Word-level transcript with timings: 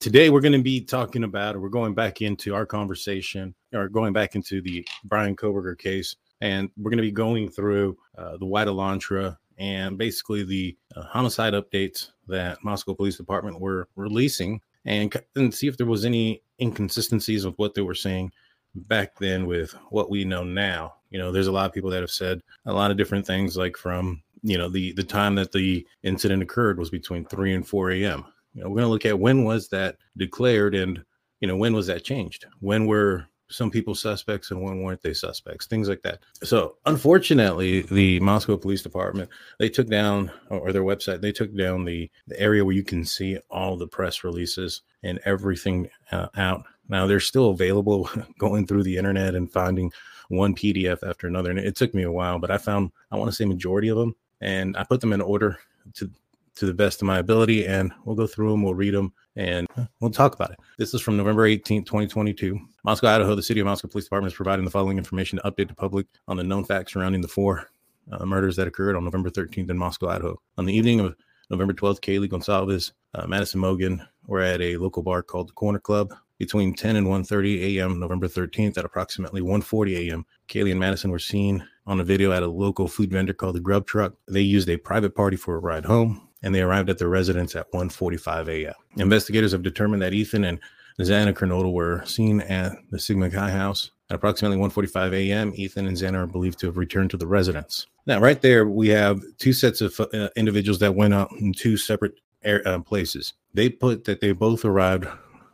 Today, 0.00 0.30
we're 0.30 0.40
going 0.40 0.52
to 0.52 0.62
be 0.62 0.80
talking 0.80 1.24
about, 1.24 1.56
or 1.56 1.60
we're 1.60 1.68
going 1.70 1.92
back 1.92 2.22
into 2.22 2.54
our 2.54 2.64
conversation, 2.64 3.52
or 3.74 3.88
going 3.88 4.12
back 4.12 4.36
into 4.36 4.62
the 4.62 4.86
Bryan 5.02 5.34
Kohberger 5.34 5.76
case, 5.76 6.14
and 6.40 6.70
we're 6.76 6.92
going 6.92 6.98
to 6.98 7.02
be 7.02 7.10
going 7.10 7.50
through 7.50 7.98
uh, 8.16 8.36
the 8.36 8.46
White 8.46 8.68
Elantra 8.68 9.36
and 9.58 9.98
basically 9.98 10.44
the 10.44 10.76
uh, 10.94 11.02
homicide 11.02 11.52
updates 11.52 12.10
that 12.28 12.62
Moscow 12.62 12.94
Police 12.94 13.16
Department 13.16 13.60
were 13.60 13.88
releasing, 13.96 14.60
and, 14.84 15.12
and 15.34 15.52
see 15.52 15.66
if 15.66 15.76
there 15.76 15.84
was 15.84 16.04
any 16.04 16.44
inconsistencies 16.60 17.44
with 17.44 17.56
what 17.56 17.74
they 17.74 17.82
were 17.82 17.92
saying 17.92 18.30
back 18.76 19.18
then 19.18 19.48
with 19.48 19.72
what 19.90 20.10
we 20.10 20.24
know 20.24 20.44
now. 20.44 20.94
You 21.10 21.18
know, 21.18 21.32
there's 21.32 21.48
a 21.48 21.52
lot 21.52 21.66
of 21.66 21.72
people 21.72 21.90
that 21.90 22.02
have 22.02 22.10
said 22.12 22.40
a 22.66 22.72
lot 22.72 22.92
of 22.92 22.98
different 22.98 23.26
things, 23.26 23.56
like 23.56 23.76
from 23.76 24.22
you 24.44 24.58
know 24.58 24.68
the 24.68 24.92
the 24.92 25.02
time 25.02 25.34
that 25.34 25.50
the 25.50 25.84
incident 26.04 26.40
occurred 26.40 26.78
was 26.78 26.88
between 26.88 27.24
3 27.24 27.54
and 27.54 27.66
4 27.66 27.90
a.m 27.90 28.24
you 28.54 28.62
know 28.62 28.68
we're 28.68 28.76
going 28.76 28.86
to 28.86 28.92
look 28.92 29.06
at 29.06 29.18
when 29.18 29.44
was 29.44 29.68
that 29.68 29.96
declared 30.16 30.74
and 30.74 31.02
you 31.40 31.48
know 31.48 31.56
when 31.56 31.74
was 31.74 31.86
that 31.86 32.04
changed? 32.04 32.46
When 32.60 32.86
were 32.86 33.26
some 33.50 33.70
people 33.70 33.94
suspects 33.94 34.50
and 34.50 34.62
when 34.62 34.82
weren't 34.82 35.02
they 35.02 35.14
suspects? 35.14 35.66
Things 35.66 35.88
like 35.88 36.02
that. 36.02 36.20
So 36.42 36.76
unfortunately 36.86 37.82
the 37.82 38.20
moscow 38.20 38.56
police 38.56 38.82
department 38.82 39.30
they 39.58 39.68
took 39.68 39.88
down 39.88 40.30
or 40.50 40.72
their 40.72 40.82
website 40.82 41.20
they 41.20 41.32
took 41.32 41.54
down 41.56 41.84
the, 41.84 42.10
the 42.26 42.38
area 42.40 42.64
where 42.64 42.74
you 42.74 42.84
can 42.84 43.04
see 43.04 43.38
all 43.50 43.76
the 43.76 43.86
press 43.86 44.24
releases 44.24 44.82
and 45.02 45.18
everything 45.24 45.88
uh, 46.12 46.28
out. 46.36 46.64
Now 46.88 47.06
they're 47.06 47.20
still 47.20 47.50
available 47.50 48.10
going 48.38 48.66
through 48.66 48.82
the 48.82 48.96
internet 48.96 49.34
and 49.34 49.50
finding 49.50 49.92
one 50.30 50.54
pdf 50.54 51.08
after 51.08 51.26
another 51.26 51.48
and 51.48 51.58
it 51.58 51.74
took 51.74 51.94
me 51.94 52.02
a 52.02 52.12
while 52.12 52.38
but 52.38 52.50
i 52.50 52.58
found 52.58 52.92
i 53.10 53.16
want 53.16 53.30
to 53.30 53.34
say 53.34 53.46
majority 53.46 53.88
of 53.88 53.96
them 53.96 54.14
and 54.40 54.76
I 54.76 54.84
put 54.84 55.00
them 55.00 55.12
in 55.12 55.20
order 55.20 55.58
to 55.94 56.10
to 56.58 56.66
the 56.66 56.74
best 56.74 57.00
of 57.00 57.06
my 57.06 57.18
ability, 57.18 57.66
and 57.66 57.92
we'll 58.04 58.16
go 58.16 58.26
through 58.26 58.50
them, 58.50 58.62
we'll 58.62 58.74
read 58.74 58.94
them, 58.94 59.12
and 59.36 59.66
we'll 60.00 60.10
talk 60.10 60.34
about 60.34 60.50
it. 60.50 60.58
This 60.76 60.92
is 60.92 61.00
from 61.00 61.16
November 61.16 61.48
18th, 61.48 61.86
2022. 61.86 62.58
Moscow, 62.84 63.08
Idaho. 63.08 63.34
The 63.34 63.42
City 63.42 63.60
of 63.60 63.66
Moscow 63.66 63.88
Police 63.88 64.04
Department 64.04 64.32
is 64.32 64.36
providing 64.36 64.64
the 64.64 64.70
following 64.70 64.98
information 64.98 65.38
to 65.38 65.50
update 65.50 65.68
the 65.68 65.74
public 65.74 66.06
on 66.26 66.36
the 66.36 66.44
known 66.44 66.64
facts 66.64 66.92
surrounding 66.92 67.20
the 67.20 67.28
four 67.28 67.70
uh, 68.10 68.24
murders 68.26 68.56
that 68.56 68.66
occurred 68.66 68.96
on 68.96 69.04
November 69.04 69.30
13th 69.30 69.70
in 69.70 69.78
Moscow, 69.78 70.08
Idaho. 70.08 70.40
On 70.56 70.64
the 70.64 70.74
evening 70.74 71.00
of 71.00 71.14
November 71.50 71.72
12th, 71.72 72.00
Kaylee 72.00 72.28
Goncalves, 72.28 72.92
uh, 73.14 73.26
Madison 73.26 73.60
Mogen 73.60 74.06
were 74.26 74.40
at 74.40 74.60
a 74.60 74.76
local 74.76 75.02
bar 75.02 75.22
called 75.22 75.48
the 75.48 75.52
Corner 75.52 75.78
Club 75.78 76.12
between 76.38 76.74
10 76.74 76.96
and 76.96 77.06
1.30 77.06 77.76
a.m. 77.76 77.98
November 77.98 78.28
13th 78.28 78.78
at 78.78 78.84
approximately 78.84 79.40
1.40 79.40 80.08
a.m. 80.08 80.26
Kaylee 80.48 80.70
and 80.70 80.80
Madison 80.80 81.10
were 81.10 81.18
seen 81.18 81.66
on 81.86 82.00
a 82.00 82.04
video 82.04 82.32
at 82.32 82.42
a 82.42 82.46
local 82.46 82.86
food 82.86 83.10
vendor 83.10 83.32
called 83.32 83.56
the 83.56 83.60
Grub 83.60 83.86
Truck. 83.86 84.14
They 84.28 84.42
used 84.42 84.68
a 84.68 84.76
private 84.76 85.14
party 85.14 85.36
for 85.36 85.56
a 85.56 85.60
ride 85.60 85.84
home, 85.84 86.27
and 86.42 86.54
they 86.54 86.60
arrived 86.60 86.90
at 86.90 86.98
their 86.98 87.08
residence 87.08 87.56
at 87.56 87.70
1:45 87.72 88.48
a.m. 88.48 88.74
Investigators 88.96 89.52
have 89.52 89.62
determined 89.62 90.02
that 90.02 90.14
Ethan 90.14 90.44
and 90.44 90.60
Xana 91.00 91.32
Kernodle 91.32 91.72
were 91.72 92.04
seen 92.06 92.40
at 92.40 92.72
the 92.90 92.98
Sigma 92.98 93.30
Chi 93.30 93.50
house 93.50 93.90
at 94.10 94.16
approximately 94.16 94.58
1:45 94.58 95.12
a.m. 95.12 95.52
Ethan 95.54 95.86
and 95.86 95.96
Xana 95.96 96.24
are 96.24 96.26
believed 96.26 96.58
to 96.60 96.66
have 96.66 96.76
returned 96.76 97.10
to 97.10 97.16
the 97.16 97.26
residence. 97.26 97.86
Now, 98.06 98.20
right 98.20 98.40
there, 98.40 98.66
we 98.66 98.88
have 98.88 99.20
two 99.38 99.52
sets 99.52 99.80
of 99.80 100.00
uh, 100.00 100.28
individuals 100.36 100.78
that 100.80 100.94
went 100.94 101.14
out 101.14 101.30
in 101.38 101.52
two 101.52 101.76
separate 101.76 102.14
air, 102.42 102.66
uh, 102.66 102.80
places. 102.80 103.34
They 103.54 103.68
put 103.68 104.04
that 104.04 104.20
they 104.20 104.32
both 104.32 104.64
arrived, 104.64 105.06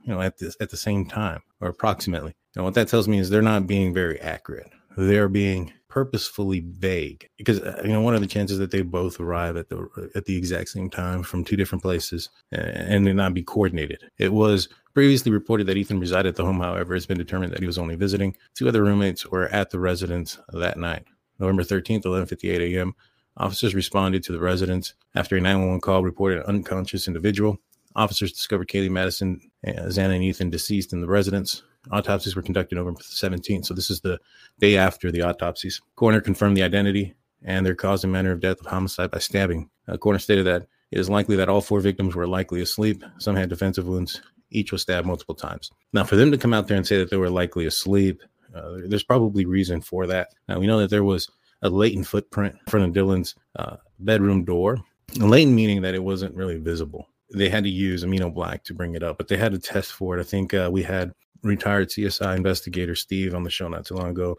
you 0.05 0.15
know, 0.15 0.21
at 0.21 0.39
this 0.39 0.57
at 0.61 0.71
the 0.71 0.77
same 0.77 1.07
time 1.07 1.43
or 1.61 1.69
approximately. 1.69 2.35
And 2.55 2.65
what 2.65 2.75
that 2.75 2.89
tells 2.89 3.09
me 3.09 3.19
is 3.19 3.29
they're 3.29 3.43
not 3.43 3.67
being 3.67 3.93
very 3.93 4.21
accurate. 4.21 4.71
They're 4.97 5.29
being 5.29 5.73
purposefully 5.95 6.59
vague 6.59 7.29
because 7.37 7.61
uh, 7.61 7.81
you 7.85 7.93
know 7.93 8.01
what 8.01 8.15
are 8.15 8.19
the 8.19 8.27
chances 8.27 8.59
that 8.59 8.73
they 8.73 8.83
both 8.83 9.21
arrive 9.21 9.57
at 9.57 9.69
the 9.69 10.11
at 10.17 10.25
the 10.25 10.37
exact 10.37 10.69
same 10.69 10.91
time 10.91 11.23
from 11.23 11.45
two 11.45 11.55
different 11.55 11.81
places 11.81 12.31
and, 12.51 13.07
they 13.07 13.13
not 13.13 13.33
be 13.33 13.45
coordinated. 13.45 14.01
It 14.19 14.33
was 14.33 14.69
previously 14.93 15.31
reported 15.31 15.69
that 15.69 15.77
ethan 15.77 16.01
resided 16.01 16.31
at 16.31 16.35
the 16.35 16.45
home 16.45 16.59
however 16.59 16.97
it's 16.97 17.07
been 17.07 17.17
determined 17.17 17.53
that 17.53 17.61
he 17.61 17.67
was 17.67 17.79
only 17.79 17.95
visiting 17.95 18.37
two 18.57 18.67
other 18.67 18.83
roommates 18.83 19.25
were 19.25 19.47
at 19.51 19.71
the 19.71 19.79
residence 19.79 20.37
that 20.53 20.79
night. 20.79 21.05
November 21.39 21.63
13th 21.63 22.03
11:58 22.03 22.75
a.m 22.75 22.97
officers 23.37 23.73
responded 23.73 24.25
to 24.25 24.33
the 24.33 24.41
residence 24.41 24.95
after 25.15 25.37
a 25.37 25.41
911 25.41 25.81
call 25.81 26.03
reported 26.03 26.39
an 26.39 26.47
unconscious 26.47 27.07
individual. 27.07 27.57
Officers 27.95 28.33
discovered 28.33 28.67
kaylee 28.67 28.91
madison 28.91 29.41
xana 29.65 30.17
and 30.17 30.25
ethan 30.25 30.51
deceased 30.51 30.93
in 30.93 31.01
the 31.01 31.07
residence 31.07 31.63
Autopsies 31.91 32.37
were 32.37 32.43
conducted 32.43 32.77
November 32.77 33.01
17th. 33.01 33.67
So 33.67 33.75
this 33.75 33.91
is 33.91 34.01
the 34.01 34.19
day 34.59 34.77
after 34.77 35.11
the 35.11 35.23
autopsies. 35.23 35.81
Coroner 35.97 36.21
confirmed 36.21 36.57
the 36.57 36.63
identity 36.63 37.15
and 37.43 37.65
their 37.65 37.75
cause 37.75 38.05
and 38.05 38.13
manner 38.13 38.33
of 38.33 38.41
death 38.41 38.61
of 38.61 38.67
homicide 38.67 39.11
by 39.11 39.19
stabbing. 39.19 39.69
Uh, 39.87 39.97
coroner 39.97 40.19
stated 40.19 40.47
that 40.47 40.67
it 40.91 40.99
is 40.99 41.11
likely 41.11 41.37
that 41.37 41.49
all 41.49 41.61
four 41.61 41.81
victims 41.81 42.15
were 42.15 42.27
likely 42.27 42.61
asleep. 42.63 43.05
Some 43.19 43.37
had 43.37 43.49
defensive 43.49 43.87
wounds. 43.87 44.23
Each 44.51 44.73
was 44.73 44.83
stabbed 44.83 45.07
multiple 45.07 45.35
times. 45.35 45.71
Now, 45.93 46.05
for 46.05 46.17
them 46.17 46.31
to 46.31 46.39
come 46.39 46.55
out 46.55 46.69
there 46.69 46.77
and 46.77 46.87
say 46.87 46.99
that 46.99 47.11
they 47.11 47.17
were 47.17 47.31
likely 47.31 47.67
asleep, 47.67 48.23
uh, 48.55 48.77
there's 48.87 49.03
probably 49.03 49.45
reason 49.45 49.81
for 49.81 50.07
that. 50.07 50.29
Now, 50.49 50.59
we 50.59 50.67
know 50.67 50.79
that 50.79 50.91
there 50.91 51.05
was 51.05 51.29
a 51.63 51.69
latent 51.69 52.07
footprint 52.07 52.55
in 52.55 52.71
front 52.71 52.87
of 52.87 52.93
Dylan's 52.93 53.35
uh, 53.57 53.77
bedroom 53.99 54.45
door. 54.45 54.79
Latent 55.17 55.55
meaning 55.55 55.83
that 55.83 55.95
it 55.95 56.03
wasn't 56.05 56.35
really 56.35 56.59
visible. 56.59 57.09
They 57.35 57.49
had 57.49 57.65
to 57.65 57.71
use 57.71 58.05
amido 58.05 58.33
black 58.33 58.63
to 58.65 58.75
bring 58.75 58.95
it 58.95 59.03
up, 59.03 59.19
but 59.19 59.29
they 59.29 59.37
had 59.37 59.53
to 59.53 59.59
test 59.59 59.93
for 59.93 60.17
it. 60.17 60.21
I 60.21 60.25
think 60.25 60.55
uh, 60.55 60.69
we 60.73 60.83
had 60.83 61.13
retired 61.45 61.91
CSI 61.91 62.37
investigator 62.37 62.95
Steve 62.95 63.35
on 63.35 63.45
the 63.45 63.51
show 63.51 63.69
not 63.69 63.87
too 63.87 63.95
long 63.95 64.11
ago, 64.11 64.37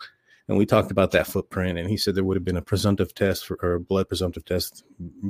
and 0.48 0.58
we 0.58 0.66
talked 0.66 0.92
about 0.92 1.12
that 1.12 1.28
footprint. 1.28 1.80
And 1.80 1.90
he 1.90 1.98
said 1.98 2.16
there 2.16 2.24
would 2.24 2.38
have 2.38 2.46
been 2.46 2.58
a 2.58 2.62
presumptive 2.62 3.14
test 3.16 3.46
for, 3.46 3.58
or 3.62 3.76
a 3.76 3.80
blood 3.80 4.08
presumptive 4.08 4.46
test 4.46 4.84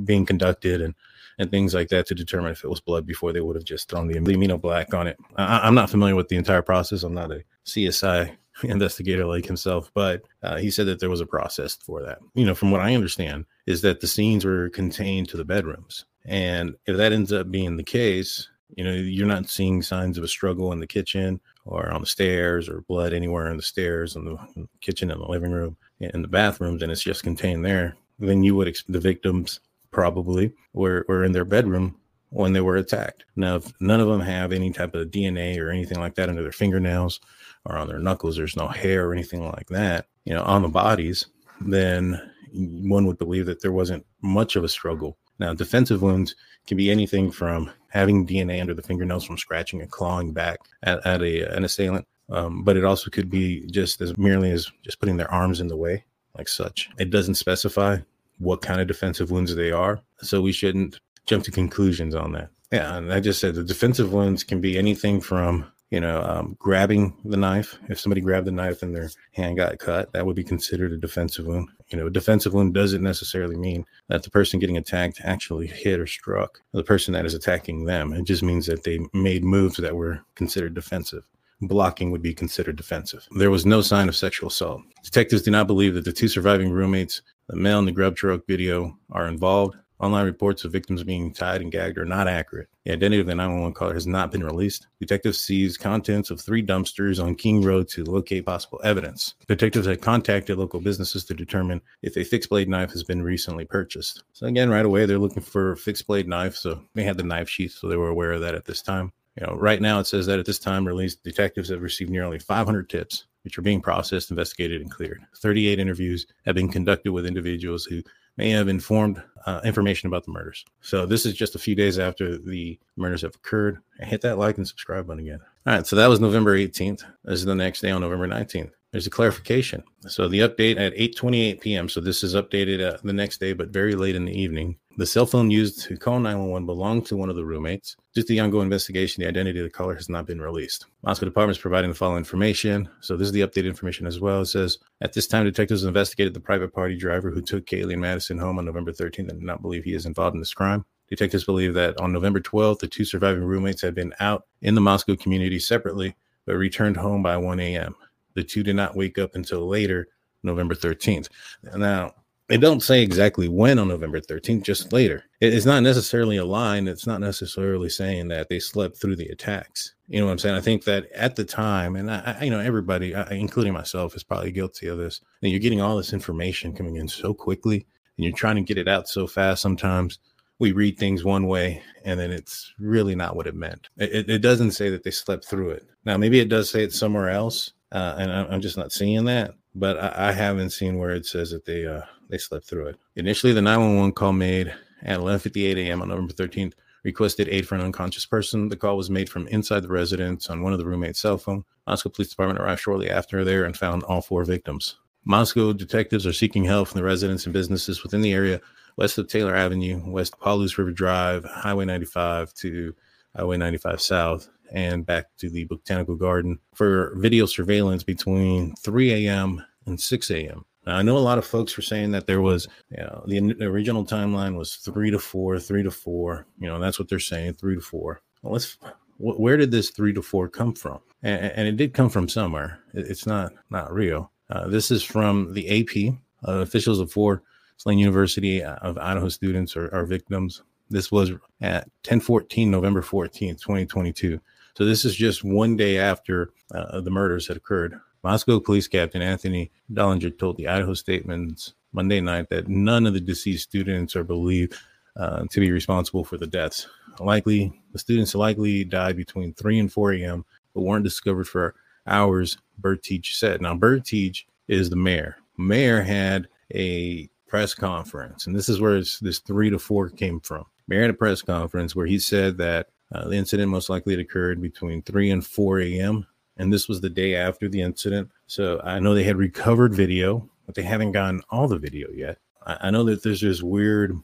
being 0.04 0.26
conducted, 0.26 0.82
and 0.82 0.96
and 1.38 1.52
things 1.52 1.74
like 1.74 1.90
that 1.90 2.08
to 2.08 2.16
determine 2.16 2.52
if 2.52 2.64
it 2.64 2.70
was 2.70 2.80
blood 2.80 3.06
before 3.06 3.34
they 3.34 3.42
would 3.42 3.56
have 3.56 3.66
just 3.66 3.90
thrown 3.90 4.08
the 4.08 4.16
amido 4.16 4.60
black 4.60 4.94
on 4.94 5.08
it. 5.08 5.18
I, 5.36 5.68
am 5.68 5.76
not 5.76 5.90
familiar 5.90 6.16
with 6.16 6.30
the 6.30 6.38
entire 6.38 6.62
process. 6.62 7.04
I'm 7.04 7.14
not 7.14 7.32
a 7.32 7.44
CSI 7.66 8.36
investigator 8.64 9.26
like 9.26 9.46
himself, 9.46 9.92
but 9.94 10.24
uh, 10.44 10.58
he 10.58 10.72
said 10.72 10.88
that 10.88 11.00
there 11.00 11.10
was 11.10 11.22
a 11.22 11.26
process 11.26 11.76
for 11.76 12.02
that. 12.04 12.20
You 12.36 12.46
know, 12.46 12.56
from 12.56 12.72
what 12.72 12.82
I 12.82 12.96
understand, 12.96 13.46
is 13.68 13.82
that 13.82 14.00
the 14.00 14.08
scenes 14.08 14.46
were 14.46 14.70
contained 14.70 15.30
to 15.30 15.38
the 15.38 15.46
bedrooms. 15.46 16.06
And 16.26 16.76
if 16.86 16.98
that 16.98 17.12
ends 17.12 17.34
up 17.34 17.52
being 17.52 17.78
the 17.78 17.84
case, 17.84 18.50
you 18.76 18.84
know, 18.84 18.94
you're 18.94 19.28
not 19.28 19.50
seeing 19.50 19.82
signs 19.82 20.18
of 20.18 20.24
a 20.24 20.28
struggle 20.28 20.72
in 20.72 20.80
the 20.80 20.88
kitchen 20.88 21.40
or 21.66 21.92
on 21.92 22.02
the 22.02 22.08
stairs 22.08 22.70
or 22.70 22.82
blood 22.82 23.12
anywhere 23.12 23.50
in 23.50 23.58
the 23.58 23.64
stairs 23.64 24.16
in 24.16 24.26
the, 24.26 24.38
in 24.56 24.68
kitchen 24.82 25.12
and 25.12 25.20
the 25.20 25.28
living 25.28 25.52
room 25.52 25.76
and 26.00 26.24
the 26.24 26.28
bathrooms, 26.28 26.82
and 26.82 26.92
it's 26.92 27.04
just 27.04 27.24
contained 27.24 27.66
there. 27.66 27.96
Then 28.20 28.44
you 28.44 28.56
would 28.56 28.68
expect 28.68 28.94
the 28.94 29.00
victims 29.00 29.60
probably 29.92 30.54
were, 30.74 31.06
were 31.08 31.24
in 31.24 31.32
their 31.32 31.46
bedroom 31.46 31.98
when 32.30 32.54
they 32.54 32.62
were 32.62 32.76
attacked. 32.76 33.26
Now, 33.36 33.56
if 33.56 33.72
none 33.80 34.00
of 34.00 34.08
them 34.08 34.20
have 34.20 34.52
any 34.52 34.72
type 34.72 34.94
of 34.94 35.10
DNA 35.10 35.60
or 35.60 35.70
anything 35.70 36.00
like 36.00 36.16
that 36.16 36.30
under 36.30 36.44
their 36.44 36.52
fingernails 36.52 37.20
or 37.66 37.78
on 37.78 37.88
their 37.88 38.00
knuckles, 38.00 38.36
there's 38.36 38.58
no 38.58 38.68
hair 38.68 39.08
or 39.08 39.14
anything 39.14 39.44
like 39.44 39.68
that, 39.68 40.08
you 40.26 40.34
know, 40.34 40.44
on 40.44 40.62
the 40.62 40.68
bodies, 40.68 41.28
then 41.62 42.22
one 42.52 43.06
would 43.06 43.18
believe 43.18 43.46
that 43.46 43.62
there 43.62 43.72
wasn't 43.72 44.06
much 44.22 44.56
of 44.56 44.64
a 44.64 44.70
struggle. 44.70 45.18
Now, 45.40 45.54
defensive 45.54 46.02
wounds 46.02 46.36
can 46.68 46.78
be 46.78 46.92
anything 46.92 47.32
from 47.32 47.72
having 47.96 48.28
DNA 48.28 48.60
under 48.60 48.74
the 48.74 48.82
fingernails 48.82 49.24
from 49.24 49.38
scratching 49.38 49.82
and 49.82 49.90
clawing 49.90 50.34
back 50.34 50.60
at, 50.84 51.06
at 51.08 51.22
a, 51.22 51.44
an 51.56 51.64
assailant, 51.64 52.06
um, 52.30 52.64
but 52.64 52.76
it 52.76 52.84
also 52.84 53.10
could 53.10 53.30
be 53.30 53.66
just 53.68 54.02
as 54.02 54.18
merely 54.18 54.52
as 54.52 54.70
just 54.84 55.00
putting 55.00 55.18
their 55.18 55.32
arms 55.32 55.62
in 55.62 55.68
the 55.68 55.78
way, 55.78 56.04
like 56.38 56.50
such. 56.50 56.90
It 57.00 57.10
doesn't 57.10 57.36
specify 57.36 57.98
what 58.38 58.62
kind 58.62 58.82
of 58.82 58.88
defensive 58.88 59.32
wounds 59.32 59.56
they 59.56 59.72
are, 59.72 60.02
so 60.22 60.42
we 60.42 60.52
shouldn't 60.52 61.00
jump 61.26 61.46
to 61.46 61.52
conclusions 61.52 62.14
on 62.14 62.34
that. 62.34 62.50
Yeah, 62.72 62.98
and 62.98 63.14
I 63.14 63.22
just 63.22 63.40
said 63.40 63.56
the 63.56 63.64
defensive 63.64 64.12
wounds 64.12 64.44
can 64.44 64.60
be 64.60 64.78
anything 64.78 65.22
from 65.22 65.72
you 65.96 66.02
know, 66.02 66.22
um, 66.24 66.58
grabbing 66.60 67.16
the 67.24 67.38
knife. 67.38 67.80
If 67.88 68.02
somebody 68.02 68.20
grabbed 68.20 68.48
the 68.48 68.52
knife 68.52 68.84
and 68.84 68.94
their 68.94 69.10
hand 69.32 69.56
got 69.56 69.80
cut, 69.80 70.12
that 70.12 70.26
would 70.26 70.36
be 70.36 70.44
considered 70.44 70.92
a 70.92 70.98
defensive 70.98 71.48
wound. 71.48 71.70
You 71.88 71.98
know, 71.98 72.08
a 72.08 72.10
defensive 72.10 72.54
wound 72.54 72.74
doesn't 72.74 73.02
necessarily 73.02 73.56
mean 73.56 73.86
that 74.10 74.22
the 74.22 74.30
person 74.30 74.60
getting 74.60 74.76
attacked 74.76 75.22
actually 75.24 75.68
hit 75.68 76.02
or 76.02 76.06
struck 76.06 76.60
the 76.74 76.84
person 76.84 77.14
that 77.14 77.26
is 77.26 77.34
attacking 77.34 77.86
them. 77.86 78.12
It 78.12 78.26
just 78.26 78.44
means 78.44 78.66
that 78.66 78.84
they 78.84 79.00
made 79.14 79.46
moves 79.46 79.78
that 79.78 79.96
were 79.96 80.20
considered 80.36 80.74
defensive. 80.74 81.24
Blocking 81.62 82.12
would 82.12 82.22
be 82.22 82.34
considered 82.34 82.76
defensive. 82.76 83.26
There 83.38 83.50
was 83.50 83.66
no 83.66 83.80
sign 83.80 84.10
of 84.10 84.18
sexual 84.18 84.50
assault. 84.50 84.82
Detectives 85.02 85.44
do 85.44 85.52
not 85.52 85.66
believe 85.66 85.94
that 85.94 86.04
the 86.04 86.12
two 86.12 86.28
surviving 86.28 86.72
roommates, 86.72 87.22
the 87.48 87.56
male 87.56 87.80
in 87.80 87.86
the 87.86 87.94
grub 87.94 88.18
truck 88.18 88.46
video, 88.48 88.98
are 89.12 89.30
involved 89.30 89.78
Online 90.00 90.26
reports 90.26 90.66
of 90.66 90.72
victims 90.72 91.04
being 91.04 91.32
tied 91.32 91.62
and 91.62 91.72
gagged 91.72 91.98
are 91.98 92.06
not 92.06 92.28
accurate. 92.28 92.68
The 92.84 92.92
identity 92.92 93.22
of 93.22 93.28
the 93.28 93.36
911 93.36 93.74
caller 93.74 93.94
has 93.94 94.06
not 94.06 94.32
been 94.32 94.44
released. 94.44 94.88
Detectives 95.00 95.40
seized 95.40 95.80
contents 95.80 96.30
of 96.30 96.42
three 96.42 96.64
dumpsters 96.64 97.24
on 97.24 97.36
King 97.36 97.62
Road 97.62 97.88
to 97.90 98.04
locate 98.04 98.46
possible 98.46 98.82
evidence. 98.84 99.36
Detectives 99.48 99.88
had 99.88 100.02
contacted 100.02 100.58
local 100.58 100.82
businesses 100.82 101.24
to 101.26 101.34
determine 101.34 101.82
if 102.02 102.18
a 102.18 102.24
fixed 102.24 102.50
blade 102.50 102.68
knife 102.68 102.92
has 102.92 103.04
been 103.04 103.22
recently 103.22 103.66
purchased. 103.66 104.24
So 104.34 104.48
again, 104.48 104.70
right 104.70 104.86
away 104.86 105.06
they're 105.06 105.18
looking 105.18 105.44
for 105.44 105.72
a 105.72 105.78
fixed 105.78 106.08
blade 106.08 106.28
knife. 106.28 106.56
So 106.56 106.82
they 106.94 107.04
had 107.04 107.18
the 107.18 107.24
knife 107.24 107.50
sheath, 107.50 107.72
so 107.72 107.88
they 107.88 107.98
were 107.98 108.10
aware 108.10 108.34
of 108.34 108.42
that 108.42 108.56
at 108.56 108.66
this 108.66 108.82
time. 108.82 109.14
You 109.40 109.48
know, 109.48 109.56
right 109.56 109.82
now 109.82 110.00
it 110.00 110.08
says 110.08 110.26
that 110.28 110.40
at 110.40 110.46
this 110.46 110.60
time, 110.60 110.88
released 110.88 111.24
detectives 111.24 111.70
have 111.70 111.82
received 111.82 112.10
nearly 112.10 112.40
500 112.40 112.90
tips, 112.90 113.26
which 113.44 113.58
are 113.58 113.64
being 113.64 113.82
processed, 113.82 114.30
investigated, 114.30 114.82
and 114.82 114.90
cleared. 114.90 115.22
38 115.38 115.78
interviews 115.78 116.26
have 116.46 116.56
been 116.56 116.70
conducted 116.70 117.12
with 117.12 117.26
individuals 117.26 117.84
who 117.84 118.02
may 118.38 118.50
have 118.50 118.68
informed 118.68 119.22
uh, 119.46 119.62
information 119.64 120.08
about 120.08 120.26
the 120.26 120.32
murders. 120.32 120.66
So 120.82 121.06
this 121.06 121.26
is 121.26 121.34
just 121.34 121.56
a 121.56 121.60
few 121.60 121.76
days 121.76 122.00
after 122.00 122.38
the 122.38 122.80
murders 122.98 123.22
have 123.22 123.36
occurred. 123.36 123.80
Hit 124.00 124.22
that 124.22 124.38
like 124.38 124.58
and 124.58 124.68
subscribe 124.68 125.08
button 125.08 125.24
again. 125.24 125.40
All 125.66 125.76
right, 125.76 125.88
so 125.88 125.96
that 125.96 126.08
was 126.08 126.20
November 126.20 126.58
18th. 126.58 127.04
This 127.24 127.40
is 127.40 127.46
the 127.46 127.56
next 127.56 127.82
day 127.82 127.92
on 127.92 128.02
November 128.02 128.28
19th. 128.28 128.72
There's 128.92 129.08
a 129.08 129.12
clarification. 129.12 129.84
So 130.08 130.28
the 130.28 130.40
update 130.40 130.80
at 130.80 130.96
8:28 130.96 131.60
p.m. 131.60 131.90
So 131.90 132.00
this 132.00 132.24
is 132.24 132.34
updated 132.34 132.82
uh, 132.82 132.98
the 133.04 133.12
next 133.12 133.40
day, 133.40 133.52
but 133.52 133.68
very 133.68 133.94
late 133.94 134.16
in 134.16 134.24
the 134.24 134.32
evening. 134.32 134.78
The 134.98 135.06
cell 135.06 135.26
phone 135.26 135.52
used 135.52 135.82
to 135.82 135.98
call 135.98 136.22
911 136.22 136.66
belonged 136.66 137.06
to 137.08 137.18
one 137.18 137.30
of 137.30 137.36
the 137.36 137.44
roommates. 137.44 137.98
Due 138.14 138.22
to 138.22 138.28
the 138.28 138.40
ongoing 138.40 138.64
investigation, 138.64 139.22
the 139.22 139.28
identity 139.28 139.60
of 139.60 139.66
the 139.66 139.70
caller 139.70 139.94
has 139.94 140.08
not 140.08 140.26
been 140.26 140.40
released. 140.40 140.86
Moscow 141.04 141.26
Department 141.26 141.58
is 141.58 141.62
providing 141.62 141.90
the 141.90 141.96
following 141.96 142.20
information. 142.20 142.88
So 143.02 143.18
this 143.18 143.26
is 143.26 143.34
the 143.34 143.42
updated 143.42 143.66
information 143.66 144.08
as 144.08 144.22
well. 144.22 144.42
It 144.42 144.46
says 144.46 144.78
at 145.02 145.12
this 145.12 145.28
time, 145.28 145.44
detectives 145.44 145.84
investigated 145.84 146.34
the 146.34 146.40
private 146.40 146.74
party 146.74 146.96
driver 146.96 147.30
who 147.30 147.42
took 147.42 147.66
Kaylee 147.66 147.92
and 147.92 148.02
Madison 148.02 148.38
home 148.38 148.58
on 148.58 148.64
November 148.64 148.94
13th 148.94 149.28
and 149.28 149.40
did 149.40 149.44
not 149.44 149.62
believe 149.62 149.84
he 149.84 149.96
is 149.96 150.06
involved 150.06 150.34
in 150.34 150.40
this 150.40 150.54
crime. 150.54 150.86
Detectives 151.10 151.44
believe 151.44 151.74
that 151.74 152.00
on 152.00 152.14
November 152.14 152.40
12th, 152.40 152.80
the 152.80 152.88
two 152.88 153.04
surviving 153.04 153.44
roommates 153.44 153.82
had 153.82 153.96
been 153.96 154.14
out 154.22 154.46
in 154.62 154.76
the 154.76 154.82
Moscow 154.82 155.18
community 155.18 155.60
separately, 155.60 156.16
but 156.46 156.56
returned 156.56 156.96
home 156.96 157.22
by 157.22 157.36
1 157.36 157.60
a.m. 157.60 157.96
The 158.34 158.46
two 158.46 158.64
did 158.64 158.78
not 158.78 158.96
wake 158.96 159.18
up 159.18 159.36
until 159.36 159.68
later, 159.68 160.08
November 160.42 160.74
13th. 160.74 161.28
Now, 161.76 162.14
they 162.48 162.58
don't 162.58 162.82
say 162.82 163.02
exactly 163.02 163.48
when 163.48 163.80
on 163.80 163.88
November 163.88 164.20
13th, 164.20 164.64
just 164.64 164.94
later. 164.94 165.24
It's 165.42 165.66
not 165.66 165.82
necessarily 165.82 166.38
a 166.38 166.46
line. 166.46 166.88
It's 166.88 167.08
not 167.08 167.20
necessarily 167.20 167.90
saying 167.90 168.28
that 168.28 168.50
they 168.50 168.60
slept 168.60 168.98
through 168.98 169.16
the 169.16 169.28
attacks. 169.28 169.96
You 170.08 170.20
know 170.20 170.28
what 170.28 170.34
I'm 170.34 170.40
saying? 170.40 170.56
I 170.56 170.62
think 170.62 170.84
that 170.84 171.12
at 171.14 171.36
the 171.36 171.44
time, 171.44 171.96
and 171.96 172.12
I, 172.12 172.44
you 172.44 172.52
know, 172.52 172.60
everybody, 172.60 173.14
including 173.32 173.74
myself, 173.74 174.16
is 174.16 174.24
probably 174.24 174.52
guilty 174.52 174.88
of 174.88 175.00
this. 175.00 175.22
And 175.42 175.52
you're 175.52 175.60
getting 175.60 175.82
all 175.82 175.98
this 175.98 176.14
information 176.14 176.76
coming 176.76 176.98
in 176.98 177.08
so 177.08 177.34
quickly, 177.34 177.86
and 178.18 178.26
you're 178.26 178.36
trying 178.36 178.58
to 178.58 178.62
get 178.62 178.78
it 178.78 178.88
out 178.88 179.08
so 179.08 179.26
fast. 179.26 179.64
Sometimes 179.64 180.20
we 180.60 180.72
read 180.72 180.98
things 181.00 181.24
one 181.24 181.48
way, 181.48 181.82
and 182.06 182.20
then 182.20 182.32
it's 182.32 182.74
really 182.80 183.16
not 183.16 183.36
what 183.36 183.48
it 183.48 183.56
meant. 183.56 183.90
It, 183.98 184.30
it 184.30 184.40
doesn't 184.40 184.72
say 184.72 184.90
that 184.92 185.04
they 185.04 185.12
slept 185.12 185.46
through 185.46 185.72
it. 185.72 185.88
Now, 186.06 186.18
maybe 186.18 186.40
it 186.40 186.50
does 186.50 186.70
say 186.70 186.84
it 186.84 186.94
somewhere 186.94 187.30
else, 187.30 187.74
uh, 187.92 188.16
and 188.20 188.32
I'm 188.32 188.62
just 188.62 188.78
not 188.78 188.92
seeing 188.92 189.26
that. 189.26 189.56
But 189.74 189.98
I, 189.98 190.30
I, 190.30 190.32
haven't 190.32 190.70
seen 190.70 190.98
where 190.98 191.10
it 191.10 191.26
says 191.26 191.52
that 191.52 191.66
they 191.66 191.86
uh, 191.86 192.04
they 192.30 192.38
slept 192.38 192.68
through 192.68 192.88
it. 192.88 192.98
Initially, 193.16 193.54
the 193.54 193.62
911 193.62 194.14
call 194.14 194.34
made 194.34 194.74
at 195.04 195.20
11:58 195.20 195.78
a.m. 195.78 196.02
on 196.02 196.10
November 196.10 196.34
13th 196.34 196.74
requested 197.04 197.48
aid 197.50 197.68
for 197.68 197.76
an 197.76 197.82
unconscious 197.82 198.26
person. 198.26 198.68
The 198.70 198.76
call 198.76 198.98
was 198.98 199.12
made 199.12 199.30
from 199.30 199.48
inside 199.48 199.82
the 199.82 199.90
residence 199.90 200.50
on 200.50 200.64
one 200.64 200.74
of 200.74 200.80
the 200.80 200.86
roommates' 200.86 201.20
cell 201.20 201.38
phone. 201.38 201.64
Moscow 201.86 202.10
Police 202.10 202.30
Department 202.30 202.60
arrived 202.60 202.82
shortly 202.82 203.10
after 203.10 203.44
there 203.44 203.64
and 203.64 203.78
found 203.78 204.04
all 204.04 204.22
four 204.22 204.44
victims. 204.44 204.98
Moscow 205.24 205.72
detectives 205.72 206.26
are 206.26 206.34
seeking 206.34 206.66
help 206.66 206.88
from 206.88 207.00
the 207.00 207.06
residents 207.06 207.46
and 207.46 207.54
businesses 207.54 208.04
within 208.04 208.22
the 208.22 208.34
area 208.34 208.60
west 208.98 209.18
of 209.18 209.28
Taylor 209.28 209.56
Avenue, 209.56 210.02
west 210.06 210.34
of 210.34 210.40
Palouse 210.40 210.78
River 210.78 210.92
Drive, 210.92 211.44
Highway 211.46 211.86
95 211.86 212.54
to 212.56 212.96
Highway 213.36 213.58
95 213.58 214.02
South, 214.02 214.50
and 214.72 215.06
back 215.06 215.26
to 215.38 215.50
the 215.50 215.66
Botanical 215.66 216.16
Garden 216.16 216.60
for 216.74 217.14
video 217.18 217.46
surveillance 217.46 218.04
between 218.04 218.76
3 218.78 219.28
a.m. 219.28 219.64
and 219.86 220.00
6 220.00 220.32
a.m. 220.32 220.66
Now, 220.86 220.98
I 220.98 221.02
know 221.02 221.18
a 221.18 221.20
lot 221.20 221.38
of 221.38 221.46
folks 221.46 221.76
were 221.76 221.84
saying 221.84 222.12
that 222.12 222.28
there 222.28 222.42
was, 222.42 222.68
you 222.90 222.98
know, 222.98 223.24
the 223.26 223.66
original 223.66 224.06
timeline 224.06 224.56
was 224.56 224.76
three 224.76 225.12
to 225.12 225.20
four, 225.20 225.60
three 225.60 225.84
to 225.84 225.92
four. 225.92 226.46
You 226.60 226.68
know, 226.68 226.80
that's 226.80 227.00
what 227.00 227.10
they're 227.10 227.20
saying, 227.20 227.54
three 227.54 227.76
to 227.76 227.82
four. 227.82 228.22
Well, 228.42 228.54
let's. 228.54 228.78
Where 229.18 229.56
did 229.56 229.72
this 229.72 229.92
three 229.92 230.12
to 230.14 230.22
four 230.22 230.50
come 230.50 230.74
from? 230.74 231.00
And, 231.24 231.52
and 231.56 231.68
it 231.70 231.78
did 231.78 231.94
come 231.94 232.10
from 232.10 232.28
somewhere. 232.28 232.80
It's 232.94 233.26
not 233.26 233.54
not 233.70 233.94
real. 233.94 234.32
Uh, 234.50 234.68
this 234.68 234.92
is 234.92 235.04
from 235.04 235.54
the 235.54 235.82
AP. 235.82 236.16
Uh, 236.48 236.60
officials 236.60 237.00
of 237.00 237.12
four 237.12 237.42
Slane 237.78 237.98
University 237.98 238.64
uh, 238.64 238.76
of 238.76 238.98
Idaho 238.98 239.30
students 239.30 239.76
are, 239.76 239.94
are 239.94 240.06
victims. 240.06 240.62
This 240.90 241.12
was 241.12 241.32
at 241.62 241.84
1014 242.04 242.70
November 242.70 243.02
14th, 243.02 243.62
2022. 243.62 244.40
So 244.78 244.86
this 244.86 245.06
is 245.06 245.16
just 245.16 245.44
one 245.44 245.76
day 245.76 245.98
after 245.98 246.52
uh, 246.74 247.02
the 247.02 247.10
murders 247.10 247.48
had 247.48 247.58
occurred. 247.58 248.00
Moscow 248.26 248.60
Police 248.60 248.88
Captain 248.88 249.22
Anthony 249.22 249.70
Dahlinger 249.94 250.36
told 250.36 250.58
the 250.58 250.68
Idaho 250.68 250.96
Statesman 250.96 251.56
Monday 251.94 252.20
night 252.22 252.50
that 252.50 252.68
none 252.68 253.06
of 253.06 253.14
the 253.14 253.20
deceased 253.20 253.70
students 253.70 254.16
are 254.16 254.24
believed 254.24 254.74
uh, 255.16 255.46
to 255.52 255.60
be 255.60 255.70
responsible 255.70 256.24
for 256.24 256.36
the 256.36 256.48
deaths. 256.48 256.88
Likely, 257.20 257.72
the 257.94 258.00
students 258.00 258.34
likely 258.34 258.84
died 258.84 259.16
between 259.16 259.54
3 259.54 259.78
and 259.78 259.94
4 259.94 260.14
a.m., 260.14 260.44
but 260.74 260.82
weren't 260.82 261.04
discovered 261.04 261.48
for 261.48 261.76
hours, 262.08 262.58
Burtich 262.82 263.36
said. 263.36 263.62
Now, 263.62 263.76
Burtich 263.76 264.46
is 264.68 264.90
the 264.90 264.96
mayor. 264.96 265.38
Mayor 265.60 266.02
had 266.02 266.48
a 266.74 267.30
press 267.48 267.76
conference, 267.76 268.48
and 268.48 268.56
this 268.56 268.70
is 268.70 268.82
where 268.82 268.98
this 268.98 269.38
3 269.46 269.70
to 269.70 269.78
4 269.78 270.10
came 270.10 270.40
from. 270.40 270.66
Mayor 270.88 271.02
had 271.02 271.12
a 271.12 271.14
press 271.14 271.44
conference 271.44 271.96
where 271.96 272.08
he 272.08 272.18
said 272.18 272.58
that 272.58 272.88
uh, 273.14 273.28
the 273.28 273.36
incident 273.36 273.70
most 273.70 273.88
likely 273.88 274.20
occurred 274.20 274.64
between 274.64 275.04
3 275.04 275.30
and 275.30 275.46
4 275.46 275.82
a.m. 275.82 276.26
And 276.58 276.72
this 276.72 276.88
was 276.88 277.02
the 277.02 277.10
day 277.10 277.36
after 277.36 277.68
the 277.68 277.82
incident. 277.82 278.32
So 278.48 278.80
I 278.84 279.00
know 279.00 279.14
they 279.14 279.24
had 279.24 279.38
recovered 279.38 279.94
video, 279.94 280.50
but 280.66 280.76
they 280.76 280.84
haven't 280.84 281.12
gotten 281.12 281.42
all 281.50 281.68
the 281.68 281.78
video 281.78 282.10
yet. 282.12 282.38
I, 282.66 282.78
I 282.82 282.92
know 282.92 283.04
that 283.06 283.24
there's 283.24 283.42
this 283.42 283.62
weird, 283.62 284.18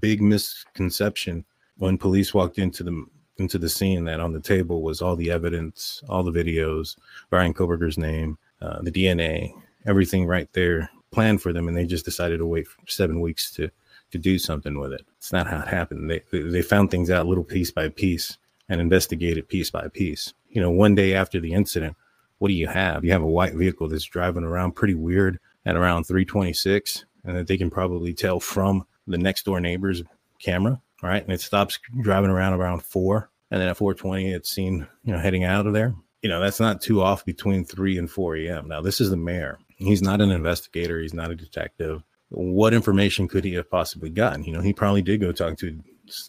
big 0.00 0.20
misconception 0.20 1.44
when 1.78 1.98
police 1.98 2.34
walked 2.34 2.58
into 2.58 2.82
the 2.82 3.06
into 3.38 3.56
the 3.56 3.68
scene 3.68 4.04
that 4.04 4.18
on 4.18 4.32
the 4.32 4.40
table 4.40 4.82
was 4.82 5.00
all 5.00 5.14
the 5.14 5.30
evidence, 5.30 6.02
all 6.08 6.24
the 6.24 6.32
videos, 6.32 6.96
Bryan 7.30 7.54
Kohberger's 7.54 7.96
name, 7.96 8.36
uh, 8.60 8.82
the 8.82 8.90
DNA, 8.90 9.52
everything 9.86 10.26
right 10.26 10.52
there 10.54 10.90
planned 11.12 11.40
for 11.40 11.52
them, 11.52 11.68
and 11.68 11.76
they 11.76 11.86
just 11.86 12.04
decided 12.04 12.38
to 12.38 12.46
wait 12.46 12.66
seven 12.86 13.20
weeks 13.20 13.50
to 13.52 13.70
to 14.10 14.18
do 14.18 14.38
something 14.38 14.78
with 14.78 14.92
it. 14.92 15.02
It's 15.18 15.32
not 15.32 15.46
how 15.46 15.60
it 15.60 15.68
happened. 15.68 16.10
They 16.10 16.22
they 16.32 16.62
found 16.62 16.90
things 16.90 17.10
out 17.10 17.26
little 17.26 17.44
piece 17.44 17.70
by 17.70 17.88
piece 17.88 18.38
and 18.68 18.80
investigated 18.80 19.48
piece 19.48 19.70
by 19.70 19.88
piece. 19.88 20.34
You 20.48 20.60
know, 20.60 20.70
one 20.70 20.94
day 20.94 21.14
after 21.14 21.40
the 21.40 21.52
incident, 21.52 21.96
what 22.38 22.48
do 22.48 22.54
you 22.54 22.66
have? 22.66 23.04
You 23.04 23.12
have 23.12 23.22
a 23.22 23.26
white 23.26 23.54
vehicle 23.54 23.88
that's 23.88 24.04
driving 24.04 24.44
around 24.44 24.72
pretty 24.72 24.94
weird 24.94 25.38
at 25.66 25.76
around 25.76 26.04
326, 26.04 27.04
and 27.24 27.36
that 27.36 27.46
they 27.46 27.58
can 27.58 27.70
probably 27.70 28.14
tell 28.14 28.40
from 28.40 28.86
the 29.06 29.18
next 29.18 29.44
door 29.44 29.60
neighbor's 29.60 30.02
camera, 30.38 30.80
right? 31.02 31.22
And 31.22 31.32
it 31.32 31.40
stops 31.40 31.78
driving 32.00 32.30
around 32.30 32.54
around 32.54 32.82
four, 32.82 33.30
and 33.50 33.60
then 33.60 33.68
at 33.68 33.76
420, 33.76 34.32
it's 34.32 34.50
seen, 34.50 34.86
you 35.04 35.12
know, 35.12 35.18
heading 35.18 35.44
out 35.44 35.66
of 35.66 35.72
there. 35.72 35.94
You 36.22 36.28
know, 36.28 36.40
that's 36.40 36.60
not 36.60 36.80
too 36.80 37.02
off 37.02 37.24
between 37.24 37.64
3 37.64 37.98
and 37.98 38.10
4 38.10 38.36
a.m. 38.36 38.68
Now, 38.68 38.80
this 38.80 39.00
is 39.00 39.10
the 39.10 39.16
mayor. 39.16 39.58
He's 39.76 40.02
not 40.02 40.20
an 40.20 40.30
investigator. 40.30 41.00
He's 41.00 41.14
not 41.14 41.30
a 41.30 41.36
detective 41.36 42.02
what 42.30 42.74
information 42.74 43.28
could 43.28 43.44
he 43.44 43.54
have 43.54 43.70
possibly 43.70 44.10
gotten? 44.10 44.44
You 44.44 44.52
know, 44.52 44.60
he 44.60 44.72
probably 44.72 45.02
did 45.02 45.20
go 45.20 45.32
talk 45.32 45.56
to, 45.58 45.80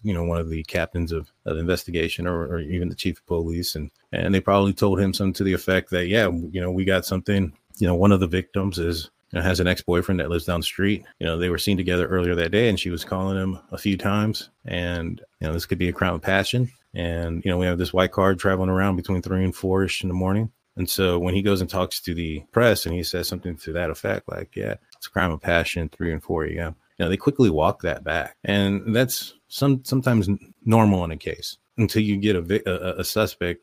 you 0.03 0.13
know, 0.13 0.23
one 0.23 0.39
of 0.39 0.49
the 0.49 0.63
captains 0.63 1.11
of, 1.11 1.31
of 1.45 1.57
investigation 1.57 2.27
or, 2.27 2.45
or 2.45 2.59
even 2.59 2.89
the 2.89 2.95
chief 2.95 3.17
of 3.19 3.25
police, 3.25 3.75
and 3.75 3.91
and 4.11 4.33
they 4.33 4.41
probably 4.41 4.73
told 4.73 4.99
him 4.99 5.13
something 5.13 5.33
to 5.33 5.43
the 5.43 5.53
effect 5.53 5.91
that, 5.91 6.07
yeah, 6.07 6.27
you 6.27 6.61
know, 6.61 6.71
we 6.71 6.85
got 6.85 7.05
something. 7.05 7.53
You 7.77 7.87
know, 7.87 7.95
one 7.95 8.11
of 8.11 8.19
the 8.19 8.27
victims 8.27 8.77
is 8.77 9.09
you 9.31 9.39
know, 9.39 9.43
has 9.43 9.59
an 9.59 9.67
ex-boyfriend 9.67 10.19
that 10.19 10.29
lives 10.29 10.45
down 10.45 10.59
the 10.59 10.65
street. 10.65 11.03
You 11.19 11.27
know, 11.27 11.37
they 11.37 11.49
were 11.49 11.57
seen 11.57 11.77
together 11.77 12.07
earlier 12.07 12.35
that 12.35 12.51
day, 12.51 12.69
and 12.69 12.79
she 12.79 12.89
was 12.89 13.05
calling 13.05 13.37
him 13.37 13.59
a 13.71 13.77
few 13.77 13.97
times. 13.97 14.49
And 14.65 15.21
you 15.39 15.47
know, 15.47 15.53
this 15.53 15.65
could 15.65 15.77
be 15.77 15.89
a 15.89 15.93
crime 15.93 16.15
of 16.15 16.21
passion. 16.21 16.71
And 16.93 17.43
you 17.45 17.51
know, 17.51 17.57
we 17.57 17.67
have 17.67 17.77
this 17.77 17.93
white 17.93 18.11
car 18.11 18.33
traveling 18.35 18.69
around 18.69 18.95
between 18.95 19.21
three 19.21 19.43
and 19.43 19.55
four 19.55 19.83
ish 19.83 20.03
in 20.03 20.09
the 20.09 20.15
morning. 20.15 20.51
And 20.75 20.89
so 20.89 21.19
when 21.19 21.35
he 21.35 21.41
goes 21.41 21.61
and 21.61 21.69
talks 21.69 21.99
to 22.01 22.13
the 22.13 22.43
press 22.51 22.85
and 22.85 22.95
he 22.95 23.03
says 23.03 23.27
something 23.27 23.57
to 23.57 23.73
that 23.73 23.89
effect, 23.89 24.29
like, 24.29 24.55
yeah, 24.55 24.75
it's 24.95 25.07
a 25.07 25.09
crime 25.09 25.31
of 25.31 25.41
passion, 25.41 25.89
three 25.89 26.13
and 26.13 26.23
four 26.23 26.45
a.m., 26.45 26.75
you 26.97 27.05
know, 27.05 27.09
they 27.09 27.17
quickly 27.17 27.49
walk 27.49 27.81
that 27.81 28.03
back. 28.03 28.35
And 28.43 28.95
that's 28.95 29.33
some 29.49 29.83
sometimes 29.83 30.29
normal 30.65 31.03
in 31.03 31.11
a 31.11 31.17
case 31.17 31.57
until 31.77 32.01
you 32.01 32.17
get 32.17 32.35
a, 32.35 32.97
a, 32.97 32.99
a 32.99 33.03
suspect. 33.03 33.61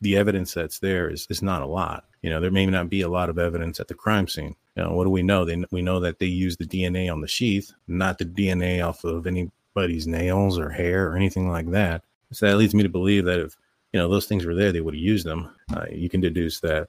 The 0.00 0.16
evidence 0.16 0.54
that's 0.54 0.78
there 0.78 1.10
is, 1.10 1.26
is 1.28 1.42
not 1.42 1.62
a 1.62 1.66
lot. 1.66 2.04
You 2.22 2.30
know, 2.30 2.40
there 2.40 2.50
may 2.50 2.66
not 2.66 2.88
be 2.88 3.02
a 3.02 3.08
lot 3.08 3.28
of 3.28 3.38
evidence 3.38 3.80
at 3.80 3.88
the 3.88 3.94
crime 3.94 4.28
scene. 4.28 4.54
You 4.76 4.84
know, 4.84 4.92
what 4.92 5.04
do 5.04 5.10
we 5.10 5.22
know? 5.22 5.44
They, 5.44 5.62
we 5.70 5.82
know 5.82 6.00
that 6.00 6.18
they 6.18 6.26
use 6.26 6.56
the 6.56 6.66
DNA 6.66 7.12
on 7.12 7.20
the 7.20 7.28
sheath, 7.28 7.72
not 7.88 8.18
the 8.18 8.24
DNA 8.24 8.84
off 8.86 9.04
of 9.04 9.26
anybody's 9.26 10.06
nails 10.06 10.58
or 10.58 10.70
hair 10.70 11.08
or 11.08 11.16
anything 11.16 11.50
like 11.50 11.70
that. 11.72 12.02
So 12.32 12.46
that 12.46 12.56
leads 12.56 12.74
me 12.74 12.82
to 12.82 12.88
believe 12.88 13.24
that 13.24 13.40
if 13.40 13.56
you 13.92 13.98
know 13.98 14.08
those 14.08 14.26
things 14.26 14.44
were 14.44 14.54
there 14.54 14.70
they 14.72 14.80
would 14.80 14.94
have 14.94 15.02
used 15.02 15.26
them 15.26 15.50
uh, 15.74 15.86
you 15.90 16.08
can 16.08 16.20
deduce 16.20 16.60
that 16.60 16.88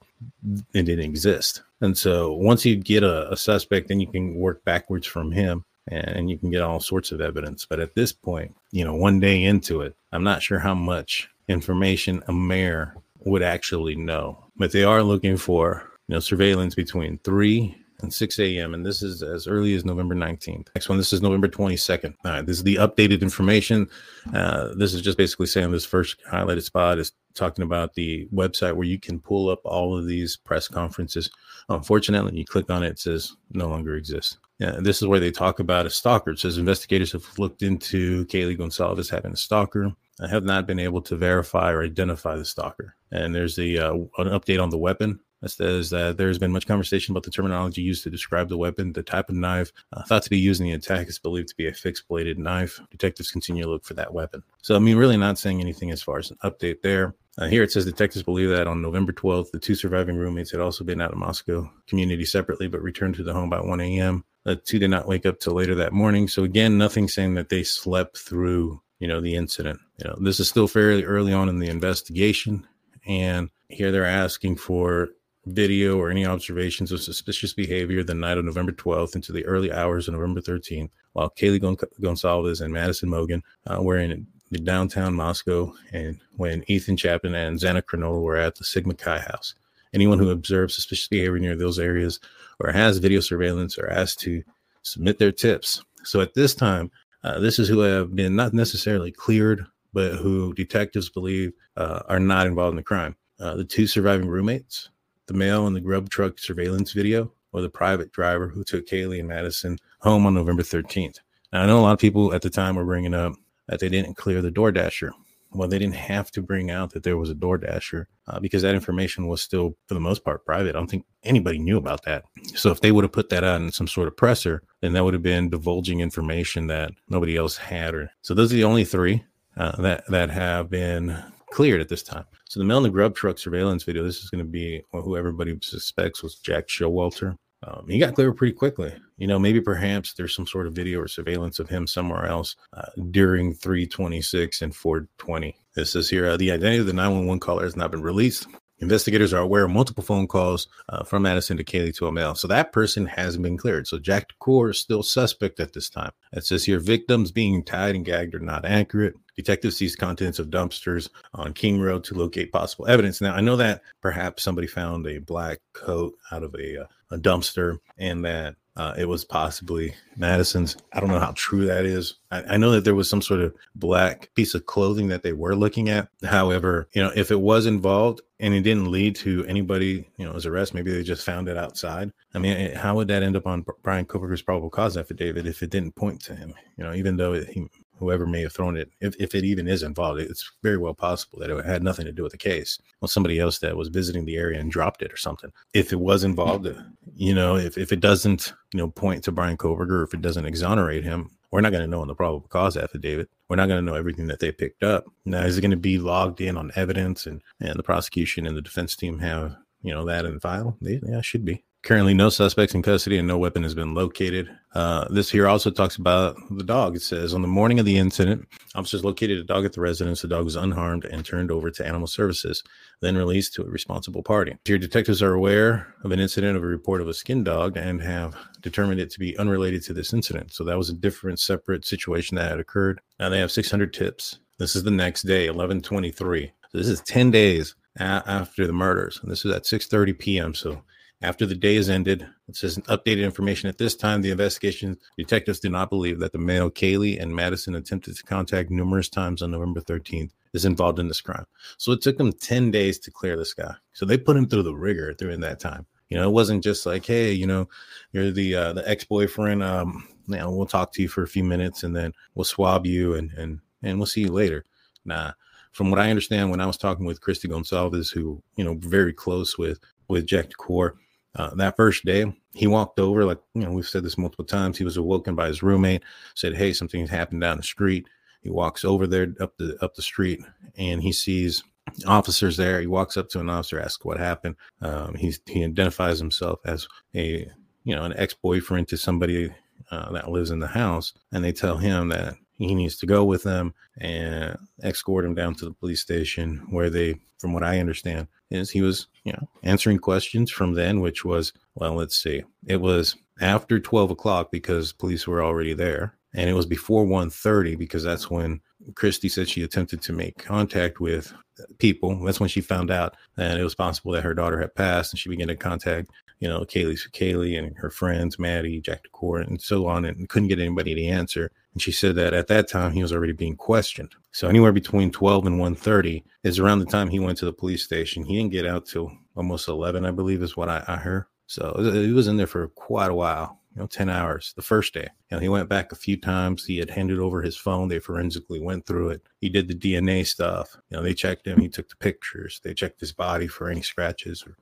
it 0.74 0.84
didn't 0.84 1.06
exist 1.06 1.64
and 1.82 1.98
so 1.98 2.34
once 2.34 2.66
you 2.66 2.76
get 2.76 3.04
a, 3.04 3.32
a, 3.32 3.38
suspect 3.38 3.88
then 3.88 4.00
you 4.00 4.08
can 4.08 4.36
work 4.36 4.64
backwards 4.66 5.08
from 5.08 5.32
him 5.32 5.64
and 5.90 6.30
you 6.30 6.38
can 6.38 6.50
get 6.50 6.62
all 6.62 6.80
sorts 6.80 7.12
of 7.12 7.22
evidence 7.22 7.66
but 7.66 7.80
at 7.80 7.96
this 7.96 8.12
point 8.12 8.56
you 8.72 8.86
know 8.86 8.96
one 8.96 9.20
day 9.20 9.44
into 9.44 9.82
it 9.82 9.96
i'm 10.12 10.24
not 10.24 10.42
sure 10.42 10.60
how 10.60 10.76
much 10.76 11.30
information 11.48 12.24
a 12.28 12.34
mayor 12.34 12.96
would 13.26 13.44
actually 13.44 13.96
know 13.96 14.44
but 14.56 14.72
they 14.72 14.84
are 14.84 15.04
looking 15.04 15.36
for 15.38 15.90
you 16.08 16.16
know 16.16 16.20
surveillance 16.20 16.76
between 16.76 17.18
3 17.24 17.76
and 18.02 18.14
6 18.14 18.40
a.m. 18.40 18.74
And 18.74 18.86
this 18.86 19.02
is 19.02 19.24
as 19.24 19.48
early 19.48 19.74
as 19.76 19.86
November 19.86 20.16
19th. 20.16 20.68
Next 20.74 20.90
one, 20.90 20.98
this 20.98 21.14
is 21.14 21.22
November 21.22 21.48
22nd. 21.48 22.16
All 22.26 22.32
right, 22.32 22.46
this 22.46 22.58
is 22.58 22.64
the 22.64 22.76
updated 22.76 23.22
information. 23.22 23.90
Uh, 24.34 24.74
this 24.76 24.94
is 24.94 25.02
just 25.02 25.18
basically 25.18 25.48
saying 25.48 25.72
this 25.72 25.86
first 25.86 26.22
highlighted 26.32 26.64
spot 26.64 27.00
is 27.00 27.12
talking 27.36 27.64
about 27.64 27.94
the 27.94 28.28
website 28.34 28.76
where 28.76 28.88
you 28.88 29.00
can 29.00 29.20
pull 29.20 29.50
up 29.50 29.62
all 29.64 29.98
of 29.98 30.08
these 30.08 30.38
press 30.38 30.68
conferences. 30.68 31.30
Unfortunately, 31.70 32.38
you 32.38 32.46
click 32.46 32.70
on 32.70 32.84
it, 32.84 32.92
it 32.92 33.00
says 33.00 33.36
no 33.52 33.68
longer 33.68 33.96
exists. 33.96 34.38
Yeah, 34.60 34.76
this 34.80 35.02
is 35.02 35.08
where 35.08 35.22
they 35.22 35.32
talk 35.32 35.60
about 35.60 35.86
a 35.86 35.90
stalker. 35.90 36.32
It 36.32 36.40
says 36.40 36.58
investigators 36.58 37.14
have 37.14 37.26
looked 37.38 37.62
into 37.62 38.26
Kaylee 38.26 38.58
Goncalves 38.58 39.10
having 39.10 39.32
a 39.32 39.38
stalker. 39.38 39.94
I 40.22 40.28
have 40.28 40.44
not 40.44 40.68
been 40.68 40.80
able 40.80 41.02
to 41.04 41.16
verify 41.16 41.72
or 41.72 41.84
identify 41.84 42.36
the 42.36 42.44
stalker. 42.44 42.96
And 43.12 43.34
there's 43.34 43.56
the 43.56 43.80
uh, 43.80 43.94
an 43.94 44.28
update 44.28 44.62
on 44.62 44.70
the 44.70 44.78
weapon 44.78 45.20
that 45.42 45.50
says 45.50 45.90
that 45.92 46.18
there's 46.18 46.38
been 46.38 46.52
much 46.52 46.68
conversation 46.68 47.14
about 47.14 47.24
the 47.24 47.32
terminology 47.32 47.82
used 47.82 48.04
to 48.04 48.10
describe 48.10 48.50
the 48.50 48.58
weapon. 48.58 48.94
The 48.94 49.04
type 49.04 49.30
of 49.30 49.36
knife 49.36 49.72
uh, 49.94 50.04
thought 50.04 50.24
to 50.24 50.30
be 50.30 50.38
used 50.38 50.62
in 50.62 50.68
the 50.68 50.74
attack 50.74 51.08
is 51.08 51.20
believed 51.20 51.50
to 51.50 51.56
be 51.56 51.68
a 51.68 51.74
fixed 51.74 52.08
bladed 52.08 52.38
knife. 52.38 52.80
Detectives 52.92 53.32
continue 53.32 53.64
to 53.64 53.70
look 53.70 53.86
for 53.86 53.94
that 53.96 54.14
weapon. 54.14 54.44
So, 54.62 54.76
I 54.76 54.80
mean, 54.80 54.98
really 54.98 55.18
not 55.18 55.38
saying 55.38 55.62
anything 55.62 55.92
as 55.92 56.04
far 56.04 56.20
as 56.20 56.32
an 56.32 56.38
update 56.44 56.82
there. 56.82 57.16
Uh, 57.38 57.48
here 57.48 57.64
it 57.64 57.72
says 57.72 57.86
detectives 57.86 58.24
believe 58.24 58.50
that 58.50 58.68
on 58.68 58.82
November 58.82 59.14
12th, 59.14 59.52
the 59.52 59.60
two 59.60 59.76
surviving 59.76 60.18
roommates 60.18 60.52
had 60.52 60.60
also 60.60 60.84
been 60.84 61.00
out 61.00 61.12
of 61.12 61.18
Moscow 61.18 61.72
community 61.88 62.26
separately, 62.26 62.68
but 62.68 62.82
returned 62.82 63.16
to 63.16 63.24
the 63.24 63.34
home 63.34 63.50
by 63.50 63.62
1 63.62 63.80
a.m. 63.80 64.26
The 64.44 64.58
two 64.58 64.78
did 64.78 64.90
not 64.90 65.08
wake 65.08 65.26
up 65.26 65.40
till 65.40 65.54
later 65.54 65.76
that 65.76 65.94
morning. 65.94 66.28
So 66.28 66.44
again, 66.44 66.78
nothing 66.78 67.08
saying 67.08 67.36
that 67.36 67.48
they 67.48 67.64
slept 67.64 68.18
through, 68.18 68.82
you 69.00 69.08
know, 69.08 69.22
the 69.22 69.36
incident. 69.36 69.80
You 69.98 70.10
know, 70.10 70.18
this 70.20 70.42
is 70.42 70.50
still 70.50 70.68
fairly 70.68 71.06
early 71.06 71.32
on 71.32 71.48
in 71.48 71.60
the 71.60 71.70
investigation, 71.70 72.68
and 73.08 73.50
here 73.70 73.92
they're 73.92 74.06
asking 74.06 74.58
for 74.58 75.10
video 75.54 75.98
or 75.98 76.10
any 76.10 76.26
observations 76.26 76.92
of 76.92 77.02
suspicious 77.02 77.54
behavior 77.54 78.04
the 78.04 78.14
night 78.14 78.38
of 78.38 78.46
November 78.46 78.72
12th 78.72 79.16
into 79.16 79.32
the 79.32 79.46
early 79.46 79.72
hours 79.72 80.08
of 80.08 80.14
November 80.14 80.42
13th, 80.42 80.90
while 81.14 81.30
Kaylee 81.30 81.62
Gon- 81.62 81.76
Goncalves 81.76 82.62
and 82.62 82.74
Madison 82.74 83.10
Mogen 83.10 83.42
uh, 83.68 83.82
were 83.82 83.98
in 83.98 84.28
the 84.52 84.60
downtown 84.60 85.14
Moscow, 85.14 85.74
and 85.94 86.20
when 86.38 86.64
Ethan 86.68 86.98
Chapin 86.98 87.36
and 87.36 87.60
Xana 87.60 87.82
Kernodle 87.82 88.22
were 88.22 88.38
at 88.38 88.56
the 88.56 88.64
Sigma 88.64 88.96
Chi 88.96 89.20
house. 89.20 89.54
Anyone 89.94 90.20
who 90.20 90.30
observes 90.30 90.76
suspicious 90.76 91.08
behavior 91.08 91.40
near 91.40 91.56
those 91.56 91.80
areas 91.80 92.20
or 92.60 92.72
has 92.72 92.98
video 92.98 93.20
surveillance 93.20 93.78
are 93.78 93.90
asked 93.90 94.20
to 94.22 94.44
submit 94.84 95.20
their 95.20 95.32
tips. 95.32 95.84
So 96.04 96.22
at 96.22 96.34
this 96.34 96.56
time, 96.56 96.92
uh, 97.24 97.40
this 97.40 97.60
is 97.60 97.68
who 97.68 97.80
have 97.80 98.16
been 98.16 98.36
not 98.36 98.54
necessarily 98.54 99.12
cleared, 99.12 99.66
but 99.94 100.14
who 100.14 100.54
detectives 100.54 101.10
believe 101.10 101.54
uh, 101.76 102.02
are 102.08 102.20
not 102.20 102.48
involved 102.48 102.74
in 102.74 102.78
the 102.78 102.84
crime. 102.84 103.16
Uh, 103.40 103.56
the 103.56 103.64
two 103.64 103.88
surviving 103.88 104.28
roommates, 104.28 104.90
the 105.30 105.34
male 105.34 105.66
in 105.68 105.74
the 105.74 105.80
grub 105.80 106.10
truck 106.10 106.38
surveillance 106.38 106.92
video, 106.92 107.32
or 107.54 107.62
the 107.62 107.70
private 107.70 108.12
driver 108.12 108.50
who 108.50 108.66
took 108.66 108.86
Kaylee 108.86 109.20
and 109.20 109.30
Madison 109.30 109.78
home 110.02 110.26
on 110.26 110.34
November 110.34 110.64
13th. 110.64 111.20
Now, 111.54 111.64
I 111.64 111.66
know 111.66 111.80
a 111.80 111.82
lot 111.82 111.94
of 111.94 112.00
people 112.00 112.34
at 112.34 112.42
the 112.42 112.50
time 112.50 112.76
were 112.76 112.84
bringing 112.84 113.14
up 113.14 113.34
that 113.68 113.80
they 113.80 113.90
didn't 113.90 114.16
clear 114.16 114.42
the 114.42 114.52
door 114.52 114.72
dasher. 114.72 115.14
well, 115.52 115.68
they 115.68 115.80
didn't 115.80 115.96
have 115.96 116.30
to 116.32 116.42
bring 116.42 116.70
out 116.70 116.92
that 116.94 117.04
there 117.04 117.18
was 117.18 117.30
a 117.30 117.36
DoorDasher 117.36 118.06
uh, 118.28 118.40
because 118.40 118.62
that 118.62 118.76
information 118.76 119.28
was 119.28 119.42
still, 119.42 119.76
for 119.88 119.96
the 119.96 120.00
most 120.00 120.24
part, 120.24 120.46
private. 120.46 120.70
I 120.76 120.80
don't 120.80 120.90
think 120.90 121.06
anybody 121.24 121.58
knew 121.58 121.78
about 121.78 122.04
that. 122.06 122.26
So 122.56 122.72
if 122.72 122.82
they 122.82 122.92
would 122.92 123.04
have 123.04 123.12
put 123.12 123.30
that 123.30 123.44
out 123.44 123.62
in 123.62 123.72
some 123.72 123.88
sort 123.88 124.08
of 124.08 124.16
presser, 124.16 124.62
then 124.82 124.94
that 124.94 125.04
would 125.04 125.14
have 125.16 125.24
been 125.24 125.50
divulging 125.50 126.02
information 126.02 126.68
that 126.68 126.92
nobody 127.08 127.36
else 127.36 127.58
had. 127.58 127.96
Or 127.96 128.12
so 128.22 128.34
those 128.34 128.54
are 128.54 128.58
the 128.58 128.64
only 128.64 128.86
three 128.86 129.24
uh, 129.58 129.82
that 129.82 130.06
that 130.10 130.30
have 130.30 130.70
been 130.70 131.18
cleared 131.52 131.82
at 131.82 131.90
this 131.90 132.04
time. 132.04 132.26
So 132.48 132.60
the 132.60 132.66
Mel 132.66 132.78
in 132.78 132.84
the 132.84 132.90
Grub 132.90 133.16
Truck 133.16 133.38
surveillance 133.38 133.84
video, 133.84 134.04
this 134.04 134.24
is 134.24 134.30
going 134.30 134.44
to 134.44 134.50
be 134.50 134.84
who 134.92 135.18
everybody 135.18 135.58
suspects 135.62 136.24
was 136.24 136.36
Jack 136.36 136.68
Showalter. 136.68 137.36
Um, 137.64 137.86
he 137.90 138.00
got 138.00 138.16
clear 138.16 138.32
pretty 138.34 138.54
quickly. 138.54 138.94
You 139.18 139.28
know, 139.28 139.38
maybe 139.38 139.60
perhaps 139.60 140.14
there's 140.14 140.36
some 140.36 140.48
sort 140.48 140.66
of 140.66 140.74
video 140.74 141.02
or 141.02 141.08
surveillance 141.08 141.60
of 141.60 141.68
him 141.68 141.88
somewhere 141.88 142.26
else 142.26 142.56
uh, 142.74 142.86
during 143.12 143.54
326 143.54 144.62
and 144.62 144.74
420. 144.74 145.56
This 145.76 145.96
is 145.96 146.10
here. 146.10 146.30
Uh, 146.30 146.38
the 146.38 146.52
identity 146.52 146.80
of 146.80 146.86
the 146.86 146.94
911 146.94 147.40
caller 147.40 147.64
has 147.64 147.76
not 147.76 147.92
been 147.92 148.02
released. 148.02 148.48
Investigators 148.82 149.34
are 149.34 149.42
aware 149.42 149.66
of 149.66 149.72
multiple 149.72 150.04
phone 150.04 150.26
calls 150.26 150.68
uh, 150.88 151.04
from 151.04 151.24
Madison 151.24 151.58
to 151.58 151.66
Kaylee 151.66 151.96
to 151.98 152.08
a 152.08 152.12
male. 152.14 152.34
So 152.34 152.48
that 152.48 152.72
person 152.72 153.06
has 153.08 153.36
been 153.36 153.58
cleared. 153.58 153.88
So 153.88 154.00
Jack 154.00 154.28
DuCoeur 154.30 154.72
is 154.72 154.80
still 154.80 155.04
suspect 155.04 155.60
at 155.60 155.74
this 155.74 155.90
time. 155.90 156.12
It 156.32 156.46
says 156.46 156.64
here 156.64 156.80
victims 156.80 157.32
being 157.32 157.64
tied 157.64 157.96
and 157.96 158.06
gagged 158.06 158.36
are 158.36 158.40
not 158.40 158.64
accurate. 158.64 159.16
Detectives 159.40 159.78
seized 159.78 160.00
contents 160.00 160.38
of 160.38 160.48
dumpsters 160.48 161.10
on 161.34 161.54
King 161.54 161.80
Road 161.80 162.04
to 162.04 162.14
locate 162.14 162.52
possible 162.52 162.88
evidence. 162.88 163.22
Now, 163.22 163.36
I 163.36 163.40
know 163.40 163.56
that 163.56 163.84
perhaps 164.02 164.44
somebody 164.44 164.68
found 164.68 165.08
a 165.08 165.20
black 165.20 165.60
coat 165.72 166.14
out 166.30 166.44
of 166.44 166.54
a, 166.56 166.82
uh, 166.82 166.88
a 167.12 167.18
dumpster 167.18 167.78
and 167.98 168.26
that 168.26 168.58
uh, 168.76 168.94
it 168.98 169.06
was 169.06 169.24
possibly 169.24 169.94
Madison's. 170.18 170.76
I 170.92 171.00
don't 171.00 171.10
know 171.10 171.20
how 171.20 171.32
true 171.38 171.66
that 171.68 171.86
is. 171.86 172.16
I, 172.32 172.44
I, 172.44 172.58
know 172.58 172.72
that 172.72 172.84
there 172.84 172.96
was 172.96 173.10
some 173.10 173.22
sort 173.22 173.40
of 173.40 173.54
black 173.76 174.30
piece 174.36 174.54
of 174.56 174.66
clothing 174.66 175.08
that 175.08 175.24
they 175.24 175.32
were 175.32 175.56
looking 175.56 175.88
at. 175.88 176.10
However, 176.24 176.90
you 176.92 177.02
know, 177.02 177.12
if 177.16 177.32
it 177.32 177.40
was 177.40 177.66
involved 177.66 178.22
and 178.42 178.54
it 178.54 178.62
didn't 178.62 178.92
lead 178.92 179.16
to 179.18 179.46
anybody, 179.46 180.10
you 180.18 180.26
know, 180.26 180.34
as 180.34 180.46
arrest, 180.46 180.74
maybe 180.74 180.92
they 180.92 181.04
just 181.04 181.26
found 181.26 181.48
it 181.48 181.58
outside. 181.58 182.12
I 182.34 182.40
mean, 182.40 182.58
eh, 182.58 182.78
how 182.78 182.96
would 182.96 183.08
that 183.08 183.24
end 183.24 183.38
up 183.38 183.48
on 183.48 183.66
Bryan 183.84 184.06
Kohberger's 184.06 184.42
probable 184.42 184.70
cause 184.70 184.98
affidavit 184.98 185.48
if 185.48 185.64
it 185.64 185.70
didn't 185.70 185.96
point 185.96 186.22
to 186.24 186.36
him? 186.36 186.54
You 186.78 186.84
know, 186.84 186.94
even 186.94 187.16
though 187.16 187.34
it, 187.34 187.50
he 187.50 187.70
whoever 188.00 188.26
may 188.26 188.42
have 188.42 188.54
thrown 188.54 188.78
it, 188.78 188.92
if, 189.02 189.16
if 189.20 189.36
it 189.36 189.44
even 189.44 189.68
is 189.68 189.84
involved, 189.84 190.20
it's 190.20 190.50
very 190.64 190.78
well 190.78 190.94
possible 190.94 191.40
that 191.40 191.50
it 191.50 191.66
had 191.66 191.84
nothing 191.84 192.06
to 192.06 192.12
do 192.12 192.24
with 192.24 192.32
the 192.32 192.38
case. 192.38 192.80
Well, 193.02 193.08
somebody 193.08 193.40
else 193.40 193.60
that 193.60 193.78
was 193.78 193.90
visiting 193.90 194.26
the 194.26 194.38
area 194.38 194.60
and 194.60 194.72
dropped 194.72 195.02
it 195.02 195.14
or 195.14 195.18
something. 195.18 195.52
If 195.74 195.92
it 195.92 196.00
was 196.00 196.24
involved, 196.24 196.66
mm-hmm. 196.66 196.90
you 197.16 197.34
know, 197.34 197.56
if, 197.56 197.78
if 197.78 197.92
it 197.92 198.00
doesn't, 198.00 198.54
you 198.74 198.78
know, 198.78 198.90
point 198.90 199.24
to 199.26 199.32
Bryan 199.32 199.58
Kohberger, 199.58 200.04
if 200.04 200.14
it 200.14 200.22
doesn't 200.22 200.46
exonerate 200.46 201.04
him, 201.04 201.32
we're 201.52 201.62
not 201.62 201.72
going 201.72 201.84
to 201.84 201.88
know 201.88 202.02
in 202.02 202.08
the 202.08 202.16
probable 202.16 202.48
cause 202.48 202.78
affidavit. 202.78 203.30
We're 203.48 203.56
not 203.56 203.68
going 203.68 203.84
to 203.84 203.92
know 203.92 203.98
everything 203.98 204.28
that 204.28 204.40
they 204.40 204.52
picked 204.52 204.84
up. 204.84 205.06
Now, 205.26 205.42
is 205.42 205.58
it 205.58 205.62
going 205.62 205.72
to 205.72 205.78
be 205.78 205.98
logged 205.98 206.42
in 206.42 206.58
on 206.58 206.72
evidence 206.76 207.26
and, 207.26 207.42
and 207.60 207.78
the 207.78 207.84
prosecution 207.84 208.46
and 208.46 208.56
the 208.56 208.62
defense 208.62 208.96
team 208.96 209.18
have, 209.20 209.56
you 209.82 209.92
know, 209.92 210.06
that 210.06 210.26
in 210.26 210.40
file? 210.40 210.78
Yeah, 210.82 211.22
should 211.22 211.46
be. 211.46 211.64
Currently, 211.82 212.14
no 212.14 212.30
suspects 212.30 212.76
in 212.76 212.82
custody 212.82 213.18
and 213.18 213.28
no 213.28 213.38
weapon 213.38 213.64
has 213.64 213.74
been 213.74 213.94
located. 213.94 214.50
Uh, 214.76 215.08
this 215.10 215.30
here 215.30 215.48
also 215.48 215.72
talks 215.72 215.96
about 215.96 216.36
the 216.52 216.64
dog. 216.64 216.98
It 216.98 217.02
says 217.02 217.34
on 217.34 217.42
the 217.42 217.48
morning 217.48 217.80
of 217.80 217.86
the 217.86 217.98
incident, 217.98 218.48
officers 218.76 219.06
located 219.06 219.40
a 219.40 219.44
dog 219.46 219.64
at 219.64 219.72
the 219.72 219.80
residence. 219.80 220.22
The 220.22 220.28
dog 220.28 220.44
was 220.44 220.58
unharmed 220.58 221.06
and 221.06 221.26
turned 221.26 221.52
over 221.52 221.72
to 221.72 221.88
animal 221.88 222.06
services, 222.06 222.64
then 223.00 223.16
released 223.16 223.54
to 223.54 223.64
a 223.64 223.70
responsible 223.70 224.22
party. 224.22 224.58
Here, 224.66 224.78
detectives 224.78 225.24
are 225.24 225.34
aware 225.34 225.96
of 226.04 226.12
an 226.12 226.20
incident 226.20 226.58
of 226.58 226.64
a 226.64 226.68
report 226.68 227.00
of 227.00 227.08
a 227.08 227.14
skin 227.14 227.46
dog 227.46 227.78
and 227.78 228.02
have 228.02 228.36
determined 228.60 229.00
it 229.00 229.10
to 229.12 229.20
be 229.20 229.38
unrelated 229.38 229.82
to 229.84 229.94
this 229.94 230.14
incident. 230.14 230.52
So 230.52 230.66
that 230.66 230.78
was 230.78 230.90
a 230.90 230.94
different, 230.94 231.40
separate 231.40 231.86
situation 231.86 232.36
that 232.36 232.52
had 232.52 232.60
occurred. 232.60 233.00
Now 233.22 233.30
they 233.30 233.40
have 233.40 233.52
600 233.52 233.94
tips. 233.94 234.40
This 234.58 234.76
is 234.76 234.84
the 234.84 234.92
next 234.92 235.24
day, 235.24 235.48
1123. 235.48 236.52
So 236.72 236.78
this 236.78 236.90
is 236.90 237.00
10 237.02 237.32
days 237.32 237.74
a- 237.98 238.04
after 238.28 238.68
the 238.68 238.74
murders. 238.74 239.20
And 239.24 239.32
this 239.32 239.46
is 239.46 239.56
at 239.56 239.64
6:30 239.64 240.20
p.m. 240.20 240.54
So 240.54 240.82
after 241.22 241.46
the 241.46 241.56
day 241.56 241.76
is 241.76 241.90
ended, 241.90 242.26
it 242.48 242.56
says 242.56 242.78
updated 242.80 243.24
information. 243.24 243.68
At 243.68 243.78
this 243.78 243.96
time, 243.96 244.22
the 244.22 244.32
investigation 244.32 244.98
detectives 245.18 245.60
do 245.60 245.70
not 245.70 245.90
believe 245.90 246.20
that 246.20 246.32
the 246.32 246.38
male 246.38 246.72
Kaylee 246.72 247.22
and 247.22 247.36
Madison 247.36 247.76
attempted 247.76 248.16
to 248.16 248.24
contact 248.24 248.72
numerous 248.72 249.10
times 249.10 249.42
on 249.42 249.52
November 249.52 249.82
13th 249.82 250.32
is 250.54 250.64
involved 250.64 250.98
in 250.98 251.10
this 251.10 251.20
crime. 251.20 251.46
So 251.78 251.92
it 251.92 252.02
took 252.02 252.18
them 252.18 252.32
10 252.32 252.72
days 252.72 253.00
to 253.00 253.12
clear 253.12 253.36
this 253.36 253.54
guy. 253.54 253.76
So 253.92 254.06
they 254.06 254.18
put 254.18 254.38
him 254.38 254.48
through 254.48 254.64
the 254.64 254.74
rigor 254.74 255.14
during 255.14 255.42
that 255.42 255.60
time. 255.60 255.86
You 256.08 256.18
know, 256.18 256.28
it 256.28 256.34
wasn't 256.34 256.64
just 256.64 256.86
like, 256.86 257.06
hey, 257.06 257.34
you 257.34 257.46
know, 257.46 257.68
you're 258.14 258.32
the 258.32 258.56
uh, 258.56 258.74
the 258.74 258.90
ex 258.90 259.04
boyfriend. 259.04 259.62
Um, 259.62 260.08
you 260.28 260.38
know, 260.38 260.50
we'll 260.50 260.66
talk 260.66 260.92
to 260.94 261.02
you 261.02 261.08
for 261.08 261.24
a 261.24 261.28
few 261.28 261.44
minutes 261.44 261.84
and 261.84 261.96
then 261.96 262.14
we'll 262.34 262.46
swab 262.46 262.86
you 262.86 263.14
and 263.14 263.32
and 263.34 263.60
and 263.84 264.00
we'll 264.00 264.08
see 264.08 264.22
you 264.22 264.32
later. 264.32 264.66
Nah, 265.06 265.34
from 265.72 265.92
what 265.92 266.00
I 266.00 266.10
understand, 266.10 266.50
when 266.50 266.62
I 266.62 266.66
was 266.66 266.78
talking 266.78 267.06
with 267.06 267.22
Christy 267.22 267.48
Goncalves, 267.48 268.12
who 268.12 268.42
you 268.56 268.64
know 268.64 268.76
very 268.80 269.14
close 269.14 269.58
with 269.58 269.80
with 270.08 270.26
Jack 270.26 270.50
DuCoeur, 270.50 270.94
uh, 271.36 271.54
that 271.56 271.76
first 271.76 272.06
day, 272.06 272.34
he 272.54 272.68
walked 272.68 273.00
over, 273.00 273.24
like, 273.26 273.40
you 273.54 273.62
know, 273.62 273.72
we've 273.72 273.88
said 273.88 274.04
this 274.04 274.18
multiple 274.18 274.46
times. 274.46 274.78
He 274.78 274.84
was 274.84 274.98
awoken 274.98 275.36
by 275.36 275.48
his 275.48 275.62
roommate, 275.62 276.04
said, 276.36 276.56
Hey, 276.56 276.74
something's 276.74 277.10
happened 277.10 277.42
down 277.42 277.58
the 277.58 277.64
street. 277.64 278.08
He 278.42 278.50
walks 278.50 278.84
over 278.86 279.06
there 279.06 279.34
up 279.40 279.58
the 279.58 279.78
up 279.84 279.96
the 279.96 280.02
street 280.02 280.42
and 280.78 281.04
he 281.04 281.12
sees 281.12 281.64
officers 282.08 282.58
there. 282.58 282.80
He 282.80 282.88
walks 282.88 283.18
up 283.18 283.30
to 283.30 283.40
an 283.40 283.50
officer, 283.50 283.80
asks 283.80 284.06
what 284.06 284.18
happened. 284.18 284.56
Um, 284.82 285.16
he's 285.16 285.42
he 285.46 285.64
identifies 285.64 286.20
himself 286.20 286.60
as 286.66 286.88
a 287.14 287.50
you 287.84 287.96
know 287.96 288.04
an 288.04 288.14
ex 288.16 288.34
boyfriend 288.34 288.88
to 288.88 288.98
somebody 288.98 289.54
uh, 289.92 290.12
that 290.14 290.32
lives 290.32 290.52
in 290.52 290.60
the 290.60 290.68
house, 290.68 291.14
and 291.34 291.44
they 291.44 291.52
tell 291.52 291.78
him 291.78 292.10
that 292.10 292.36
he 292.60 292.76
needs 292.76 292.98
to 292.98 293.06
go 293.06 293.24
with 293.24 293.44
them 293.44 293.74
and 294.00 294.58
escort 294.84 295.26
him 295.26 295.34
down 295.34 295.56
to 295.56 295.66
the 295.66 295.74
police 295.74 296.02
station 296.02 296.66
where 296.70 296.90
they 296.90 297.16
from 297.40 297.54
what 297.54 297.64
i 297.64 297.80
understand 297.80 298.28
is 298.50 298.70
he 298.70 298.82
was 298.82 299.08
you 299.24 299.34
know 299.34 299.48
answering 299.64 300.00
questions 300.00 300.50
from 300.52 300.74
then 300.74 301.02
which 301.02 301.24
was 301.26 301.54
well 301.76 301.94
let's 301.94 302.22
see. 302.22 302.44
It 302.68 302.82
was 302.82 303.16
after 303.42 303.80
12 303.80 304.12
o'clock 304.12 304.52
because 304.52 304.92
police 304.92 305.28
were 305.28 305.44
already 305.44 305.74
there. 305.74 306.16
And 306.36 306.50
it 306.50 306.54
was 306.54 306.68
before 306.68 307.06
1.30 307.06 307.78
because 307.78 308.04
that's 308.04 308.30
when 308.30 308.62
christy 308.96 309.28
said 309.28 309.50
she 309.50 309.64
attempted 309.64 310.02
to 310.02 310.14
make 310.14 310.38
contact 310.38 311.00
with 311.00 311.34
people. 311.80 312.24
That's 312.24 312.40
when 312.40 312.50
she 312.50 312.62
found 312.62 312.92
out 312.92 313.16
that 313.36 313.60
it 313.60 313.64
was 313.64 313.76
possible 313.76 314.12
that 314.14 314.24
her 314.24 314.34
daughter 314.34 314.60
had 314.60 314.76
passed 314.76 315.12
and 315.12 315.20
she 315.20 315.30
began 315.30 315.48
to 315.48 315.56
contact 315.56 316.12
you 316.40 316.48
know, 316.48 316.62
Kaylee, 316.62 316.98
Kaylee 317.12 317.58
and 317.58 317.76
her 317.78 317.90
friends, 317.90 318.40
Maddie, 318.40 318.82
Jack 318.82 319.04
DuCoeur, 319.04 319.46
and 319.46 319.62
so 319.62 319.88
on, 319.88 320.06
and 320.06 320.30
couldn't 320.30 320.48
get 320.48 320.60
anybody 320.60 320.96
to 320.96 321.06
answer. 321.06 321.52
And 321.74 321.82
she 321.82 321.92
said 321.92 322.16
that 322.16 322.34
at 322.34 322.48
that 322.48 322.70
time 322.70 322.94
he 322.94 323.02
was 323.02 323.14
already 323.14 323.34
being 323.34 323.56
questioned. 323.56 324.16
So 324.32 324.48
anywhere 324.48 324.72
between 324.72 325.12
12 325.12 325.48
and 325.48 325.60
1.30 325.60 326.24
is 326.44 326.60
around 326.60 326.80
the 326.80 326.86
time 326.86 327.10
he 327.10 327.20
went 327.20 327.38
to 327.40 327.46
the 327.46 327.54
police 327.54 327.84
station. 327.84 328.24
He 328.24 328.38
didn't 328.38 328.52
get 328.52 328.66
out 328.66 328.86
till 328.86 329.12
almost 329.36 329.68
11, 329.68 330.06
I 330.06 330.12
believe 330.12 330.42
is 330.42 330.56
what 330.56 330.70
I, 330.70 330.84
I 330.88 330.96
heard. 330.96 331.26
So 331.48 331.76
he 331.94 332.14
was 332.14 332.28
in 332.28 332.38
there 332.38 332.48
for 332.48 332.68
quite 332.70 333.10
a 333.10 333.16
while 333.16 333.59
you 333.76 333.82
know, 333.82 333.88
10 333.88 334.10
hours 334.10 334.54
the 334.56 334.62
first 334.62 334.94
day. 334.94 335.08
You 335.30 335.38
know, 335.38 335.40
he 335.40 335.50
went 335.50 335.70
back 335.70 335.92
a 335.92 335.96
few 335.96 336.18
times. 336.18 336.66
He 336.66 336.78
had 336.78 336.90
handed 336.90 337.20
over 337.20 337.42
his 337.42 337.56
phone. 337.56 337.88
They 337.88 338.00
forensically 338.00 338.60
went 338.60 338.86
through 338.86 339.10
it. 339.10 339.22
He 339.42 339.50
did 339.50 339.68
the 339.68 339.76
DNA 339.76 340.26
stuff. 340.26 340.76
You 340.90 340.98
know, 340.98 341.04
they 341.04 341.14
checked 341.14 341.46
him. 341.46 341.60
He 341.60 341.70
took 341.70 341.90
the 341.90 341.96
pictures. 341.98 342.60
They 342.64 342.74
checked 342.74 343.00
his 343.00 343.12
body 343.12 343.48
for 343.48 343.70
any 343.70 343.82
scratches 343.82 344.44
or, 344.46 344.58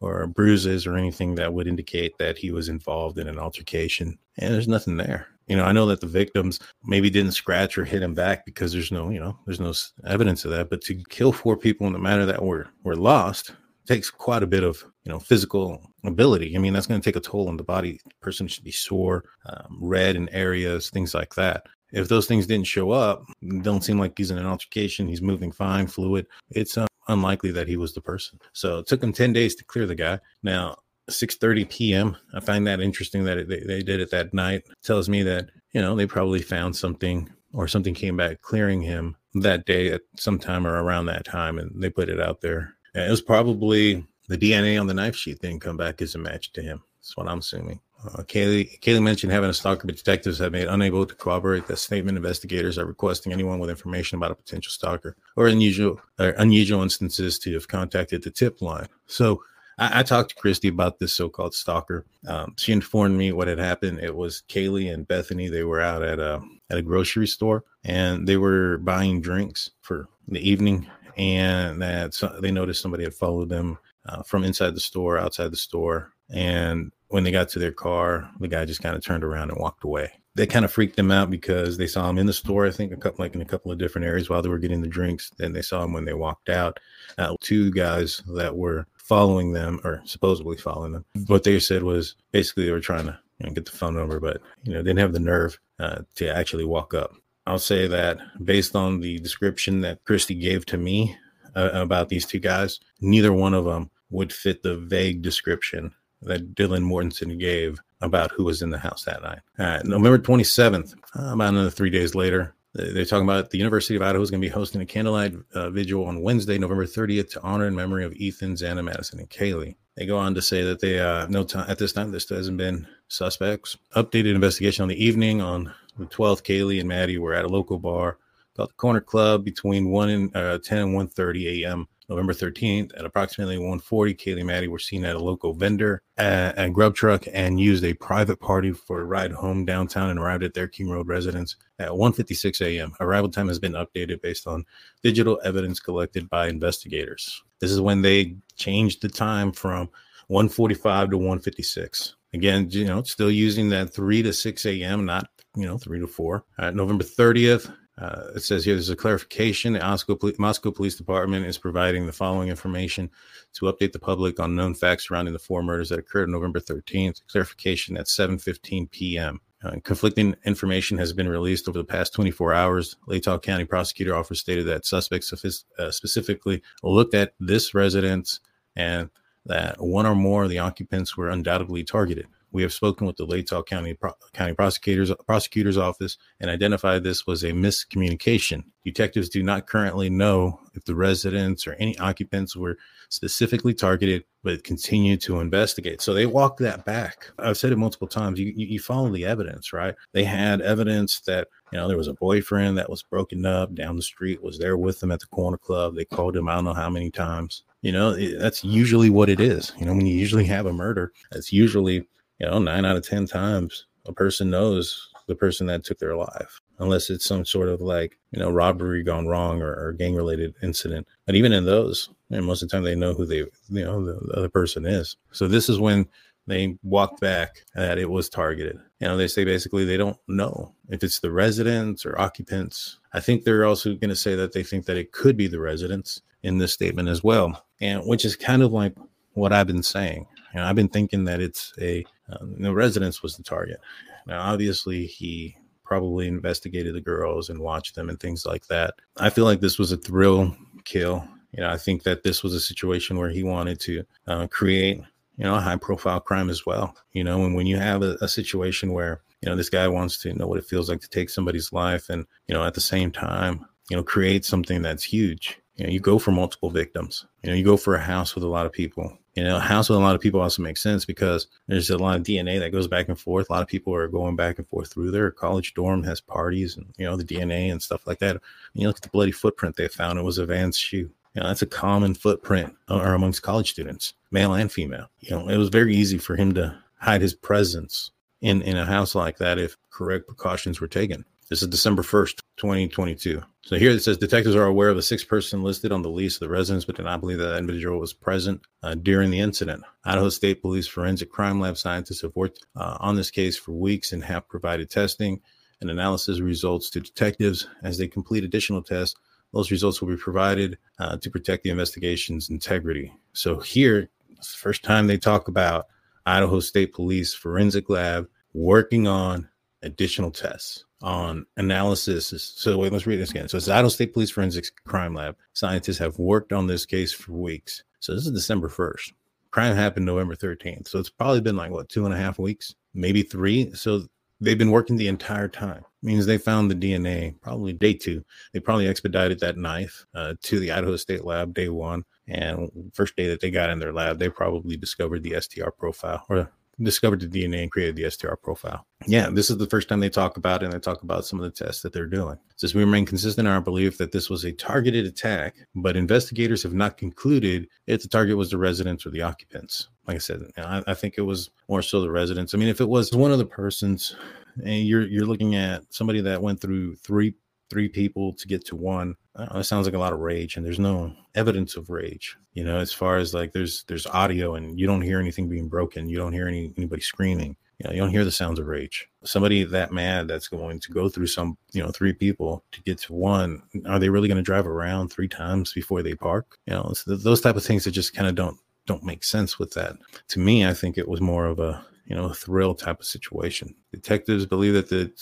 or 0.00 0.26
bruises 0.26 0.86
or 0.86 0.96
anything 0.96 1.34
that 1.34 1.52
would 1.52 1.66
indicate 1.66 2.16
that 2.18 2.38
he 2.38 2.52
was 2.52 2.68
involved 2.68 3.18
in 3.18 3.28
an 3.28 3.38
altercation. 3.38 4.18
And 4.38 4.54
there's 4.54 4.68
nothing 4.68 4.96
there. 4.96 5.26
You 5.46 5.56
know, 5.56 5.64
I 5.64 5.72
know 5.72 5.86
that 5.86 6.00
the 6.00 6.06
victims 6.06 6.58
maybe 6.84 7.10
didn't 7.10 7.32
scratch 7.32 7.76
or 7.76 7.84
hit 7.84 8.02
him 8.02 8.14
back 8.14 8.46
because 8.46 8.72
there's 8.72 8.92
no, 8.92 9.10
you 9.10 9.20
know, 9.20 9.38
there's 9.44 9.60
no 9.60 9.74
evidence 10.06 10.44
of 10.44 10.52
that. 10.52 10.70
But 10.70 10.80
to 10.82 10.94
kill 11.10 11.32
four 11.32 11.56
people 11.56 11.86
in 11.86 11.92
the 11.92 11.98
manner 11.98 12.24
that 12.24 12.42
were 12.42 12.68
were 12.82 12.96
lost 12.96 13.52
takes 13.86 14.10
quite 14.10 14.42
a 14.42 14.46
bit 14.46 14.62
of 14.62 14.84
you 15.04 15.12
know 15.12 15.18
physical 15.18 15.90
ability. 16.04 16.56
I 16.56 16.58
mean 16.58 16.72
that's 16.72 16.86
going 16.86 17.00
to 17.00 17.04
take 17.04 17.16
a 17.16 17.20
toll 17.20 17.48
on 17.48 17.56
the 17.56 17.64
body. 17.64 18.00
The 18.04 18.10
person 18.20 18.48
should 18.48 18.64
be 18.64 18.72
sore 18.72 19.24
um, 19.46 19.78
red 19.80 20.16
in 20.16 20.28
areas 20.30 20.90
things 20.90 21.14
like 21.14 21.34
that. 21.34 21.64
If 21.92 22.08
those 22.08 22.26
things 22.26 22.46
didn't 22.46 22.66
show 22.66 22.90
up 22.90 23.24
don't 23.62 23.84
seem 23.84 23.98
like 23.98 24.14
he's 24.16 24.30
in 24.30 24.38
an 24.38 24.46
altercation 24.46 25.06
he's 25.06 25.22
moving 25.22 25.52
fine 25.52 25.86
fluid 25.86 26.26
it's 26.50 26.76
uh, 26.76 26.86
unlikely 27.08 27.52
that 27.52 27.68
he 27.68 27.76
was 27.76 27.92
the 27.92 28.00
person. 28.00 28.38
So 28.52 28.78
it 28.78 28.86
took 28.86 29.02
him 29.02 29.12
10 29.12 29.32
days 29.32 29.54
to 29.56 29.64
clear 29.64 29.86
the 29.86 29.94
guy. 29.94 30.18
Now 30.42 30.76
6:30 31.10 31.68
p.m. 31.68 32.16
I 32.32 32.40
find 32.40 32.66
that 32.66 32.80
interesting 32.80 33.24
that 33.24 33.48
they, 33.48 33.60
they 33.60 33.82
did 33.82 34.00
it 34.00 34.10
that 34.10 34.32
night. 34.32 34.62
It 34.66 34.82
tells 34.82 35.08
me 35.08 35.22
that 35.24 35.50
you 35.72 35.80
know 35.80 35.94
they 35.94 36.06
probably 36.06 36.42
found 36.42 36.74
something 36.76 37.30
or 37.52 37.68
something 37.68 37.94
came 37.94 38.16
back 38.16 38.42
clearing 38.42 38.82
him 38.82 39.16
that 39.34 39.64
day 39.64 39.92
at 39.92 40.02
some 40.16 40.38
time 40.38 40.66
or 40.66 40.82
around 40.82 41.06
that 41.06 41.24
time, 41.24 41.58
and 41.58 41.70
they 41.82 41.90
put 41.90 42.08
it 42.08 42.20
out 42.20 42.40
there 42.40 42.73
it 42.94 43.10
was 43.10 43.22
probably 43.22 44.06
the 44.28 44.38
DNA 44.38 44.80
on 44.80 44.86
the 44.86 44.94
knife 44.94 45.16
sheet 45.16 45.40
didn't 45.40 45.60
come 45.60 45.76
back 45.76 46.00
as 46.00 46.14
a 46.14 46.18
match 46.18 46.52
to 46.52 46.62
him. 46.62 46.82
That's 47.00 47.16
what 47.16 47.28
I'm 47.28 47.38
assuming. 47.38 47.80
Uh, 48.04 48.22
Kaylee, 48.22 48.80
Kaylee 48.80 49.02
mentioned 49.02 49.32
having 49.32 49.48
a 49.48 49.54
stalker, 49.54 49.86
but 49.86 49.96
detectives 49.96 50.38
have 50.38 50.52
made 50.52 50.68
unable 50.68 51.06
to 51.06 51.14
corroborate 51.14 51.66
that 51.66 51.78
statement. 51.78 52.18
Investigators 52.18 52.78
are 52.78 52.84
requesting 52.84 53.32
anyone 53.32 53.58
with 53.58 53.70
information 53.70 54.16
about 54.16 54.30
a 54.30 54.34
potential 54.34 54.70
stalker 54.70 55.16
or 55.36 55.48
unusual 55.48 56.00
or 56.18 56.30
unusual 56.30 56.82
instances 56.82 57.38
to 57.40 57.52
have 57.54 57.68
contacted 57.68 58.22
the 58.22 58.30
tip 58.30 58.60
line. 58.60 58.88
So 59.06 59.42
I, 59.78 60.00
I 60.00 60.02
talked 60.02 60.30
to 60.30 60.36
Christy 60.36 60.68
about 60.68 60.98
this 60.98 61.14
so-called 61.14 61.54
stalker. 61.54 62.04
Um, 62.28 62.54
she 62.58 62.72
informed 62.72 63.16
me 63.16 63.32
what 63.32 63.48
had 63.48 63.58
happened. 63.58 64.00
It 64.00 64.14
was 64.14 64.42
Kaylee 64.48 64.92
and 64.92 65.08
Bethany. 65.08 65.48
They 65.48 65.64
were 65.64 65.80
out 65.80 66.02
at 66.02 66.18
a 66.18 66.42
at 66.70 66.78
a 66.78 66.82
grocery 66.82 67.26
store 67.26 67.64
and 67.84 68.26
they 68.26 68.36
were 68.36 68.78
buying 68.78 69.20
drinks 69.20 69.70
for 69.82 70.08
the 70.28 70.46
evening 70.46 70.86
and 71.16 71.80
that 71.82 72.14
they 72.40 72.50
noticed 72.50 72.82
somebody 72.82 73.04
had 73.04 73.14
followed 73.14 73.48
them 73.48 73.78
uh, 74.06 74.22
from 74.22 74.44
inside 74.44 74.74
the 74.74 74.80
store, 74.80 75.18
outside 75.18 75.52
the 75.52 75.56
store. 75.56 76.12
And 76.30 76.92
when 77.08 77.24
they 77.24 77.30
got 77.30 77.48
to 77.50 77.58
their 77.58 77.72
car, 77.72 78.30
the 78.40 78.48
guy 78.48 78.64
just 78.64 78.82
kind 78.82 78.96
of 78.96 79.04
turned 79.04 79.24
around 79.24 79.50
and 79.50 79.60
walked 79.60 79.84
away. 79.84 80.12
They 80.36 80.46
kind 80.46 80.64
of 80.64 80.72
freaked 80.72 80.96
them 80.96 81.12
out 81.12 81.30
because 81.30 81.76
they 81.76 81.86
saw 81.86 82.10
him 82.10 82.18
in 82.18 82.26
the 82.26 82.32
store, 82.32 82.66
I 82.66 82.70
think, 82.70 82.92
a 82.92 82.96
couple 82.96 83.24
like 83.24 83.34
in 83.34 83.40
a 83.40 83.46
couple 83.46 83.70
of 83.70 83.78
different 83.78 84.06
areas 84.06 84.28
while 84.28 84.42
they 84.42 84.48
were 84.48 84.58
getting 84.58 84.82
the 84.82 84.88
drinks. 84.88 85.30
Then 85.38 85.52
they 85.52 85.62
saw 85.62 85.84
him 85.84 85.92
when 85.92 86.04
they 86.04 86.14
walked 86.14 86.48
out. 86.48 86.80
Uh, 87.18 87.36
two 87.40 87.70
guys 87.70 88.20
that 88.34 88.56
were 88.56 88.86
following 88.96 89.52
them 89.52 89.80
or 89.84 90.02
supposedly 90.06 90.56
following 90.56 90.92
them. 90.92 91.04
What 91.26 91.44
they 91.44 91.60
said 91.60 91.84
was 91.84 92.16
basically 92.32 92.64
they 92.64 92.72
were 92.72 92.80
trying 92.80 93.06
to 93.06 93.18
you 93.38 93.46
know, 93.46 93.52
get 93.52 93.66
the 93.66 93.72
phone 93.72 93.94
number, 93.94 94.18
but 94.18 94.40
you 94.64 94.72
know 94.72 94.82
didn't 94.82 94.98
have 94.98 95.12
the 95.12 95.20
nerve 95.20 95.58
uh, 95.78 96.00
to 96.16 96.34
actually 96.34 96.64
walk 96.64 96.94
up. 96.94 97.12
I'll 97.46 97.58
say 97.58 97.86
that 97.86 98.18
based 98.42 98.74
on 98.74 99.00
the 99.00 99.18
description 99.18 99.80
that 99.82 100.04
Christy 100.04 100.34
gave 100.34 100.64
to 100.66 100.78
me 100.78 101.16
uh, 101.54 101.70
about 101.74 102.08
these 102.08 102.26
two 102.26 102.38
guys, 102.38 102.80
neither 103.00 103.32
one 103.32 103.54
of 103.54 103.64
them 103.64 103.90
would 104.10 104.32
fit 104.32 104.62
the 104.62 104.76
vague 104.76 105.22
description 105.22 105.92
that 106.22 106.54
Dylan 106.54 106.84
Mortensen 106.84 107.38
gave 107.38 107.80
about 108.00 108.30
who 108.30 108.44
was 108.44 108.62
in 108.62 108.70
the 108.70 108.78
house 108.78 109.04
that 109.04 109.22
night. 109.22 109.40
Uh, 109.58 109.80
November 109.84 110.18
27th, 110.18 110.94
uh, 111.18 111.32
about 111.32 111.48
another 111.48 111.70
three 111.70 111.90
days 111.90 112.14
later, 112.14 112.54
they're 112.74 113.04
talking 113.04 113.24
about 113.24 113.50
the 113.50 113.58
University 113.58 113.94
of 113.94 114.02
Idaho 114.02 114.22
is 114.22 114.30
going 114.30 114.40
to 114.40 114.46
be 114.46 114.52
hosting 114.52 114.80
a 114.80 114.86
candlelight 114.86 115.34
uh, 115.54 115.70
vigil 115.70 116.04
on 116.06 116.22
Wednesday, 116.22 116.58
November 116.58 116.86
30th, 116.86 117.30
to 117.30 117.42
honor 117.42 117.66
and 117.66 117.76
memory 117.76 118.04
of 118.04 118.12
Ethan, 118.14 118.54
Xana, 118.54 118.82
Madison, 118.82 119.20
and 119.20 119.30
Kaylee. 119.30 119.76
They 119.96 120.06
go 120.06 120.16
on 120.16 120.34
to 120.34 120.42
say 120.42 120.62
that 120.64 120.80
they 120.80 120.98
uh, 120.98 121.26
no 121.28 121.44
time 121.44 121.66
at 121.68 121.78
this 121.78 121.92
time 121.92 122.10
there 122.10 122.18
still 122.18 122.36
hasn't 122.36 122.56
been 122.56 122.88
suspects. 123.06 123.76
Updated 123.94 124.34
investigation 124.34 124.82
on 124.82 124.88
the 124.88 125.04
evening 125.04 125.40
on 125.40 125.72
the 125.98 126.06
12th, 126.06 126.42
Kaylee 126.42 126.80
and 126.80 126.88
Maddie 126.88 127.18
were 127.18 127.34
at 127.34 127.44
a 127.44 127.48
local 127.48 127.78
bar 127.78 128.18
called 128.56 128.70
the 128.70 128.74
Corner 128.74 129.00
Club 129.00 129.44
between 129.44 129.90
1 129.90 130.10
and 130.10 130.36
uh, 130.36 130.58
10 130.62 130.78
and 130.78 130.94
1.30 130.94 131.64
a.m. 131.64 131.88
November 132.08 132.34
13th 132.34 132.92
at 132.98 133.06
approximately 133.06 133.56
1.40, 133.56 134.16
Kaylee 134.16 134.38
and 134.38 134.46
Maddie 134.46 134.68
were 134.68 134.78
seen 134.78 135.04
at 135.04 135.16
a 135.16 135.18
local 135.18 135.54
vendor 135.54 136.02
at, 136.18 136.56
at 136.58 136.72
Grub 136.72 136.94
Truck 136.94 137.24
and 137.32 137.58
used 137.58 137.82
a 137.82 137.94
private 137.94 138.38
party 138.40 138.72
for 138.72 139.00
a 139.00 139.04
ride 139.04 139.32
home 139.32 139.64
downtown 139.64 140.10
and 140.10 140.18
arrived 140.18 140.44
at 140.44 140.52
their 140.52 140.68
King 140.68 140.90
Road 140.90 141.08
residence 141.08 141.56
at 141.78 141.88
1.56 141.88 142.60
a.m. 142.60 142.92
Arrival 143.00 143.30
time 143.30 143.48
has 143.48 143.58
been 143.58 143.72
updated 143.72 144.20
based 144.20 144.46
on 144.46 144.64
digital 145.02 145.40
evidence 145.44 145.80
collected 145.80 146.28
by 146.28 146.48
investigators. 146.48 147.42
This 147.60 147.70
is 147.70 147.80
when 147.80 148.02
they 148.02 148.36
changed 148.56 149.00
the 149.00 149.08
time 149.08 149.50
from 149.50 149.88
145 150.28 151.10
to 151.10 151.16
156. 151.16 152.16
Again, 152.34 152.66
you 152.68 152.84
know, 152.84 153.02
still 153.04 153.30
using 153.30 153.70
that 153.70 153.94
3 153.94 154.22
to 154.24 154.32
6 154.32 154.66
a.m., 154.66 155.04
not 155.06 155.28
you 155.56 155.66
know, 155.66 155.78
three 155.78 156.00
to 156.00 156.06
four. 156.06 156.44
Uh, 156.58 156.70
November 156.70 157.04
30th, 157.04 157.72
uh, 157.96 158.22
it 158.34 158.40
says 158.40 158.64
here 158.64 158.74
there's 158.74 158.90
a 158.90 158.96
clarification. 158.96 159.74
The 159.74 159.78
Moscow, 159.80 160.18
Moscow 160.38 160.70
Police 160.72 160.96
Department 160.96 161.46
is 161.46 161.58
providing 161.58 162.06
the 162.06 162.12
following 162.12 162.48
information 162.48 163.08
to 163.54 163.66
update 163.66 163.92
the 163.92 164.00
public 164.00 164.40
on 164.40 164.56
known 164.56 164.74
facts 164.74 165.08
surrounding 165.08 165.32
the 165.32 165.38
four 165.38 165.62
murders 165.62 165.90
that 165.90 165.98
occurred 165.98 166.24
on 166.24 166.32
November 166.32 166.60
13th. 166.60 167.20
Clarification 167.28 167.96
at 167.96 168.06
7:15 168.06 168.90
p.m. 168.90 169.40
Uh, 169.62 169.76
conflicting 169.82 170.34
information 170.44 170.98
has 170.98 171.12
been 171.12 171.28
released 171.28 171.68
over 171.68 171.78
the 171.78 171.84
past 171.84 172.12
24 172.12 172.52
hours. 172.52 172.96
Latah 173.08 173.40
County 173.40 173.64
prosecutor 173.64 174.14
office 174.14 174.40
stated 174.40 174.66
that 174.66 174.84
suspects 174.84 175.32
uh, 175.78 175.90
specifically 175.90 176.62
looked 176.82 177.14
at 177.14 177.34
this 177.40 177.74
residence 177.74 178.40
and 178.76 179.08
that 179.46 179.80
one 179.80 180.04
or 180.04 180.14
more 180.14 180.44
of 180.44 180.50
the 180.50 180.58
occupants 180.58 181.16
were 181.16 181.30
undoubtedly 181.30 181.84
targeted. 181.84 182.26
We 182.54 182.62
have 182.62 182.72
spoken 182.72 183.08
with 183.08 183.16
the 183.16 183.26
Latah 183.26 183.66
County 183.66 183.94
Pro- 183.94 184.14
County 184.32 184.54
Prosecutors 184.54 185.12
Prosecutor's 185.26 185.76
Office 185.76 186.16
and 186.38 186.48
identified 186.48 187.02
this 187.02 187.26
was 187.26 187.42
a 187.42 187.50
miscommunication. 187.50 188.62
Detectives 188.84 189.28
do 189.28 189.42
not 189.42 189.66
currently 189.66 190.08
know 190.08 190.60
if 190.74 190.84
the 190.84 190.94
residents 190.94 191.66
or 191.66 191.74
any 191.74 191.98
occupants 191.98 192.54
were 192.54 192.78
specifically 193.08 193.74
targeted, 193.74 194.22
but 194.44 194.62
continue 194.62 195.16
to 195.16 195.40
investigate. 195.40 196.00
So 196.00 196.14
they 196.14 196.26
walk 196.26 196.58
that 196.58 196.84
back. 196.84 197.28
I've 197.40 197.58
said 197.58 197.72
it 197.72 197.76
multiple 197.76 198.06
times. 198.06 198.38
You, 198.38 198.52
you, 198.54 198.66
you 198.66 198.78
follow 198.78 199.10
the 199.10 199.26
evidence, 199.26 199.72
right? 199.72 199.96
They 200.12 200.22
had 200.22 200.60
evidence 200.60 201.20
that 201.22 201.48
you 201.72 201.78
know 201.78 201.88
there 201.88 201.96
was 201.96 202.08
a 202.08 202.14
boyfriend 202.14 202.78
that 202.78 202.88
was 202.88 203.02
broken 203.02 203.44
up 203.44 203.74
down 203.74 203.96
the 203.96 204.02
street, 204.02 204.40
was 204.40 204.60
there 204.60 204.76
with 204.76 205.00
them 205.00 205.10
at 205.10 205.18
the 205.18 205.26
corner 205.26 205.58
club. 205.58 205.96
They 205.96 206.04
called 206.04 206.36
him 206.36 206.48
I 206.48 206.54
don't 206.54 206.66
know 206.66 206.72
how 206.72 206.90
many 206.90 207.10
times. 207.10 207.64
You 207.82 207.90
know, 207.90 208.14
that's 208.38 208.62
usually 208.62 209.10
what 209.10 209.28
it 209.28 209.40
is. 209.40 209.72
You 209.76 209.86
know, 209.86 209.92
when 209.92 210.06
you 210.06 210.16
usually 210.16 210.44
have 210.44 210.66
a 210.66 210.72
murder, 210.72 211.12
that's 211.32 211.52
usually 211.52 212.06
you 212.38 212.46
know, 212.46 212.58
nine 212.58 212.84
out 212.84 212.96
of 212.96 213.06
10 213.06 213.26
times 213.26 213.86
a 214.06 214.12
person 214.12 214.50
knows 214.50 215.08
the 215.26 215.34
person 215.34 215.66
that 215.66 215.84
took 215.84 215.98
their 215.98 216.16
life, 216.16 216.60
unless 216.78 217.08
it's 217.08 217.24
some 217.24 217.44
sort 217.44 217.68
of 217.68 217.80
like, 217.80 218.18
you 218.30 218.38
know, 218.38 218.50
robbery 218.50 219.02
gone 219.02 219.26
wrong 219.26 219.62
or, 219.62 219.72
or 219.72 219.92
gang 219.92 220.14
related 220.14 220.54
incident. 220.62 221.06
But 221.26 221.34
even 221.34 221.52
in 221.52 221.64
those, 221.64 222.10
and 222.30 222.44
most 222.44 222.62
of 222.62 222.68
the 222.68 222.76
time 222.76 222.84
they 222.84 222.94
know 222.94 223.14
who 223.14 223.24
they, 223.24 223.38
you 223.38 223.84
know, 223.84 224.04
the, 224.04 224.20
the 224.26 224.34
other 224.36 224.48
person 224.48 224.84
is. 224.84 225.16
So 225.32 225.48
this 225.48 225.68
is 225.68 225.78
when 225.78 226.06
they 226.46 226.76
walk 226.82 227.20
back 227.20 227.64
that 227.74 227.98
it 227.98 228.10
was 228.10 228.28
targeted. 228.28 228.78
You 229.00 229.08
know, 229.08 229.16
they 229.16 229.28
say 229.28 229.44
basically 229.44 229.84
they 229.84 229.96
don't 229.96 230.18
know 230.28 230.74
if 230.90 231.02
it's 231.02 231.20
the 231.20 231.30
residents 231.30 232.04
or 232.04 232.20
occupants. 232.20 232.98
I 233.14 233.20
think 233.20 233.44
they're 233.44 233.64
also 233.64 233.94
going 233.94 234.10
to 234.10 234.16
say 234.16 234.34
that 234.34 234.52
they 234.52 234.62
think 234.62 234.84
that 234.86 234.98
it 234.98 235.12
could 235.12 235.36
be 235.36 235.46
the 235.46 235.60
residents 235.60 236.20
in 236.42 236.58
this 236.58 236.74
statement 236.74 237.08
as 237.08 237.24
well. 237.24 237.64
And 237.80 238.02
which 238.06 238.26
is 238.26 238.36
kind 238.36 238.62
of 238.62 238.72
like 238.72 238.94
what 239.32 239.52
I've 239.52 239.66
been 239.66 239.82
saying. 239.82 240.26
You 240.52 240.60
know, 240.60 240.66
I've 240.66 240.76
been 240.76 240.88
thinking 240.88 241.24
that 241.24 241.40
it's 241.40 241.72
a 241.80 242.04
um, 242.28 242.56
the 242.58 242.72
residence 242.72 243.22
was 243.22 243.36
the 243.36 243.42
target. 243.42 243.80
Now, 244.26 244.40
obviously, 244.40 245.06
he 245.06 245.56
probably 245.84 246.26
investigated 246.26 246.94
the 246.94 247.00
girls 247.00 247.50
and 247.50 247.60
watched 247.60 247.94
them 247.94 248.08
and 248.08 248.18
things 248.18 248.46
like 248.46 248.66
that. 248.68 248.94
I 249.18 249.30
feel 249.30 249.44
like 249.44 249.60
this 249.60 249.78
was 249.78 249.92
a 249.92 249.96
thrill 249.96 250.56
kill. 250.84 251.26
You 251.52 251.60
know, 251.60 251.70
I 251.70 251.76
think 251.76 252.02
that 252.04 252.22
this 252.22 252.42
was 252.42 252.54
a 252.54 252.60
situation 252.60 253.18
where 253.18 253.28
he 253.28 253.44
wanted 253.44 253.78
to 253.80 254.04
uh, 254.26 254.46
create, 254.48 254.98
you 255.36 255.44
know, 255.44 255.54
a 255.54 255.60
high 255.60 255.76
profile 255.76 256.20
crime 256.20 256.50
as 256.50 256.66
well. 256.66 256.96
You 257.12 257.22
know, 257.22 257.44
and 257.44 257.54
when 257.54 257.66
you 257.66 257.76
have 257.76 258.02
a, 258.02 258.16
a 258.20 258.28
situation 258.28 258.92
where, 258.92 259.20
you 259.40 259.48
know, 259.48 259.56
this 259.56 259.70
guy 259.70 259.86
wants 259.86 260.18
to 260.22 260.32
know 260.32 260.46
what 260.46 260.58
it 260.58 260.64
feels 260.64 260.88
like 260.88 261.00
to 261.02 261.08
take 261.08 261.30
somebody's 261.30 261.72
life 261.72 262.08
and, 262.08 262.26
you 262.48 262.54
know, 262.54 262.64
at 262.64 262.74
the 262.74 262.80
same 262.80 263.12
time, 263.12 263.64
you 263.90 263.96
know, 263.96 264.02
create 264.02 264.44
something 264.44 264.80
that's 264.82 265.04
huge. 265.04 265.60
You 265.76 265.84
know, 265.84 265.92
you 265.92 266.00
go 266.00 266.18
for 266.18 266.32
multiple 266.32 266.70
victims. 266.70 267.26
You 267.42 267.50
know, 267.50 267.56
you 267.56 267.64
go 267.64 267.76
for 267.76 267.94
a 267.94 268.00
house 268.00 268.34
with 268.34 268.44
a 268.44 268.48
lot 268.48 268.64
of 268.66 268.72
people 268.72 269.18
You 269.34 269.42
know, 269.42 269.58
house 269.58 269.88
with 269.88 269.98
a 269.98 270.02
lot 270.02 270.14
of 270.14 270.20
people 270.20 270.40
also 270.40 270.62
makes 270.62 270.82
sense 270.82 271.04
because 271.04 271.48
there's 271.66 271.90
a 271.90 271.98
lot 271.98 272.16
of 272.16 272.22
DNA 272.22 272.60
that 272.60 272.70
goes 272.70 272.86
back 272.86 273.08
and 273.08 273.18
forth. 273.18 273.50
A 273.50 273.52
lot 273.52 273.62
of 273.62 273.68
people 273.68 273.92
are 273.92 274.06
going 274.06 274.36
back 274.36 274.58
and 274.58 274.66
forth 274.66 274.92
through 274.92 275.10
there. 275.10 275.30
College 275.32 275.74
dorm 275.74 276.04
has 276.04 276.20
parties 276.20 276.76
and, 276.76 276.86
you 276.98 277.04
know, 277.04 277.16
the 277.16 277.24
DNA 277.24 277.70
and 277.72 277.82
stuff 277.82 278.06
like 278.06 278.20
that. 278.20 278.40
you 278.74 278.86
look 278.86 278.96
at 278.96 279.02
the 279.02 279.08
bloody 279.08 279.32
footprint 279.32 279.74
they 279.74 279.88
found, 279.88 280.18
it 280.18 280.22
was 280.22 280.38
a 280.38 280.46
Vans 280.46 280.78
shoe. 280.78 281.10
You 281.34 281.42
know, 281.42 281.48
that's 281.48 281.62
a 281.62 281.66
common 281.66 282.14
footprint 282.14 282.76
or 282.88 283.14
amongst 283.14 283.42
college 283.42 283.70
students, 283.70 284.14
male 284.30 284.54
and 284.54 284.70
female. 284.70 285.08
You 285.18 285.30
know, 285.30 285.48
it 285.48 285.56
was 285.56 285.68
very 285.68 285.96
easy 285.96 286.18
for 286.18 286.36
him 286.36 286.54
to 286.54 286.78
hide 286.98 287.20
his 287.20 287.34
presence 287.34 288.12
in, 288.40 288.62
in 288.62 288.76
a 288.76 288.86
house 288.86 289.16
like 289.16 289.38
that 289.38 289.58
if 289.58 289.76
correct 289.90 290.28
precautions 290.28 290.80
were 290.80 290.86
taken. 290.86 291.24
This 291.50 291.60
is 291.60 291.68
December 291.68 292.02
1st, 292.02 292.38
2022. 292.56 293.42
So 293.66 293.76
here 293.76 293.92
it 293.92 294.00
says 294.00 294.18
detectives 294.18 294.54
are 294.54 294.66
aware 294.66 294.90
of 294.90 294.96
the 294.96 295.02
sixth 295.02 295.26
person 295.26 295.62
listed 295.62 295.90
on 295.90 296.02
the 296.02 296.10
lease 296.10 296.36
of 296.36 296.40
the 296.40 296.50
residence, 296.50 296.84
but 296.84 296.96
did 296.96 297.06
not 297.06 297.20
believe 297.20 297.38
that, 297.38 297.46
that 297.46 297.58
individual 297.58 297.98
was 297.98 298.12
present 298.12 298.60
uh, 298.82 298.94
during 298.94 299.30
the 299.30 299.40
incident. 299.40 299.82
Idaho 300.04 300.28
State 300.28 300.60
Police 300.60 300.86
forensic 300.86 301.30
crime 301.30 301.60
lab 301.60 301.78
scientists 301.78 302.20
have 302.20 302.36
worked 302.36 302.60
uh, 302.76 302.98
on 303.00 303.16
this 303.16 303.30
case 303.30 303.56
for 303.56 303.72
weeks 303.72 304.12
and 304.12 304.22
have 304.22 304.46
provided 304.48 304.90
testing 304.90 305.40
and 305.80 305.90
analysis 305.90 306.40
results 306.40 306.90
to 306.90 307.00
detectives. 307.00 307.66
As 307.82 307.96
they 307.96 308.06
complete 308.06 308.44
additional 308.44 308.82
tests, 308.82 309.18
those 309.54 309.70
results 309.70 310.02
will 310.02 310.08
be 310.08 310.16
provided 310.16 310.76
uh, 310.98 311.16
to 311.16 311.30
protect 311.30 311.62
the 311.62 311.70
investigation's 311.70 312.50
integrity. 312.50 313.14
So 313.32 313.60
here, 313.60 314.10
first 314.44 314.84
time 314.84 315.06
they 315.06 315.16
talk 315.16 315.48
about 315.48 315.86
Idaho 316.26 316.60
State 316.60 316.92
Police 316.92 317.32
forensic 317.32 317.88
lab 317.88 318.28
working 318.52 319.08
on 319.08 319.48
additional 319.82 320.30
tests 320.30 320.84
on 321.04 321.44
analysis. 321.58 322.32
So 322.56 322.78
wait, 322.78 322.90
let's 322.90 323.06
read 323.06 323.20
this 323.20 323.30
again. 323.30 323.48
So 323.48 323.58
it's 323.58 323.68
Idaho 323.68 323.90
State 323.90 324.14
Police 324.14 324.30
Forensics 324.30 324.70
Crime 324.86 325.14
Lab. 325.14 325.36
Scientists 325.52 325.98
have 325.98 326.18
worked 326.18 326.52
on 326.52 326.66
this 326.66 326.86
case 326.86 327.12
for 327.12 327.32
weeks. 327.32 327.84
So 328.00 328.14
this 328.14 328.26
is 328.26 328.32
December 328.32 328.68
1st. 328.68 329.12
Crime 329.50 329.76
happened 329.76 330.06
November 330.06 330.34
13th. 330.34 330.88
So 330.88 330.98
it's 330.98 331.10
probably 331.10 331.42
been 331.42 331.56
like 331.56 331.70
what, 331.70 331.90
two 331.90 332.06
and 332.06 332.14
a 332.14 332.16
half 332.16 332.38
weeks, 332.38 332.74
maybe 332.94 333.22
three. 333.22 333.72
So 333.74 334.04
they've 334.40 334.58
been 334.58 334.70
working 334.70 334.96
the 334.96 335.08
entire 335.08 335.46
time. 335.46 335.84
Means 336.02 336.26
they 336.26 336.38
found 336.38 336.70
the 336.70 336.74
DNA 336.74 337.38
probably 337.40 337.74
day 337.74 337.92
two. 337.94 338.24
They 338.52 338.60
probably 338.60 338.88
expedited 338.88 339.40
that 339.40 339.58
knife 339.58 340.06
uh, 340.14 340.34
to 340.42 340.58
the 340.58 340.72
Idaho 340.72 340.96
State 340.96 341.24
lab 341.24 341.54
day 341.54 341.68
one. 341.68 342.02
And 342.26 342.70
first 342.94 343.14
day 343.14 343.28
that 343.28 343.40
they 343.40 343.50
got 343.50 343.70
in 343.70 343.78
their 343.78 343.92
lab, 343.92 344.18
they 344.18 344.30
probably 344.30 344.76
discovered 344.78 345.22
the 345.22 345.38
STR 345.40 345.70
profile 345.70 346.24
or 346.30 346.50
discovered 346.80 347.20
the 347.20 347.26
DNA 347.26 347.62
and 347.62 347.70
created 347.70 347.96
the 347.96 348.10
STR 348.10 348.34
profile. 348.34 348.86
Yeah, 349.06 349.28
this 349.30 349.50
is 349.50 349.58
the 349.58 349.66
first 349.66 349.88
time 349.88 350.00
they 350.00 350.10
talk 350.10 350.36
about 350.36 350.62
it 350.62 350.66
and 350.66 350.74
they 350.74 350.78
talk 350.78 351.02
about 351.02 351.24
some 351.24 351.38
of 351.38 351.44
the 351.44 351.64
tests 351.64 351.82
that 351.82 351.92
they're 351.92 352.06
doing. 352.06 352.38
It 352.50 352.60
says 352.60 352.74
we 352.74 352.82
remain 352.84 353.06
consistent 353.06 353.46
in 353.46 353.52
our 353.52 353.60
belief 353.60 353.98
that 353.98 354.12
this 354.12 354.30
was 354.30 354.44
a 354.44 354.52
targeted 354.52 355.06
attack, 355.06 355.56
but 355.74 355.96
investigators 355.96 356.62
have 356.62 356.74
not 356.74 356.96
concluded 356.96 357.68
if 357.86 358.02
the 358.02 358.08
target 358.08 358.36
was 358.36 358.50
the 358.50 358.58
residents 358.58 359.06
or 359.06 359.10
the 359.10 359.22
occupants. 359.22 359.88
Like 360.06 360.16
I 360.16 360.18
said, 360.18 360.42
I, 360.56 360.82
I 360.86 360.94
think 360.94 361.14
it 361.16 361.22
was 361.22 361.50
more 361.68 361.82
so 361.82 362.00
the 362.00 362.10
residents. 362.10 362.54
I 362.54 362.58
mean, 362.58 362.68
if 362.68 362.80
it 362.80 362.88
was 362.88 363.12
one 363.14 363.32
of 363.32 363.38
the 363.38 363.46
persons, 363.46 364.16
and 364.62 364.86
you're 364.86 365.06
you're 365.06 365.26
looking 365.26 365.56
at 365.56 365.82
somebody 365.92 366.20
that 366.20 366.40
went 366.40 366.60
through 366.60 366.94
three 366.96 367.34
three 367.70 367.88
people 367.88 368.32
to 368.34 368.46
get 368.46 368.64
to 368.66 368.76
one. 368.76 369.16
Know, 369.36 369.48
it 369.54 369.64
sounds 369.64 369.86
like 369.86 369.94
a 369.94 369.98
lot 369.98 370.12
of 370.12 370.20
rage, 370.20 370.56
and 370.56 370.64
there's 370.64 370.78
no 370.78 371.12
evidence 371.34 371.76
of 371.76 371.90
rage. 371.90 372.36
You 372.52 372.64
know, 372.64 372.78
as 372.78 372.92
far 372.92 373.16
as 373.16 373.34
like 373.34 373.52
there's 373.52 373.84
there's 373.84 374.06
audio, 374.06 374.54
and 374.54 374.78
you 374.78 374.86
don't 374.86 375.02
hear 375.02 375.18
anything 375.18 375.48
being 375.48 375.68
broken. 375.68 376.08
You 376.08 376.16
don't 376.16 376.32
hear 376.32 376.46
any 376.46 376.72
anybody 376.76 377.02
screaming. 377.02 377.56
You 377.78 377.88
know, 377.88 377.94
you 377.94 378.00
don't 378.00 378.10
hear 378.10 378.24
the 378.24 378.30
sounds 378.30 378.60
of 378.60 378.66
rage. 378.66 379.08
Somebody 379.24 379.64
that 379.64 379.92
mad 379.92 380.28
that's 380.28 380.46
going 380.46 380.78
to 380.78 380.92
go 380.92 381.08
through 381.08 381.26
some, 381.26 381.58
you 381.72 381.82
know, 381.82 381.90
three 381.90 382.12
people 382.12 382.62
to 382.70 382.80
get 382.82 382.98
to 382.98 383.12
one. 383.12 383.62
Are 383.86 383.98
they 383.98 384.08
really 384.08 384.28
going 384.28 384.36
to 384.36 384.42
drive 384.42 384.68
around 384.68 385.08
three 385.08 385.26
times 385.26 385.72
before 385.72 386.02
they 386.02 386.14
park? 386.14 386.56
You 386.66 386.74
know, 386.74 386.92
those 387.06 387.40
type 387.40 387.56
of 387.56 387.64
things 387.64 387.82
that 387.84 387.90
just 387.90 388.14
kind 388.14 388.28
of 388.28 388.36
don't 388.36 388.58
don't 388.86 389.02
make 389.02 389.24
sense 389.24 389.58
with 389.58 389.72
that. 389.72 389.96
To 390.28 390.38
me, 390.38 390.66
I 390.66 390.74
think 390.74 390.96
it 390.96 391.08
was 391.08 391.20
more 391.20 391.46
of 391.46 391.58
a 391.58 391.84
you 392.06 392.14
know, 392.14 392.28
thrill 392.30 392.74
type 392.74 393.00
of 393.00 393.06
situation. 393.06 393.74
Detectives 393.92 394.46
believe 394.46 394.74
that 394.74 394.88
the 394.88 395.12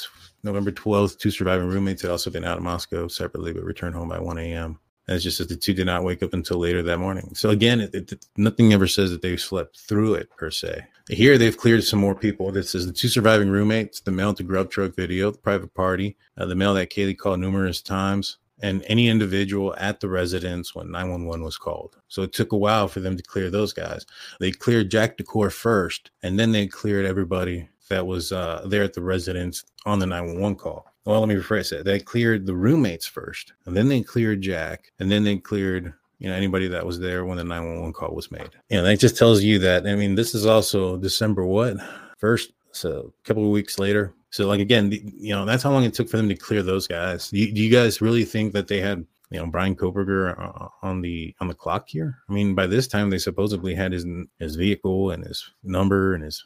November 0.43 0.73
12th, 0.73 1.19
two 1.19 1.31
surviving 1.31 1.69
roommates 1.69 2.03
had 2.03 2.11
also 2.11 2.31
been 2.31 2.45
out 2.45 2.57
of 2.57 2.65
Moscow 2.65 3.09
separately, 3.09 3.53
but 3.53 3.65
returned 3.65 3.95
home 3.95 4.09
by 4.09 4.19
1 4.19 4.39
a.m. 4.39 4.79
And 5.09 5.17
it's 5.17 5.25
just 5.25 5.39
that 5.39 5.49
the 5.49 5.57
two 5.57 5.75
did 5.75 5.87
not 5.87 6.05
wake 6.05 6.23
up 6.23 6.33
until 6.33 6.59
later 6.59 6.83
that 6.83 6.99
morning. 6.99 7.33
So 7.35 7.51
again, 7.51 7.81
it, 7.81 7.95
it, 7.95 8.27
nothing 8.37 8.73
ever 8.73 8.87
says 8.87 9.11
that 9.11 9.21
they 9.21 9.37
slept 9.37 9.81
through 9.81 10.15
it 10.15 10.31
per 10.37 10.51
se. 10.51 10.87
Here 11.09 11.37
they've 11.39 11.57
cleared 11.57 11.83
some 11.83 11.99
more 11.99 12.15
people. 12.15 12.53
This 12.53 12.75
is 12.75 12.87
the 12.87 12.93
two 12.93 13.09
surviving 13.09 13.51
roommates, 13.51 14.01
the 14.01 14.13
male 14.13 14.35
to 14.35 14.45
grub 14.45 14.71
truck 14.71 14.95
video, 14.95 15.33
the 15.33 15.39
private 15.39 15.75
party, 15.75 16.17
uh, 16.39 16.47
the 16.47 16.55
male 16.55 16.75
that 16.75 16.91
Kaylee 16.91 17.19
called 17.19 17.41
numerous 17.41 17.83
times, 17.83 18.39
and 18.63 18.85
any 18.87 19.09
individual 19.09 19.75
at 19.79 20.01
the 20.01 20.09
residence 20.09 20.75
when 20.75 20.91
911 20.91 21.45
was 21.45 21.59
called. 21.59 21.97
So 22.09 22.23
it 22.23 22.33
took 22.33 22.53
a 22.53 22.57
while 22.57 22.89
for 22.89 23.01
them 23.01 23.17
to 23.17 23.23
clear 23.23 23.51
those 23.51 23.73
guys. 23.73 24.07
They 24.41 24.53
cleared 24.53 24.91
Jack 24.91 25.19
DuCoeur 25.19 25.53
first, 25.53 26.11
and 26.23 26.39
then 26.39 26.53
they 26.53 26.67
cleared 26.69 27.05
everybody 27.05 27.69
that 27.89 28.07
was 28.07 28.33
uh, 28.33 28.65
there 28.67 28.85
at 28.85 28.95
the 28.95 29.03
residence 29.03 29.65
on 29.85 29.99
the 29.99 30.07
911 30.07 30.57
call. 30.57 30.87
Well, 31.05 31.19
let 31.19 31.29
me 31.29 31.35
rephrase 31.35 31.73
it. 31.73 31.85
They 31.85 31.99
cleared 31.99 32.47
the 32.47 32.55
roommates 32.55 33.07
first, 33.07 33.53
and 33.67 33.77
then 33.77 33.89
they 33.89 34.03
cleared 34.03 34.41
Jack, 34.41 34.93
and 35.01 35.11
then 35.11 35.25
they 35.25 35.37
cleared 35.37 35.93
you 36.21 36.29
know 36.29 36.37
anybody 36.37 36.69
that 36.69 36.87
was 36.87 37.01
there 37.01 37.25
when 37.25 37.39
the 37.39 37.45
911 37.45 37.93
call 37.93 38.15
was 38.15 38.31
made. 38.31 38.51
Know, 38.71 38.85
that 38.85 39.01
just 39.01 39.19
tells 39.19 39.43
you 39.43 39.59
that. 39.59 39.89
I 39.89 39.97
mean, 39.97 40.15
this 40.15 40.37
is 40.37 40.47
also 40.47 40.97
December 40.97 41.45
what 41.45 41.79
first, 42.17 42.53
so 42.71 43.13
a 43.25 43.27
couple 43.27 43.45
of 43.45 43.51
weeks 43.51 43.81
later, 43.81 44.15
so 44.33 44.47
like 44.47 44.61
again, 44.61 44.91
you 44.91 45.35
know, 45.35 45.45
that's 45.45 45.63
how 45.63 45.71
long 45.71 45.85
it 45.85 45.93
took 45.93 46.09
for 46.09 46.17
them 46.17 46.29
to 46.31 46.35
clear 46.35 46.63
those 46.63 46.89
guys. 46.89 47.29
Do 47.29 47.39
you, 47.39 47.53
do 47.53 47.61
you 47.61 47.71
guys 47.71 48.01
really 48.01 48.25
think 48.25 48.55
that 48.55 48.67
they 48.67 48.81
had 48.81 49.07
you 49.31 49.39
know 49.39 49.47
Bryan 49.47 49.77
Kohberger 49.77 50.39
uh, 50.39 50.69
on 50.83 51.03
the 51.03 51.35
on 51.41 51.49
the 51.49 51.55
clock 51.55 51.91
here? 51.91 52.17
I 52.29 52.33
mean, 52.33 52.55
by 52.55 52.67
this 52.67 52.89
time 52.89 53.11
they 53.11 53.19
supposedly 53.19 53.75
had 53.75 53.93
his 53.93 54.07
his 54.39 54.57
vehicle 54.57 55.11
and 55.11 55.23
his 55.23 55.51
number 55.63 56.15
and 56.15 56.25
his 56.25 56.45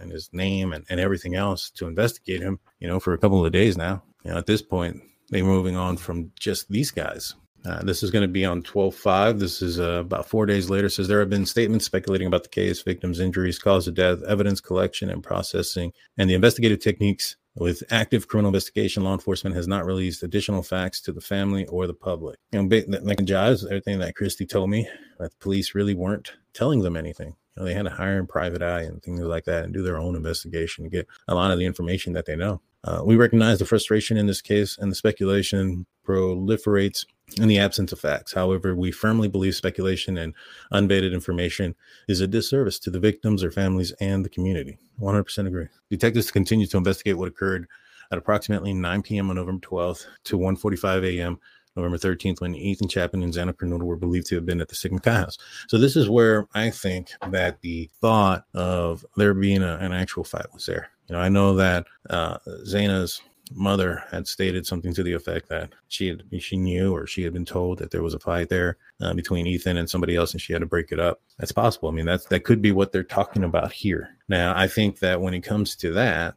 and 0.00 0.10
his 0.10 0.28
name 0.32 0.72
and, 0.72 0.84
and 0.90 0.98
everything 0.98 1.36
else 1.36 1.70
to 1.70 1.86
investigate 1.86 2.42
him. 2.42 2.58
You 2.80 2.88
know, 2.88 2.98
for 2.98 3.14
a 3.14 3.18
couple 3.18 3.46
of 3.46 3.52
days 3.52 3.76
now. 3.76 4.02
You 4.24 4.32
know, 4.32 4.38
at 4.38 4.46
this 4.46 4.60
point, 4.60 5.00
they're 5.28 5.44
moving 5.44 5.76
on 5.76 5.96
from 5.98 6.32
just 6.38 6.68
these 6.68 6.90
guys. 6.90 7.34
Uh, 7.64 7.82
this 7.82 8.02
is 8.02 8.10
going 8.10 8.22
to 8.22 8.28
be 8.28 8.44
on 8.44 8.62
12-5. 8.62 9.38
This 9.38 9.60
is 9.60 9.78
uh, 9.78 10.00
about 10.00 10.28
four 10.28 10.46
days 10.46 10.70
later. 10.70 10.86
It 10.86 10.90
Says 10.90 11.08
there 11.08 11.20
have 11.20 11.30
been 11.30 11.46
statements 11.46 11.84
speculating 11.84 12.26
about 12.26 12.42
the 12.42 12.48
case, 12.48 12.82
victims' 12.82 13.20
injuries, 13.20 13.58
cause 13.58 13.86
of 13.86 13.94
death, 13.94 14.22
evidence 14.22 14.60
collection 14.60 15.10
and 15.10 15.22
processing, 15.22 15.92
and 16.16 16.28
the 16.28 16.34
investigative 16.34 16.80
techniques. 16.80 17.36
With 17.56 17.82
active 17.90 18.28
criminal 18.28 18.50
investigation, 18.50 19.02
law 19.02 19.12
enforcement 19.12 19.56
has 19.56 19.66
not 19.66 19.84
released 19.84 20.22
additional 20.22 20.62
facts 20.62 21.00
to 21.02 21.12
the 21.12 21.20
family 21.20 21.66
or 21.66 21.88
the 21.88 21.92
public. 21.94 22.38
You 22.52 22.62
know, 22.62 22.82
like 23.02 23.18
jives 23.18 23.66
everything 23.66 23.98
that 23.98 24.14
Christy 24.14 24.46
told 24.46 24.70
me 24.70 24.88
that 25.18 25.32
the 25.32 25.36
police 25.40 25.74
really 25.74 25.94
weren't 25.94 26.32
telling 26.54 26.80
them 26.80 26.96
anything. 26.96 27.34
You 27.56 27.62
know, 27.62 27.64
they 27.64 27.74
had 27.74 27.86
to 27.86 27.90
hire 27.90 28.20
a 28.20 28.26
private 28.26 28.62
eye 28.62 28.82
and 28.82 29.02
things 29.02 29.20
like 29.20 29.44
that 29.46 29.64
and 29.64 29.74
do 29.74 29.82
their 29.82 29.98
own 29.98 30.14
investigation 30.14 30.84
to 30.84 30.90
get 30.90 31.08
a 31.26 31.34
lot 31.34 31.50
of 31.50 31.58
the 31.58 31.66
information 31.66 32.12
that 32.12 32.24
they 32.24 32.36
know. 32.36 32.62
Uh, 32.84 33.02
we 33.04 33.16
recognize 33.16 33.58
the 33.58 33.66
frustration 33.66 34.16
in 34.16 34.26
this 34.26 34.40
case 34.40 34.78
and 34.78 34.90
the 34.90 34.96
speculation 34.96 35.84
proliferates 36.06 37.04
in 37.38 37.48
the 37.48 37.58
absence 37.58 37.92
of 37.92 38.00
facts. 38.00 38.32
However, 38.32 38.74
we 38.74 38.90
firmly 38.90 39.28
believe 39.28 39.54
speculation 39.54 40.18
and 40.18 40.34
unvetted 40.72 41.12
information 41.12 41.74
is 42.08 42.20
a 42.20 42.26
disservice 42.26 42.78
to 42.80 42.90
the 42.90 43.00
victims, 43.00 43.42
their 43.42 43.50
families, 43.50 43.92
and 44.00 44.24
the 44.24 44.28
community. 44.28 44.78
100% 45.00 45.46
agree. 45.46 45.68
Detectives 45.90 46.30
continue 46.30 46.66
to 46.66 46.76
investigate 46.76 47.18
what 47.18 47.28
occurred 47.28 47.66
at 48.10 48.18
approximately 48.18 48.72
9 48.72 49.02
p.m. 49.02 49.30
on 49.30 49.36
November 49.36 49.66
12th 49.66 50.06
to 50.24 50.38
1:45 50.38 51.18
a.m. 51.18 51.38
November 51.76 51.98
13th, 51.98 52.40
when 52.40 52.54
Ethan 52.54 52.88
Chapman 52.88 53.22
and 53.22 53.32
Xana 53.32 53.52
Kernodle 53.52 53.84
were 53.84 53.96
believed 53.96 54.26
to 54.26 54.34
have 54.34 54.44
been 54.44 54.60
at 54.60 54.68
the 54.68 54.74
Sigma 54.74 55.00
Chi 55.00 55.12
house. 55.12 55.38
So 55.68 55.78
this 55.78 55.94
is 55.94 56.08
where 56.08 56.48
I 56.52 56.70
think 56.70 57.12
that 57.28 57.60
the 57.60 57.88
thought 58.00 58.44
of 58.54 59.06
there 59.16 59.34
being 59.34 59.62
a, 59.62 59.76
an 59.76 59.92
actual 59.92 60.24
fight 60.24 60.52
was 60.52 60.66
there. 60.66 60.90
You 61.08 61.14
know, 61.14 61.22
I 61.22 61.28
know 61.28 61.54
that 61.54 61.86
uh, 62.08 62.38
Xana's 62.66 63.22
mother 63.52 64.02
had 64.10 64.26
stated 64.26 64.66
something 64.66 64.94
to 64.94 65.02
the 65.02 65.12
effect 65.12 65.48
that 65.48 65.72
she 65.88 66.08
had 66.08 66.22
she 66.38 66.56
knew 66.56 66.94
or 66.94 67.06
she 67.06 67.22
had 67.22 67.32
been 67.32 67.44
told 67.44 67.78
that 67.78 67.90
there 67.90 68.02
was 68.02 68.14
a 68.14 68.18
fight 68.18 68.48
there 68.48 68.76
uh, 69.00 69.12
between 69.14 69.46
Ethan 69.46 69.76
and 69.76 69.88
somebody 69.88 70.16
else 70.16 70.32
and 70.32 70.40
she 70.40 70.52
had 70.52 70.60
to 70.60 70.66
break 70.66 70.92
it 70.92 71.00
up. 71.00 71.20
That's 71.38 71.52
possible. 71.52 71.88
I 71.88 71.92
mean, 71.92 72.06
that's 72.06 72.26
that 72.26 72.44
could 72.44 72.62
be 72.62 72.72
what 72.72 72.92
they're 72.92 73.02
talking 73.02 73.44
about 73.44 73.72
here. 73.72 74.16
Now, 74.28 74.56
I 74.56 74.68
think 74.68 75.00
that 75.00 75.20
when 75.20 75.34
it 75.34 75.40
comes 75.40 75.76
to 75.76 75.92
that, 75.92 76.34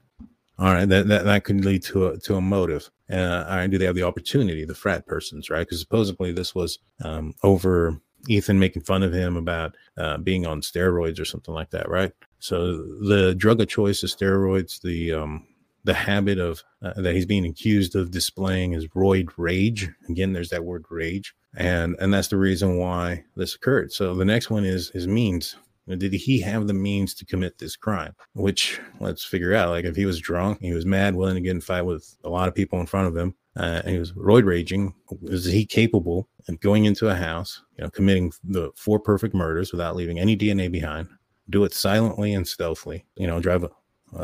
all 0.60 0.74
right, 0.74 0.88
that 0.88 1.08
that, 1.08 1.26
that 1.26 1.44
could 1.44 1.66
lead 1.66 1.84
to 1.84 2.08
a 2.08 2.20
to 2.20 2.36
a 2.36 2.42
motive. 2.42 2.90
Uh, 3.12 3.46
all 3.48 3.58
right, 3.58 3.70
do 3.70 3.78
they 3.78 3.86
have 3.86 3.96
the 3.96 4.04
opportunity, 4.04 4.66
the 4.66 4.76
frat 4.76 5.06
persons, 5.06 5.50
right? 5.50 5.68
Because 5.68 5.80
supposedly 5.80 6.32
this 6.32 6.56
was 6.56 6.80
um, 7.04 7.34
over 7.44 8.00
Ethan 8.28 8.58
making 8.58 8.84
fun 8.84 9.04
of 9.04 9.14
him 9.14 9.36
about 9.36 9.76
uh, 9.98 10.18
being 10.18 10.46
on 10.46 10.62
steroids 10.62 11.20
or 11.20 11.26
something 11.26 11.54
like 11.54 11.70
that, 11.72 11.90
right? 11.90 12.12
So 12.40 12.78
the 12.78 13.36
drug 13.38 13.62
of 13.62 13.68
choice 13.68 14.04
is 14.04 14.16
steroids. 14.16 14.82
The 14.82 15.14
um, 15.14 15.48
the 15.84 15.94
habit 15.94 16.40
of 16.40 16.64
uh, 16.82 16.94
that 16.98 17.16
he's 17.16 17.26
being 17.26 17.46
accused 17.46 17.96
of 17.96 18.12
displaying 18.12 18.74
is 18.74 18.88
roid 18.90 19.30
rage. 19.38 19.90
Again, 20.10 20.34
there's 20.34 20.50
that 20.50 20.64
word 20.64 20.86
rage, 20.90 21.36
and 21.56 21.96
and 22.00 22.14
that's 22.14 22.30
the 22.30 22.38
reason 22.38 22.78
why 22.78 23.24
this 23.36 23.56
occurred. 23.56 23.92
So 23.92 24.16
the 24.16 24.26
next 24.26 24.50
one 24.50 24.66
is 24.66 24.90
his 24.90 25.08
means. 25.08 25.56
Did 25.86 26.14
he 26.14 26.40
have 26.40 26.68
the 26.68 26.74
means 26.74 27.14
to 27.16 27.26
commit 27.26 27.58
this 27.58 27.76
crime? 27.76 28.16
Which 28.36 28.80
let's 29.02 29.26
figure 29.26 29.54
out. 29.54 29.70
Like 29.70 29.84
if 29.84 29.98
he 29.98 30.06
was 30.06 30.22
drunk, 30.22 30.62
he 30.62 30.74
was 30.74 30.86
mad, 30.86 31.14
willing 31.14 31.36
to 31.36 31.42
get 31.42 31.52
in 31.52 31.60
fight 31.60 31.82
with 31.82 32.16
a 32.24 32.30
lot 32.30 32.48
of 32.48 32.56
people 32.56 32.80
in 32.80 32.86
front 32.86 33.08
of 33.10 33.18
him, 33.18 33.36
uh, 33.58 33.82
and 33.84 33.90
he 33.90 34.00
was 34.00 34.14
roid 34.14 34.46
raging. 34.46 34.94
Was 35.22 35.44
he 35.44 35.66
capable 35.66 36.30
of 36.48 36.60
going 36.62 36.86
into 36.86 37.10
a 37.10 37.16
house, 37.16 37.62
you 37.78 37.84
know, 37.84 37.90
committing 37.90 38.32
the 38.46 38.72
four 38.78 38.98
perfect 38.98 39.36
murders 39.36 39.74
without 39.74 39.98
leaving 39.98 40.20
any 40.20 40.38
DNA 40.38 40.72
behind, 40.72 41.10
do 41.50 41.66
it 41.66 41.74
silently 41.74 42.34
and 42.34 42.48
stealthily, 42.48 43.06
you 43.16 43.28
know, 43.28 43.40
drive 43.40 43.64
a, 43.64 43.70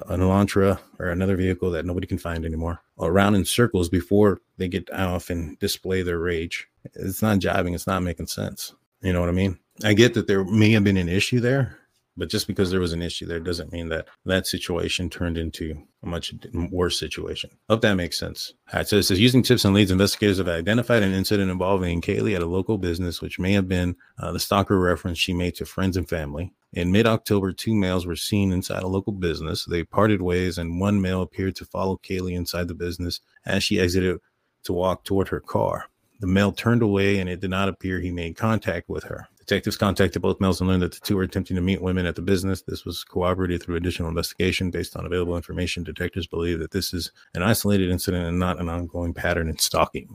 an 0.08 0.20
Elantra 0.22 0.80
or 1.00 1.08
another 1.08 1.36
vehicle 1.36 1.72
that 1.72 1.86
nobody 1.86 2.08
can 2.08 2.18
find 2.18 2.46
anymore 2.46 2.82
around 3.00 3.36
in 3.36 3.46
circles 3.46 3.90
before 3.90 4.40
they 4.58 4.68
get 4.68 4.92
off 4.94 5.30
and 5.30 5.58
display 5.60 6.02
their 6.02 6.20
rage. 6.20 6.68
It's 6.94 7.22
not 7.22 7.40
jiving. 7.40 7.74
It's 7.74 7.88
not 7.88 8.04
making 8.04 8.28
sense. 8.28 8.74
You 9.02 9.14
know 9.14 9.22
what 9.22 9.30
I 9.30 9.34
mean? 9.34 9.58
I 9.84 9.94
get 9.94 10.14
that 10.14 10.28
there 10.28 10.44
may 10.44 10.72
have 10.72 10.84
been 10.84 10.98
an 10.98 11.10
issue 11.10 11.40
there, 11.40 11.79
but 12.20 12.30
just 12.30 12.48
because 12.48 12.70
there 12.70 12.80
was 12.80 12.94
an 12.94 13.02
issue 13.02 13.26
there 13.26 13.40
doesn't 13.40 13.72
mean 13.72 13.90
that 13.90 14.08
that 14.26 14.46
situation 14.46 15.10
turned 15.10 15.38
into 15.38 15.76
a 16.04 16.08
much 16.08 16.34
worse 16.72 17.00
situation. 17.00 17.50
Hope 17.70 17.82
that 17.82 17.96
makes 17.96 18.18
sense. 18.18 18.54
All 18.72 18.80
right, 18.80 18.88
so 18.88 18.98
it 18.98 19.04
says 19.04 19.20
using 19.20 19.42
tips 19.42 19.66
and 19.66 19.74
leads, 19.74 19.92
investigators 19.92 20.38
have 20.38 20.48
identified 20.48 21.02
an 21.04 21.14
incident 21.14 21.50
involving 21.50 22.02
Kaylee 22.02 22.36
at 22.36 22.44
a 22.44 22.48
local 22.48 22.78
business, 22.78 23.22
which 23.22 23.40
may 23.40 23.54
have 23.54 23.68
been 23.68 23.96
uh, 24.20 24.32
the 24.32 24.40
stalker 24.40 24.80
reference 24.80 25.18
she 25.18 25.34
made 25.34 25.56
to 25.56 25.66
friends 25.66 25.98
and 25.98 26.08
family. 26.08 26.54
In 26.74 26.92
mid 26.92 27.08
October, 27.08 27.52
two 27.52 27.74
males 27.74 28.06
were 28.06 28.16
seen 28.16 28.52
inside 28.52 28.84
a 28.84 28.88
local 28.88 29.14
business. 29.14 29.66
They 29.66 29.84
parted 29.84 30.22
ways, 30.22 30.58
and 30.58 30.80
one 30.80 31.02
male 31.02 31.22
appeared 31.22 31.56
to 31.58 31.66
follow 31.66 31.98
Kaylee 31.98 32.36
inside 32.36 32.68
the 32.68 32.76
business 32.76 33.22
as 33.46 33.64
she 33.64 33.80
exited 33.80 34.20
to 34.64 34.74
walk 34.74 35.04
toward 35.04 35.30
her 35.30 35.40
car. 35.40 35.86
The 36.20 36.28
male 36.28 36.52
turned 36.52 36.82
away, 36.82 37.20
and 37.20 37.30
it 37.30 37.40
did 37.40 37.50
not 37.50 37.70
appear 37.70 38.00
he 38.00 38.12
made 38.12 38.36
contact 38.36 38.90
with 38.90 39.06
her. 39.06 39.30
Detectives 39.50 39.78
contacted 39.78 40.22
both 40.22 40.40
males 40.40 40.62
and 40.62 40.70
learned 40.70 40.84
that 40.84 40.92
the 40.92 41.00
two 41.00 41.16
were 41.16 41.24
attempting 41.24 41.56
to 41.56 41.62
meet 41.62 41.82
women 41.82 42.06
at 42.06 42.16
the 42.16 42.22
business. 42.22 42.62
This 42.62 42.86
was 42.86 43.04
corroborated 43.04 43.64
through 43.64 43.78
additional 43.78 44.08
investigation. 44.08 44.70
Based 44.70 44.96
on 44.96 45.08
available 45.08 45.36
information, 45.36 45.84
detectives 45.84 46.28
believe 46.28 46.60
that 46.60 46.70
this 46.70 46.94
is 46.94 47.12
an 47.34 47.42
isolated 47.42 47.90
incident 47.90 48.28
and 48.28 48.38
not 48.38 48.60
an 48.60 48.70
ongoing 48.70 49.12
pattern 49.12 49.50
in 49.50 49.58
stalking. 49.58 50.08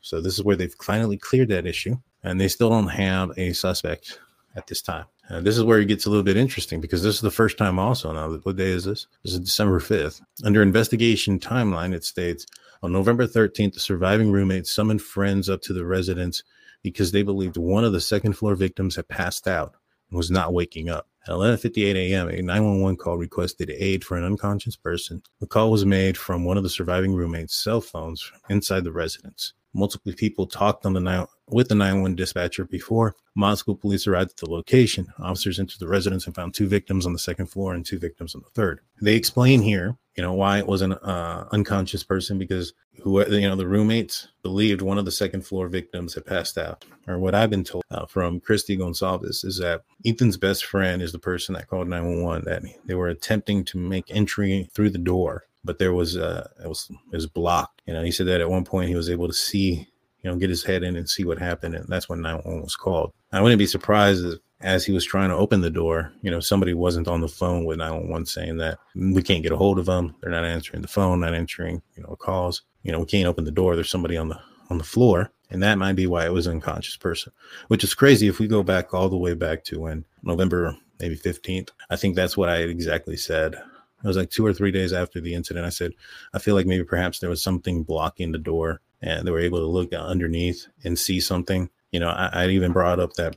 So, 0.00 0.22
this 0.22 0.38
is 0.38 0.42
where 0.42 0.56
they've 0.56 0.74
finally 0.80 1.18
cleared 1.18 1.50
that 1.50 1.66
issue, 1.66 1.98
and 2.22 2.40
they 2.40 2.48
still 2.48 2.70
don't 2.70 2.88
have 2.88 3.30
a 3.36 3.52
suspect 3.52 4.20
at 4.56 4.66
this 4.68 4.80
time. 4.80 5.04
Uh, 5.28 5.42
this 5.42 5.58
is 5.58 5.64
where 5.64 5.80
it 5.80 5.88
gets 5.88 6.06
a 6.06 6.08
little 6.08 6.24
bit 6.24 6.38
interesting 6.38 6.80
because 6.80 7.02
this 7.02 7.16
is 7.16 7.20
the 7.20 7.30
first 7.30 7.58
time 7.58 7.78
also. 7.78 8.10
Now, 8.10 8.38
what 8.38 8.56
day 8.56 8.70
is 8.70 8.84
this? 8.84 9.06
This 9.22 9.34
is 9.34 9.40
December 9.40 9.80
5th. 9.80 10.22
Under 10.44 10.62
investigation 10.62 11.38
timeline, 11.38 11.92
it 11.92 12.04
states 12.04 12.46
on 12.82 12.92
November 12.92 13.26
13th, 13.26 13.74
the 13.74 13.80
surviving 13.80 14.32
roommates 14.32 14.74
summoned 14.74 15.02
friends 15.02 15.50
up 15.50 15.60
to 15.62 15.74
the 15.74 15.84
residence 15.84 16.42
because 16.82 17.12
they 17.12 17.22
believed 17.22 17.56
one 17.56 17.84
of 17.84 17.92
the 17.92 18.00
second 18.00 18.34
floor 18.34 18.54
victims 18.54 18.96
had 18.96 19.08
passed 19.08 19.46
out 19.46 19.74
and 20.10 20.16
was 20.16 20.30
not 20.30 20.52
waking 20.52 20.88
up. 20.88 21.08
At 21.26 21.34
11:58 21.34 21.94
a.m., 21.94 22.28
a 22.28 22.40
911 22.40 22.96
call 22.96 23.18
requested 23.18 23.70
aid 23.70 24.02
for 24.04 24.16
an 24.16 24.24
unconscious 24.24 24.76
person. 24.76 25.22
The 25.40 25.46
call 25.46 25.70
was 25.70 25.84
made 25.84 26.16
from 26.16 26.44
one 26.44 26.56
of 26.56 26.62
the 26.62 26.70
surviving 26.70 27.14
roommates' 27.14 27.54
cell 27.54 27.80
phones 27.80 28.32
inside 28.48 28.84
the 28.84 28.92
residence. 28.92 29.52
Multiple 29.74 30.12
people 30.14 30.46
talked 30.46 30.86
on 30.86 30.94
the 30.94 31.00
night 31.00 31.26
with 31.48 31.68
the 31.68 31.74
911 31.74 32.16
dispatcher 32.16 32.64
before 32.64 33.14
Moscow 33.34 33.74
police 33.74 34.06
arrived 34.06 34.30
at 34.30 34.36
the 34.38 34.50
location. 34.50 35.06
Officers 35.18 35.60
entered 35.60 35.80
the 35.80 35.88
residence 35.88 36.26
and 36.26 36.34
found 36.34 36.54
two 36.54 36.66
victims 36.66 37.04
on 37.04 37.12
the 37.12 37.18
second 37.18 37.46
floor 37.46 37.74
and 37.74 37.84
two 37.84 37.98
victims 37.98 38.34
on 38.34 38.40
the 38.40 38.50
third. 38.50 38.80
They 39.02 39.14
explain 39.14 39.60
here, 39.60 39.96
you 40.18 40.22
know, 40.22 40.32
why 40.32 40.58
it 40.58 40.66
was 40.66 40.82
an 40.82 40.94
uh, 40.94 41.48
unconscious 41.52 42.02
person 42.02 42.38
because 42.38 42.72
who, 43.00 43.24
you 43.32 43.48
know, 43.48 43.54
the 43.54 43.68
roommates 43.68 44.26
believed 44.42 44.82
one 44.82 44.98
of 44.98 45.04
the 45.04 45.12
second 45.12 45.46
floor 45.46 45.68
victims 45.68 46.14
had 46.14 46.26
passed 46.26 46.58
out. 46.58 46.84
Or 47.06 47.18
what 47.18 47.36
I've 47.36 47.50
been 47.50 47.62
told 47.62 47.84
uh, 47.92 48.04
from 48.06 48.40
Christy 48.40 48.76
Goncalves 48.76 49.44
is 49.44 49.58
that 49.58 49.82
Ethan's 50.04 50.36
best 50.36 50.64
friend 50.64 51.00
is 51.02 51.12
the 51.12 51.20
person 51.20 51.54
that 51.54 51.68
called 51.68 51.86
911 51.86 52.44
that 52.46 52.62
they 52.84 52.96
were 52.96 53.06
attempting 53.06 53.62
to 53.66 53.78
make 53.78 54.06
entry 54.08 54.68
through 54.74 54.90
the 54.90 54.98
door 54.98 55.44
but 55.64 55.78
there 55.78 55.92
was 55.92 56.16
uh 56.16 56.48
it 56.64 56.68
was 56.68 56.88
it 56.90 57.16
was 57.16 57.26
blocked. 57.26 57.82
You 57.86 57.92
know, 57.92 58.02
he 58.02 58.10
said 58.10 58.26
that 58.28 58.40
at 58.40 58.48
one 58.48 58.64
point 58.64 58.88
he 58.88 58.94
was 58.94 59.10
able 59.10 59.26
to 59.26 59.34
see, 59.34 59.88
you 60.22 60.30
know, 60.30 60.36
get 60.36 60.50
his 60.50 60.64
head 60.64 60.82
in 60.82 60.96
and 60.96 61.08
see 61.08 61.24
what 61.24 61.38
happened, 61.38 61.74
and 61.74 61.86
that's 61.88 62.08
when 62.08 62.22
911 62.22 62.62
was 62.62 62.76
called. 62.76 63.12
I 63.32 63.42
wouldn't 63.42 63.58
be 63.58 63.66
surprised 63.66 64.24
if, 64.24 64.38
as 64.60 64.84
he 64.84 64.92
was 64.92 65.04
trying 65.04 65.28
to 65.28 65.36
open 65.36 65.60
the 65.60 65.70
door, 65.70 66.12
you 66.22 66.30
know, 66.30 66.40
somebody 66.40 66.74
wasn't 66.74 67.08
on 67.08 67.20
the 67.20 67.28
phone 67.28 67.64
with 67.64 67.78
911 67.78 68.26
saying 68.26 68.56
that 68.58 68.78
we 68.94 69.22
can't 69.22 69.42
get 69.42 69.52
a 69.52 69.56
hold 69.56 69.78
of 69.78 69.86
them. 69.86 70.14
They're 70.20 70.30
not 70.30 70.44
answering 70.44 70.82
the 70.82 70.88
phone, 70.88 71.20
not 71.20 71.34
answering, 71.34 71.82
you 71.96 72.02
know, 72.02 72.16
calls. 72.16 72.62
You 72.82 72.92
know, 72.92 73.00
we 73.00 73.06
can't 73.06 73.28
open 73.28 73.44
the 73.44 73.50
door. 73.50 73.74
There's 73.74 73.90
somebody 73.90 74.16
on 74.16 74.28
the 74.28 74.40
on 74.70 74.78
the 74.78 74.84
floor. 74.84 75.30
And 75.50 75.62
that 75.62 75.78
might 75.78 75.94
be 75.94 76.06
why 76.06 76.26
it 76.26 76.32
was 76.32 76.46
an 76.46 76.54
unconscious 76.54 76.96
person, 76.96 77.32
which 77.68 77.82
is 77.82 77.94
crazy 77.94 78.28
if 78.28 78.38
we 78.38 78.46
go 78.46 78.62
back 78.62 78.92
all 78.92 79.08
the 79.08 79.16
way 79.16 79.32
back 79.32 79.64
to 79.64 79.80
when 79.80 80.04
November 80.22 80.76
maybe 81.00 81.16
15th. 81.16 81.70
I 81.88 81.96
think 81.96 82.16
that's 82.16 82.36
what 82.36 82.50
I 82.50 82.58
exactly 82.58 83.16
said 83.16 83.54
it 84.02 84.06
was 84.06 84.16
like 84.16 84.30
two 84.30 84.46
or 84.46 84.52
three 84.52 84.70
days 84.70 84.92
after 84.92 85.20
the 85.20 85.34
incident. 85.34 85.66
I 85.66 85.70
said, 85.70 85.92
I 86.32 86.38
feel 86.38 86.54
like 86.54 86.66
maybe 86.66 86.84
perhaps 86.84 87.18
there 87.18 87.30
was 87.30 87.42
something 87.42 87.82
blocking 87.82 88.30
the 88.30 88.38
door 88.38 88.80
and 89.02 89.26
they 89.26 89.30
were 89.30 89.40
able 89.40 89.58
to 89.58 89.66
look 89.66 89.92
underneath 89.92 90.66
and 90.84 90.98
see 90.98 91.20
something. 91.20 91.68
You 91.90 92.00
know, 92.00 92.10
I, 92.10 92.30
I 92.32 92.48
even 92.48 92.72
brought 92.72 93.00
up 93.00 93.14
that, 93.14 93.36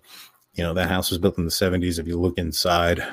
you 0.53 0.63
know, 0.63 0.73
that 0.73 0.89
house 0.89 1.09
was 1.09 1.19
built 1.19 1.37
in 1.37 1.45
the 1.45 1.51
70s. 1.51 1.99
If 1.99 2.07
you 2.07 2.19
look 2.19 2.37
inside, 2.37 3.03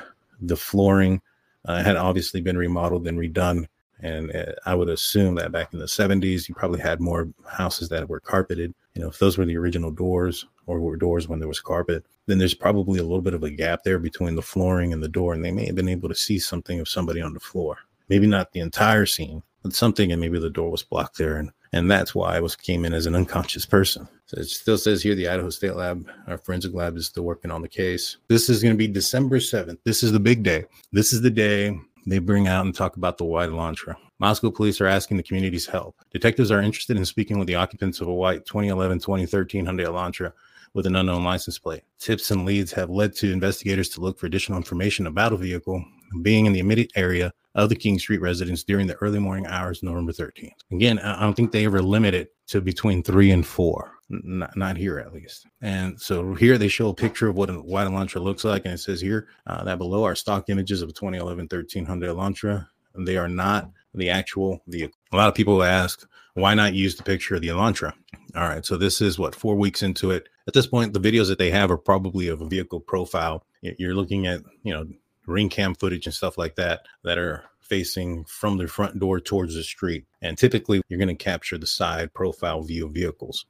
the 0.41 0.57
flooring 0.57 1.21
uh, 1.65 1.83
had 1.83 1.95
obviously 1.95 2.41
been 2.41 2.57
remodeled 2.57 3.07
and 3.07 3.17
redone. 3.17 3.67
And 4.01 4.33
uh, 4.33 4.53
I 4.65 4.75
would 4.75 4.89
assume 4.89 5.35
that 5.35 5.51
back 5.51 5.73
in 5.73 5.79
the 5.79 5.85
70s, 5.85 6.47
you 6.47 6.55
probably 6.55 6.79
had 6.79 7.01
more 7.01 7.29
houses 7.45 7.89
that 7.89 8.07
were 8.07 8.19
carpeted. 8.19 8.73
You 8.95 9.01
know, 9.01 9.09
if 9.09 9.19
those 9.19 9.37
were 9.37 9.45
the 9.45 9.57
original 9.57 9.91
doors 9.91 10.45
or 10.67 10.79
were 10.79 10.95
doors 10.95 11.27
when 11.27 11.39
there 11.39 11.47
was 11.47 11.59
carpet, 11.59 12.05
then 12.25 12.37
there's 12.37 12.53
probably 12.53 12.99
a 12.99 13.03
little 13.03 13.21
bit 13.21 13.33
of 13.33 13.43
a 13.43 13.49
gap 13.49 13.83
there 13.83 13.99
between 13.99 14.35
the 14.35 14.41
flooring 14.41 14.93
and 14.93 15.03
the 15.03 15.09
door. 15.09 15.33
And 15.33 15.43
they 15.43 15.51
may 15.51 15.65
have 15.65 15.75
been 15.75 15.89
able 15.89 16.09
to 16.09 16.15
see 16.15 16.39
something 16.39 16.79
of 16.79 16.87
somebody 16.87 17.21
on 17.21 17.33
the 17.33 17.39
floor. 17.39 17.77
Maybe 18.07 18.27
not 18.27 18.51
the 18.51 18.61
entire 18.61 19.05
scene, 19.05 19.43
but 19.63 19.73
something. 19.73 20.11
And 20.11 20.21
maybe 20.21 20.39
the 20.39 20.49
door 20.49 20.71
was 20.71 20.83
blocked 20.83 21.17
there. 21.17 21.37
And, 21.37 21.51
and 21.73 21.91
that's 21.91 22.15
why 22.15 22.35
I 22.35 22.39
was 22.39 22.55
came 22.55 22.85
in 22.85 22.93
as 22.93 23.05
an 23.05 23.15
unconscious 23.15 23.65
person. 23.65 24.07
So 24.29 24.39
it 24.39 24.47
still 24.47 24.77
says 24.77 25.01
here 25.01 25.15
the 25.15 25.27
Idaho 25.27 25.49
State 25.49 25.75
Lab, 25.75 26.07
our 26.27 26.37
forensic 26.37 26.75
lab 26.75 26.95
is 26.95 27.07
still 27.07 27.23
working 27.23 27.49
on 27.49 27.63
the 27.63 27.67
case. 27.67 28.17
This 28.27 28.47
is 28.47 28.61
going 28.61 28.75
to 28.75 28.77
be 28.77 28.87
December 28.87 29.39
7th. 29.39 29.79
This 29.85 30.03
is 30.03 30.11
the 30.11 30.19
big 30.19 30.43
day. 30.43 30.65
This 30.91 31.13
is 31.13 31.23
the 31.23 31.31
day 31.31 31.75
they 32.05 32.19
bring 32.19 32.47
out 32.47 32.63
and 32.63 32.75
talk 32.75 32.95
about 32.95 33.17
the 33.17 33.23
white 33.23 33.49
Elantra. 33.49 33.95
Moscow 34.19 34.51
police 34.51 34.79
are 34.81 34.85
asking 34.85 35.17
the 35.17 35.23
community's 35.23 35.65
help. 35.65 35.95
Detectives 36.11 36.51
are 36.51 36.61
interested 36.61 36.95
in 36.95 37.05
speaking 37.05 37.39
with 37.39 37.47
the 37.47 37.55
occupants 37.55 38.01
of 38.01 38.07
a 38.07 38.13
white 38.13 38.45
2011 38.45 38.99
2013 38.99 39.65
Hyundai 39.65 39.87
Elantra 39.87 40.31
with 40.75 40.85
an 40.85 40.95
unknown 40.95 41.23
license 41.23 41.57
plate. 41.57 41.81
Tips 41.97 42.29
and 42.29 42.45
leads 42.45 42.71
have 42.71 42.91
led 42.91 43.15
to 43.15 43.33
investigators 43.33 43.89
to 43.89 43.99
look 43.99 44.19
for 44.19 44.27
additional 44.27 44.59
information 44.59 45.07
about 45.07 45.33
a 45.33 45.37
vehicle 45.37 45.83
being 46.21 46.45
in 46.45 46.53
the 46.53 46.59
immediate 46.59 46.91
area 46.95 47.33
of 47.55 47.69
the 47.69 47.75
King 47.75 47.97
Street 47.97 48.21
residence 48.21 48.63
during 48.63 48.85
the 48.85 48.95
early 48.97 49.17
morning 49.17 49.47
hours, 49.47 49.81
November 49.81 50.11
13th. 50.11 50.51
Again, 50.71 50.99
I 50.99 51.21
don't 51.21 51.33
think 51.33 51.51
they 51.51 51.65
ever 51.65 51.81
limit 51.81 52.13
it 52.13 52.31
to 52.49 52.61
between 52.61 53.01
three 53.01 53.31
and 53.31 53.45
four, 53.45 53.98
not, 54.09 54.55
not 54.57 54.77
here 54.77 54.99
at 54.99 55.13
least. 55.13 55.45
And 55.61 55.99
so 55.99 56.33
here 56.33 56.57
they 56.57 56.67
show 56.67 56.89
a 56.89 56.93
picture 56.93 57.27
of 57.27 57.35
what 57.35 57.49
a 57.49 57.53
white 57.53 57.87
Elantra 57.87 58.21
looks 58.21 58.43
like, 58.43 58.65
and 58.65 58.73
it 58.73 58.79
says 58.79 59.01
here 59.01 59.27
uh, 59.47 59.63
that 59.63 59.77
below 59.77 60.03
are 60.03 60.15
stock 60.15 60.49
images 60.49 60.81
of 60.81 60.89
a 60.89 60.93
2011 60.93 61.47
13 61.47 61.85
Hyundai 61.85 62.07
Elantra. 62.07 62.67
They 62.97 63.17
are 63.17 63.29
not 63.29 63.69
the 63.93 64.09
actual 64.09 64.61
vehicle. 64.67 64.97
A 65.11 65.17
lot 65.17 65.29
of 65.29 65.35
people 65.35 65.63
ask, 65.63 66.07
why 66.33 66.53
not 66.53 66.73
use 66.73 66.95
the 66.95 67.03
picture 67.03 67.35
of 67.35 67.41
the 67.41 67.49
Elantra? 67.49 67.93
All 68.35 68.43
right, 68.43 68.65
so 68.65 68.77
this 68.77 69.01
is 69.01 69.17
what 69.17 69.35
four 69.35 69.55
weeks 69.55 69.83
into 69.83 70.11
it. 70.11 70.27
At 70.47 70.53
this 70.53 70.67
point, 70.67 70.93
the 70.93 70.99
videos 70.99 71.27
that 71.27 71.37
they 71.37 71.51
have 71.51 71.71
are 71.71 71.77
probably 71.77 72.27
of 72.27 72.41
a 72.41 72.47
vehicle 72.47 72.79
profile. 72.79 73.45
You're 73.61 73.95
looking 73.95 74.27
at, 74.27 74.41
you 74.63 74.73
know, 74.73 74.87
ring 75.25 75.49
cam 75.49 75.75
footage 75.75 76.05
and 76.05 76.13
stuff 76.13 76.37
like 76.37 76.55
that 76.55 76.81
that 77.03 77.17
are 77.17 77.43
facing 77.61 78.25
from 78.25 78.57
the 78.57 78.67
front 78.67 78.99
door 78.99 79.19
towards 79.19 79.55
the 79.55 79.63
street. 79.63 80.05
And 80.21 80.37
typically, 80.37 80.81
you're 80.89 80.99
going 80.99 81.15
to 81.15 81.23
capture 81.23 81.57
the 81.57 81.67
side 81.67 82.13
profile 82.13 82.63
view 82.63 82.87
of 82.87 82.93
vehicles, 82.93 83.45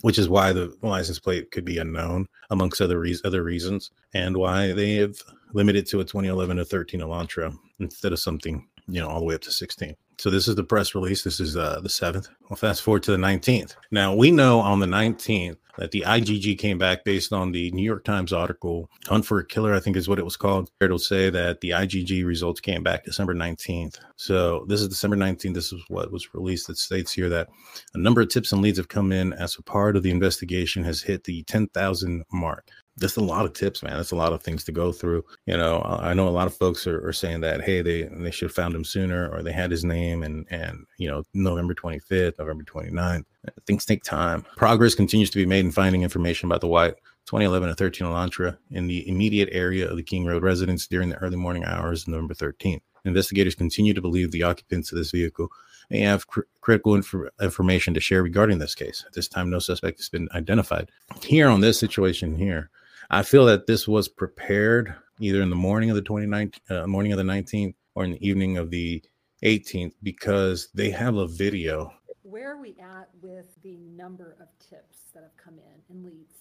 which 0.00 0.18
is 0.18 0.28
why 0.28 0.52
the 0.52 0.74
license 0.82 1.18
plate 1.18 1.50
could 1.50 1.64
be 1.64 1.78
unknown, 1.78 2.26
amongst 2.50 2.80
other 2.80 2.98
re- 2.98 3.18
other 3.24 3.42
reasons, 3.42 3.90
and 4.14 4.36
why 4.36 4.72
they 4.72 4.94
have 4.94 5.16
limited 5.52 5.86
to 5.86 6.00
a 6.00 6.04
2011 6.04 6.58
or 6.58 6.64
13 6.64 7.00
Elantra 7.00 7.54
instead 7.78 8.12
of 8.12 8.18
something 8.18 8.66
you 8.88 9.00
know 9.00 9.08
all 9.08 9.20
the 9.20 9.26
way 9.26 9.34
up 9.34 9.42
to 9.42 9.50
16. 9.50 9.94
So 10.18 10.30
this 10.30 10.48
is 10.48 10.54
the 10.54 10.64
press 10.64 10.94
release. 10.94 11.22
This 11.22 11.40
is 11.40 11.56
uh, 11.56 11.80
the 11.82 11.88
7th. 11.88 12.28
We'll 12.48 12.56
fast 12.56 12.82
forward 12.82 13.02
to 13.04 13.10
the 13.12 13.16
19th. 13.16 13.76
Now, 13.90 14.14
we 14.14 14.30
know 14.30 14.60
on 14.60 14.78
the 14.78 14.86
19th 14.86 15.56
that 15.78 15.90
the 15.90 16.04
IGG 16.06 16.58
came 16.58 16.78
back 16.78 17.04
based 17.04 17.32
on 17.32 17.50
the 17.50 17.70
New 17.72 17.82
York 17.82 18.04
Times 18.04 18.32
article, 18.32 18.90
Hunt 19.06 19.24
for 19.24 19.38
a 19.38 19.46
Killer, 19.46 19.74
I 19.74 19.80
think 19.80 19.96
is 19.96 20.08
what 20.08 20.18
it 20.18 20.24
was 20.24 20.36
called. 20.36 20.70
It'll 20.80 20.98
say 20.98 21.30
that 21.30 21.60
the 21.60 21.70
IGG 21.70 22.24
results 22.26 22.60
came 22.60 22.82
back 22.82 23.04
December 23.04 23.34
19th. 23.34 23.98
So 24.16 24.64
this 24.68 24.80
is 24.80 24.88
December 24.88 25.16
19th. 25.16 25.54
This 25.54 25.72
is 25.72 25.82
what 25.88 26.12
was 26.12 26.34
released. 26.34 26.68
It 26.68 26.76
states 26.76 27.12
here 27.12 27.28
that 27.30 27.48
a 27.94 27.98
number 27.98 28.20
of 28.20 28.28
tips 28.28 28.52
and 28.52 28.60
leads 28.60 28.78
have 28.78 28.88
come 28.88 29.12
in 29.12 29.32
as 29.32 29.56
a 29.56 29.62
part 29.62 29.96
of 29.96 30.02
the 30.02 30.10
investigation 30.10 30.84
has 30.84 31.02
hit 31.02 31.24
the 31.24 31.42
10,000 31.44 32.24
mark 32.32 32.68
that's 32.96 33.16
a 33.16 33.22
lot 33.22 33.46
of 33.46 33.54
tips, 33.54 33.82
man. 33.82 33.96
That's 33.96 34.10
a 34.10 34.16
lot 34.16 34.32
of 34.32 34.42
things 34.42 34.64
to 34.64 34.72
go 34.72 34.92
through. 34.92 35.24
You 35.46 35.56
know, 35.56 35.80
I 35.82 36.14
know 36.14 36.28
a 36.28 36.30
lot 36.30 36.46
of 36.46 36.54
folks 36.54 36.86
are, 36.86 37.06
are 37.06 37.12
saying 37.12 37.40
that, 37.40 37.62
hey, 37.62 37.82
they 37.82 38.02
they 38.02 38.30
should 38.30 38.48
have 38.48 38.54
found 38.54 38.74
him 38.74 38.84
sooner, 38.84 39.28
or 39.30 39.42
they 39.42 39.52
had 39.52 39.70
his 39.70 39.84
name, 39.84 40.22
and 40.22 40.46
and 40.50 40.86
you 40.98 41.08
know, 41.08 41.22
November 41.34 41.74
25th, 41.74 42.38
November 42.38 42.64
29th. 42.64 43.24
Things 43.66 43.84
take 43.84 44.02
time. 44.02 44.44
Progress 44.56 44.94
continues 44.94 45.30
to 45.30 45.38
be 45.38 45.46
made 45.46 45.64
in 45.64 45.72
finding 45.72 46.02
information 46.02 46.48
about 46.48 46.60
the 46.60 46.68
white 46.68 46.94
2011 47.26 47.68
and 47.68 47.78
13 47.78 48.06
Elantra 48.06 48.56
in 48.70 48.86
the 48.86 49.08
immediate 49.08 49.48
area 49.52 49.88
of 49.88 49.96
the 49.96 50.02
King 50.02 50.26
Road 50.26 50.42
residence 50.42 50.86
during 50.86 51.08
the 51.08 51.16
early 51.16 51.36
morning 51.36 51.64
hours 51.64 52.02
of 52.02 52.08
November 52.08 52.34
13th. 52.34 52.82
Investigators 53.04 53.54
continue 53.54 53.94
to 53.94 54.00
believe 54.00 54.30
the 54.30 54.42
occupants 54.44 54.92
of 54.92 54.98
this 54.98 55.10
vehicle 55.10 55.48
may 55.90 56.00
have 56.00 56.26
cr- 56.26 56.42
critical 56.60 56.94
inf- 56.94 57.14
information 57.40 57.94
to 57.94 58.00
share 58.00 58.22
regarding 58.22 58.58
this 58.58 58.74
case. 58.74 59.02
At 59.06 59.12
this 59.12 59.28
time, 59.28 59.50
no 59.50 59.58
suspect 59.58 59.98
has 59.98 60.08
been 60.08 60.28
identified. 60.34 60.90
Here 61.22 61.48
on 61.48 61.60
this 61.60 61.78
situation 61.78 62.36
here, 62.36 62.70
I 63.10 63.22
feel 63.22 63.44
that 63.46 63.66
this 63.66 63.86
was 63.86 64.08
prepared 64.08 64.94
either 65.20 65.42
in 65.42 65.50
the 65.50 65.56
morning 65.56 65.90
of 65.90 65.96
the 65.96 66.02
29th, 66.02 66.58
uh, 66.70 66.86
morning 66.86 67.12
of 67.12 67.18
the 67.18 67.24
19th, 67.24 67.74
or 67.94 68.04
in 68.04 68.12
the 68.12 68.26
evening 68.26 68.58
of 68.58 68.70
the 68.70 69.02
18th 69.42 69.92
because 70.02 70.68
they 70.74 70.90
have 70.90 71.16
a 71.16 71.26
video. 71.26 71.92
Where 72.22 72.52
are 72.52 72.60
we 72.60 72.76
at 72.80 73.08
with 73.20 73.46
the 73.62 73.76
number 73.76 74.36
of 74.40 74.48
tips 74.58 74.98
that 75.14 75.22
have 75.22 75.36
come 75.36 75.58
in 75.58 75.82
and 75.90 76.04
leads? 76.04 76.34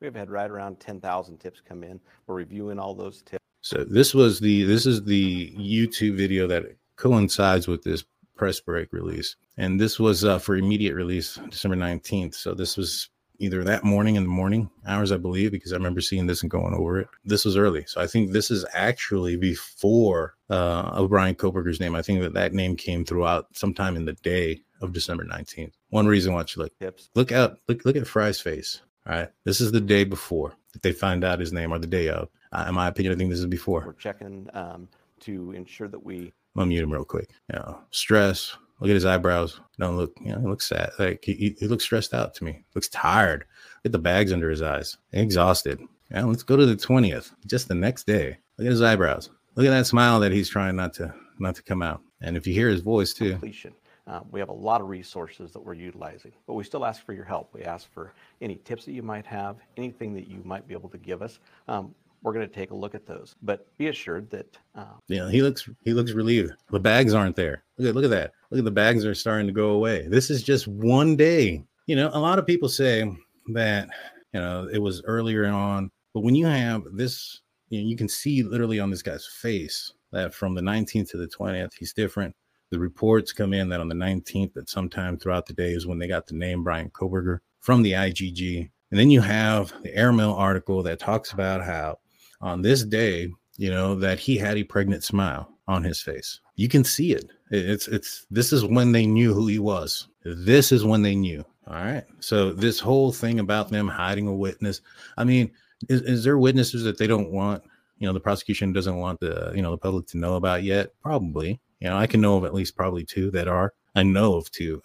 We've 0.00 0.14
had 0.14 0.30
right 0.30 0.50
around 0.50 0.80
10,000 0.80 1.38
tips 1.38 1.62
come 1.66 1.84
in. 1.84 2.00
We're 2.26 2.34
reviewing 2.34 2.78
all 2.78 2.94
those 2.94 3.22
tips. 3.22 3.42
So 3.60 3.84
this 3.84 4.12
was 4.12 4.40
the 4.40 4.64
this 4.64 4.86
is 4.86 5.04
the 5.04 5.52
YouTube 5.52 6.16
video 6.16 6.48
that 6.48 6.64
coincides 6.96 7.68
with 7.68 7.84
this 7.84 8.04
press 8.36 8.58
break 8.58 8.92
release, 8.92 9.36
and 9.56 9.80
this 9.80 10.00
was 10.00 10.24
uh, 10.24 10.40
for 10.40 10.56
immediate 10.56 10.96
release 10.96 11.38
December 11.48 11.76
19th. 11.76 12.34
So 12.34 12.54
this 12.54 12.76
was 12.76 13.08
either 13.42 13.64
that 13.64 13.84
morning 13.84 14.16
in 14.16 14.22
the 14.22 14.28
morning 14.28 14.70
hours, 14.86 15.12
I 15.12 15.16
believe, 15.16 15.50
because 15.50 15.72
I 15.72 15.76
remember 15.76 16.00
seeing 16.00 16.26
this 16.26 16.42
and 16.42 16.50
going 16.50 16.74
over 16.74 17.00
it. 17.00 17.08
This 17.24 17.44
was 17.44 17.56
early. 17.56 17.84
So 17.86 18.00
I 18.00 18.06
think 18.06 18.32
this 18.32 18.50
is 18.50 18.64
actually 18.72 19.36
before 19.36 20.34
uh, 20.48 20.92
of 20.92 21.10
Bryan 21.10 21.34
Kohberger's 21.34 21.80
name. 21.80 21.94
I 21.94 22.02
think 22.02 22.20
that 22.20 22.34
that 22.34 22.54
name 22.54 22.76
came 22.76 23.04
throughout 23.04 23.46
sometime 23.54 23.96
in 23.96 24.04
the 24.04 24.12
day 24.14 24.60
of 24.80 24.92
December 24.92 25.24
19th. 25.24 25.72
One 25.90 26.06
reason 26.06 26.32
why 26.32 26.40
you 26.42 26.62
look, 26.62 26.78
tips. 26.78 27.10
look 27.14 27.32
out, 27.32 27.58
look, 27.68 27.84
look 27.84 27.96
at 27.96 28.06
Fry's 28.06 28.40
face. 28.40 28.80
All 29.06 29.14
right. 29.14 29.30
This 29.44 29.60
is 29.60 29.72
the 29.72 29.80
day 29.80 30.04
before 30.04 30.54
that 30.72 30.82
they 30.82 30.92
find 30.92 31.24
out 31.24 31.40
his 31.40 31.52
name 31.52 31.72
or 31.72 31.78
the 31.78 31.86
day 31.86 32.08
of. 32.08 32.28
Uh, 32.52 32.66
in 32.68 32.74
my 32.74 32.88
opinion, 32.88 33.14
I 33.14 33.16
think 33.16 33.30
this 33.30 33.40
is 33.40 33.46
before. 33.46 33.82
We're 33.84 33.94
checking 33.94 34.48
um, 34.54 34.88
to 35.20 35.52
ensure 35.52 35.88
that 35.88 36.04
we. 36.04 36.32
I'll 36.56 36.66
mute 36.66 36.82
him 36.82 36.92
real 36.92 37.04
quick. 37.04 37.30
You 37.50 37.58
know, 37.58 37.80
stress, 37.90 38.56
Look 38.82 38.90
at 38.90 38.94
his 38.94 39.06
eyebrows. 39.06 39.60
Don't 39.78 39.96
look, 39.96 40.12
you 40.20 40.32
know, 40.32 40.40
he 40.40 40.46
looks 40.48 40.68
sad. 40.68 40.90
Like 40.98 41.24
he, 41.24 41.54
he 41.56 41.68
looks 41.68 41.84
stressed 41.84 42.12
out 42.12 42.34
to 42.34 42.44
me. 42.44 42.64
Looks 42.74 42.88
tired. 42.88 43.44
Look 43.76 43.86
at 43.86 43.92
the 43.92 43.98
bags 43.98 44.32
under 44.32 44.50
his 44.50 44.60
eyes. 44.60 44.98
Exhausted. 45.12 45.80
Yeah, 46.10 46.24
let's 46.24 46.42
go 46.42 46.56
to 46.56 46.66
the 46.66 46.74
20th, 46.74 47.30
just 47.46 47.68
the 47.68 47.76
next 47.76 48.08
day. 48.08 48.38
Look 48.58 48.66
at 48.66 48.72
his 48.72 48.82
eyebrows. 48.82 49.30
Look 49.54 49.66
at 49.66 49.70
that 49.70 49.86
smile 49.86 50.18
that 50.18 50.32
he's 50.32 50.48
trying 50.48 50.74
not 50.74 50.94
to 50.94 51.14
not 51.38 51.54
to 51.54 51.62
come 51.62 51.80
out. 51.80 52.00
And 52.22 52.36
if 52.36 52.44
you 52.44 52.54
hear 52.54 52.68
his 52.68 52.80
voice 52.80 53.14
too. 53.14 53.30
Completion. 53.30 53.72
Uh, 54.08 54.20
we 54.32 54.40
have 54.40 54.48
a 54.48 54.52
lot 54.52 54.80
of 54.80 54.88
resources 54.88 55.52
that 55.52 55.60
we're 55.60 55.74
utilizing, 55.74 56.32
but 56.48 56.54
we 56.54 56.64
still 56.64 56.84
ask 56.84 57.06
for 57.06 57.12
your 57.12 57.24
help. 57.24 57.54
We 57.54 57.62
ask 57.62 57.88
for 57.92 58.14
any 58.40 58.56
tips 58.56 58.84
that 58.86 58.92
you 58.94 59.02
might 59.02 59.26
have, 59.26 59.58
anything 59.76 60.12
that 60.14 60.26
you 60.26 60.42
might 60.44 60.66
be 60.66 60.74
able 60.74 60.88
to 60.88 60.98
give 60.98 61.22
us. 61.22 61.38
Um, 61.68 61.94
we're 62.22 62.32
going 62.32 62.48
to 62.48 62.54
take 62.54 62.70
a 62.70 62.76
look 62.76 62.94
at 62.94 63.06
those. 63.06 63.34
But 63.42 63.66
be 63.78 63.88
assured 63.88 64.30
that 64.30 64.56
uh, 64.74 64.94
yeah, 65.08 65.30
he 65.30 65.42
looks 65.42 65.68
he 65.84 65.92
looks 65.92 66.12
relieved. 66.12 66.52
The 66.70 66.80
bags 66.80 67.14
aren't 67.14 67.36
there. 67.36 67.64
Look 67.78 67.88
at 67.88 67.94
look 67.94 68.04
at 68.04 68.10
that. 68.10 68.32
Look 68.50 68.58
at 68.58 68.64
the 68.64 68.70
bags 68.70 69.04
are 69.04 69.14
starting 69.14 69.46
to 69.46 69.52
go 69.52 69.70
away. 69.70 70.06
This 70.08 70.30
is 70.30 70.42
just 70.42 70.68
one 70.68 71.16
day. 71.16 71.64
You 71.86 71.96
know, 71.96 72.10
a 72.12 72.20
lot 72.20 72.38
of 72.38 72.46
people 72.46 72.68
say 72.68 73.10
that 73.52 73.88
you 74.32 74.40
know 74.40 74.68
it 74.72 74.78
was 74.78 75.02
earlier 75.04 75.46
on, 75.46 75.90
but 76.14 76.20
when 76.20 76.34
you 76.34 76.46
have 76.46 76.84
this, 76.92 77.40
you, 77.70 77.80
know, 77.80 77.88
you 77.88 77.96
can 77.96 78.08
see 78.08 78.42
literally 78.42 78.78
on 78.80 78.90
this 78.90 79.02
guy's 79.02 79.26
face 79.26 79.92
that 80.12 80.34
from 80.34 80.54
the 80.54 80.60
19th 80.60 81.10
to 81.10 81.16
the 81.16 81.28
20th, 81.28 81.72
he's 81.74 81.92
different. 81.92 82.34
The 82.70 82.78
reports 82.78 83.32
come 83.32 83.52
in 83.52 83.68
that 83.70 83.80
on 83.80 83.88
the 83.88 83.94
19th, 83.94 84.54
that 84.54 84.70
sometime 84.70 85.18
throughout 85.18 85.46
the 85.46 85.52
day 85.52 85.70
is 85.72 85.86
when 85.86 85.98
they 85.98 86.08
got 86.08 86.26
the 86.26 86.34
name 86.34 86.62
Bryan 86.62 86.90
Kohberger 86.90 87.40
from 87.60 87.82
the 87.82 87.92
IGG. 87.92 88.70
And 88.90 89.00
then 89.00 89.10
you 89.10 89.20
have 89.22 89.72
the 89.82 89.94
airmail 89.94 90.32
article 90.32 90.82
that 90.82 90.98
talks 90.98 91.32
about 91.32 91.64
how 91.64 91.98
on 92.42 92.62
this 92.62 92.84
day, 92.84 93.32
you 93.56 93.70
know, 93.70 93.94
that 93.94 94.18
he 94.18 94.36
had 94.36 94.58
a 94.58 94.64
pregnant 94.64 95.04
smile 95.04 95.48
on 95.68 95.82
his 95.82 96.00
face. 96.00 96.40
You 96.56 96.68
can 96.68 96.84
see 96.84 97.12
it. 97.12 97.30
It's 97.50 97.88
it's 97.88 98.26
this 98.30 98.52
is 98.52 98.64
when 98.64 98.92
they 98.92 99.06
knew 99.06 99.32
who 99.32 99.46
he 99.46 99.58
was. 99.58 100.08
This 100.24 100.72
is 100.72 100.84
when 100.84 101.02
they 101.02 101.14
knew. 101.14 101.44
All 101.66 101.74
right. 101.74 102.04
So 102.20 102.52
this 102.52 102.80
whole 102.80 103.12
thing 103.12 103.38
about 103.38 103.70
them 103.70 103.88
hiding 103.88 104.26
a 104.26 104.34
witness, 104.34 104.80
I 105.16 105.24
mean, 105.24 105.50
is, 105.88 106.02
is 106.02 106.24
there 106.24 106.38
witnesses 106.38 106.82
that 106.84 106.98
they 106.98 107.06
don't 107.06 107.30
want, 107.30 107.62
you 107.98 108.06
know, 108.06 108.12
the 108.12 108.20
prosecution 108.20 108.72
doesn't 108.72 108.96
want 108.96 109.20
the, 109.20 109.52
you 109.54 109.62
know, 109.62 109.70
the 109.70 109.78
public 109.78 110.06
to 110.08 110.18
know 110.18 110.34
about 110.34 110.64
yet? 110.64 110.90
Probably. 111.00 111.60
You 111.80 111.88
know, 111.88 111.96
I 111.96 112.06
can 112.06 112.20
know 112.20 112.36
of 112.36 112.44
at 112.44 112.54
least 112.54 112.76
probably 112.76 113.04
two 113.04 113.30
that 113.32 113.48
are. 113.48 113.74
I 113.94 114.02
know 114.02 114.34
of 114.34 114.50
two 114.50 114.82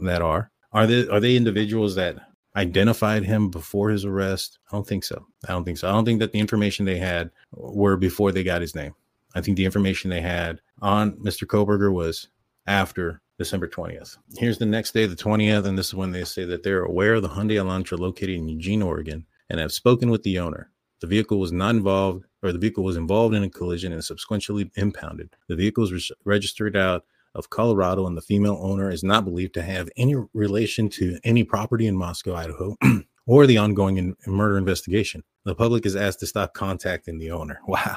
that 0.00 0.22
are. 0.22 0.50
Are 0.72 0.86
they 0.86 1.08
are 1.08 1.20
they 1.20 1.36
individuals 1.36 1.94
that 1.94 2.16
identified 2.56 3.24
him 3.24 3.50
before 3.50 3.90
his 3.90 4.04
arrest? 4.04 4.58
I 4.70 4.76
don't 4.76 4.86
think 4.86 5.04
so. 5.04 5.26
I 5.48 5.52
don't 5.52 5.64
think 5.64 5.78
so. 5.78 5.88
I 5.88 5.92
don't 5.92 6.04
think 6.04 6.20
that 6.20 6.32
the 6.32 6.40
information 6.40 6.84
they 6.84 6.98
had 6.98 7.30
were 7.52 7.96
before 7.96 8.32
they 8.32 8.42
got 8.42 8.60
his 8.60 8.74
name. 8.74 8.94
I 9.34 9.40
think 9.40 9.56
the 9.56 9.64
information 9.64 10.10
they 10.10 10.20
had 10.20 10.60
on 10.80 11.12
Mr. 11.12 11.46
Kohberger 11.46 11.92
was 11.92 12.28
after 12.66 13.20
December 13.38 13.68
20th. 13.68 14.16
Here's 14.36 14.58
the 14.58 14.66
next 14.66 14.92
day, 14.92 15.06
the 15.06 15.14
20th, 15.14 15.64
and 15.64 15.78
this 15.78 15.88
is 15.88 15.94
when 15.94 16.10
they 16.10 16.24
say 16.24 16.44
that 16.44 16.62
they're 16.62 16.82
aware 16.82 17.14
of 17.14 17.22
the 17.22 17.28
Hyundai 17.28 17.54
Elantra 17.54 17.98
located 17.98 18.36
in 18.36 18.48
Eugene, 18.48 18.82
Oregon, 18.82 19.26
and 19.48 19.60
have 19.60 19.72
spoken 19.72 20.10
with 20.10 20.22
the 20.24 20.38
owner. 20.38 20.70
The 21.00 21.06
vehicle 21.06 21.38
was 21.38 21.52
not 21.52 21.76
involved, 21.76 22.24
or 22.42 22.52
the 22.52 22.58
vehicle 22.58 22.82
was 22.82 22.96
involved 22.96 23.34
in 23.34 23.44
a 23.44 23.50
collision 23.50 23.92
and 23.92 24.04
subsequently 24.04 24.70
impounded. 24.74 25.30
The 25.46 25.54
vehicle 25.54 25.82
was 25.82 25.92
re- 25.92 26.16
registered 26.24 26.76
out 26.76 27.04
of 27.34 27.50
Colorado, 27.50 28.06
and 28.06 28.16
the 28.16 28.22
female 28.22 28.58
owner 28.60 28.90
is 28.90 29.02
not 29.02 29.24
believed 29.24 29.54
to 29.54 29.62
have 29.62 29.88
any 29.96 30.16
relation 30.34 30.88
to 30.90 31.18
any 31.24 31.44
property 31.44 31.86
in 31.86 31.96
Moscow, 31.96 32.34
Idaho, 32.34 32.76
or 33.26 33.46
the 33.46 33.58
ongoing 33.58 33.98
in- 33.98 34.16
murder 34.26 34.58
investigation. 34.58 35.22
The 35.44 35.54
public 35.54 35.86
is 35.86 35.96
asked 35.96 36.20
to 36.20 36.26
stop 36.26 36.54
contacting 36.54 37.18
the 37.18 37.30
owner. 37.30 37.60
Wow. 37.68 37.96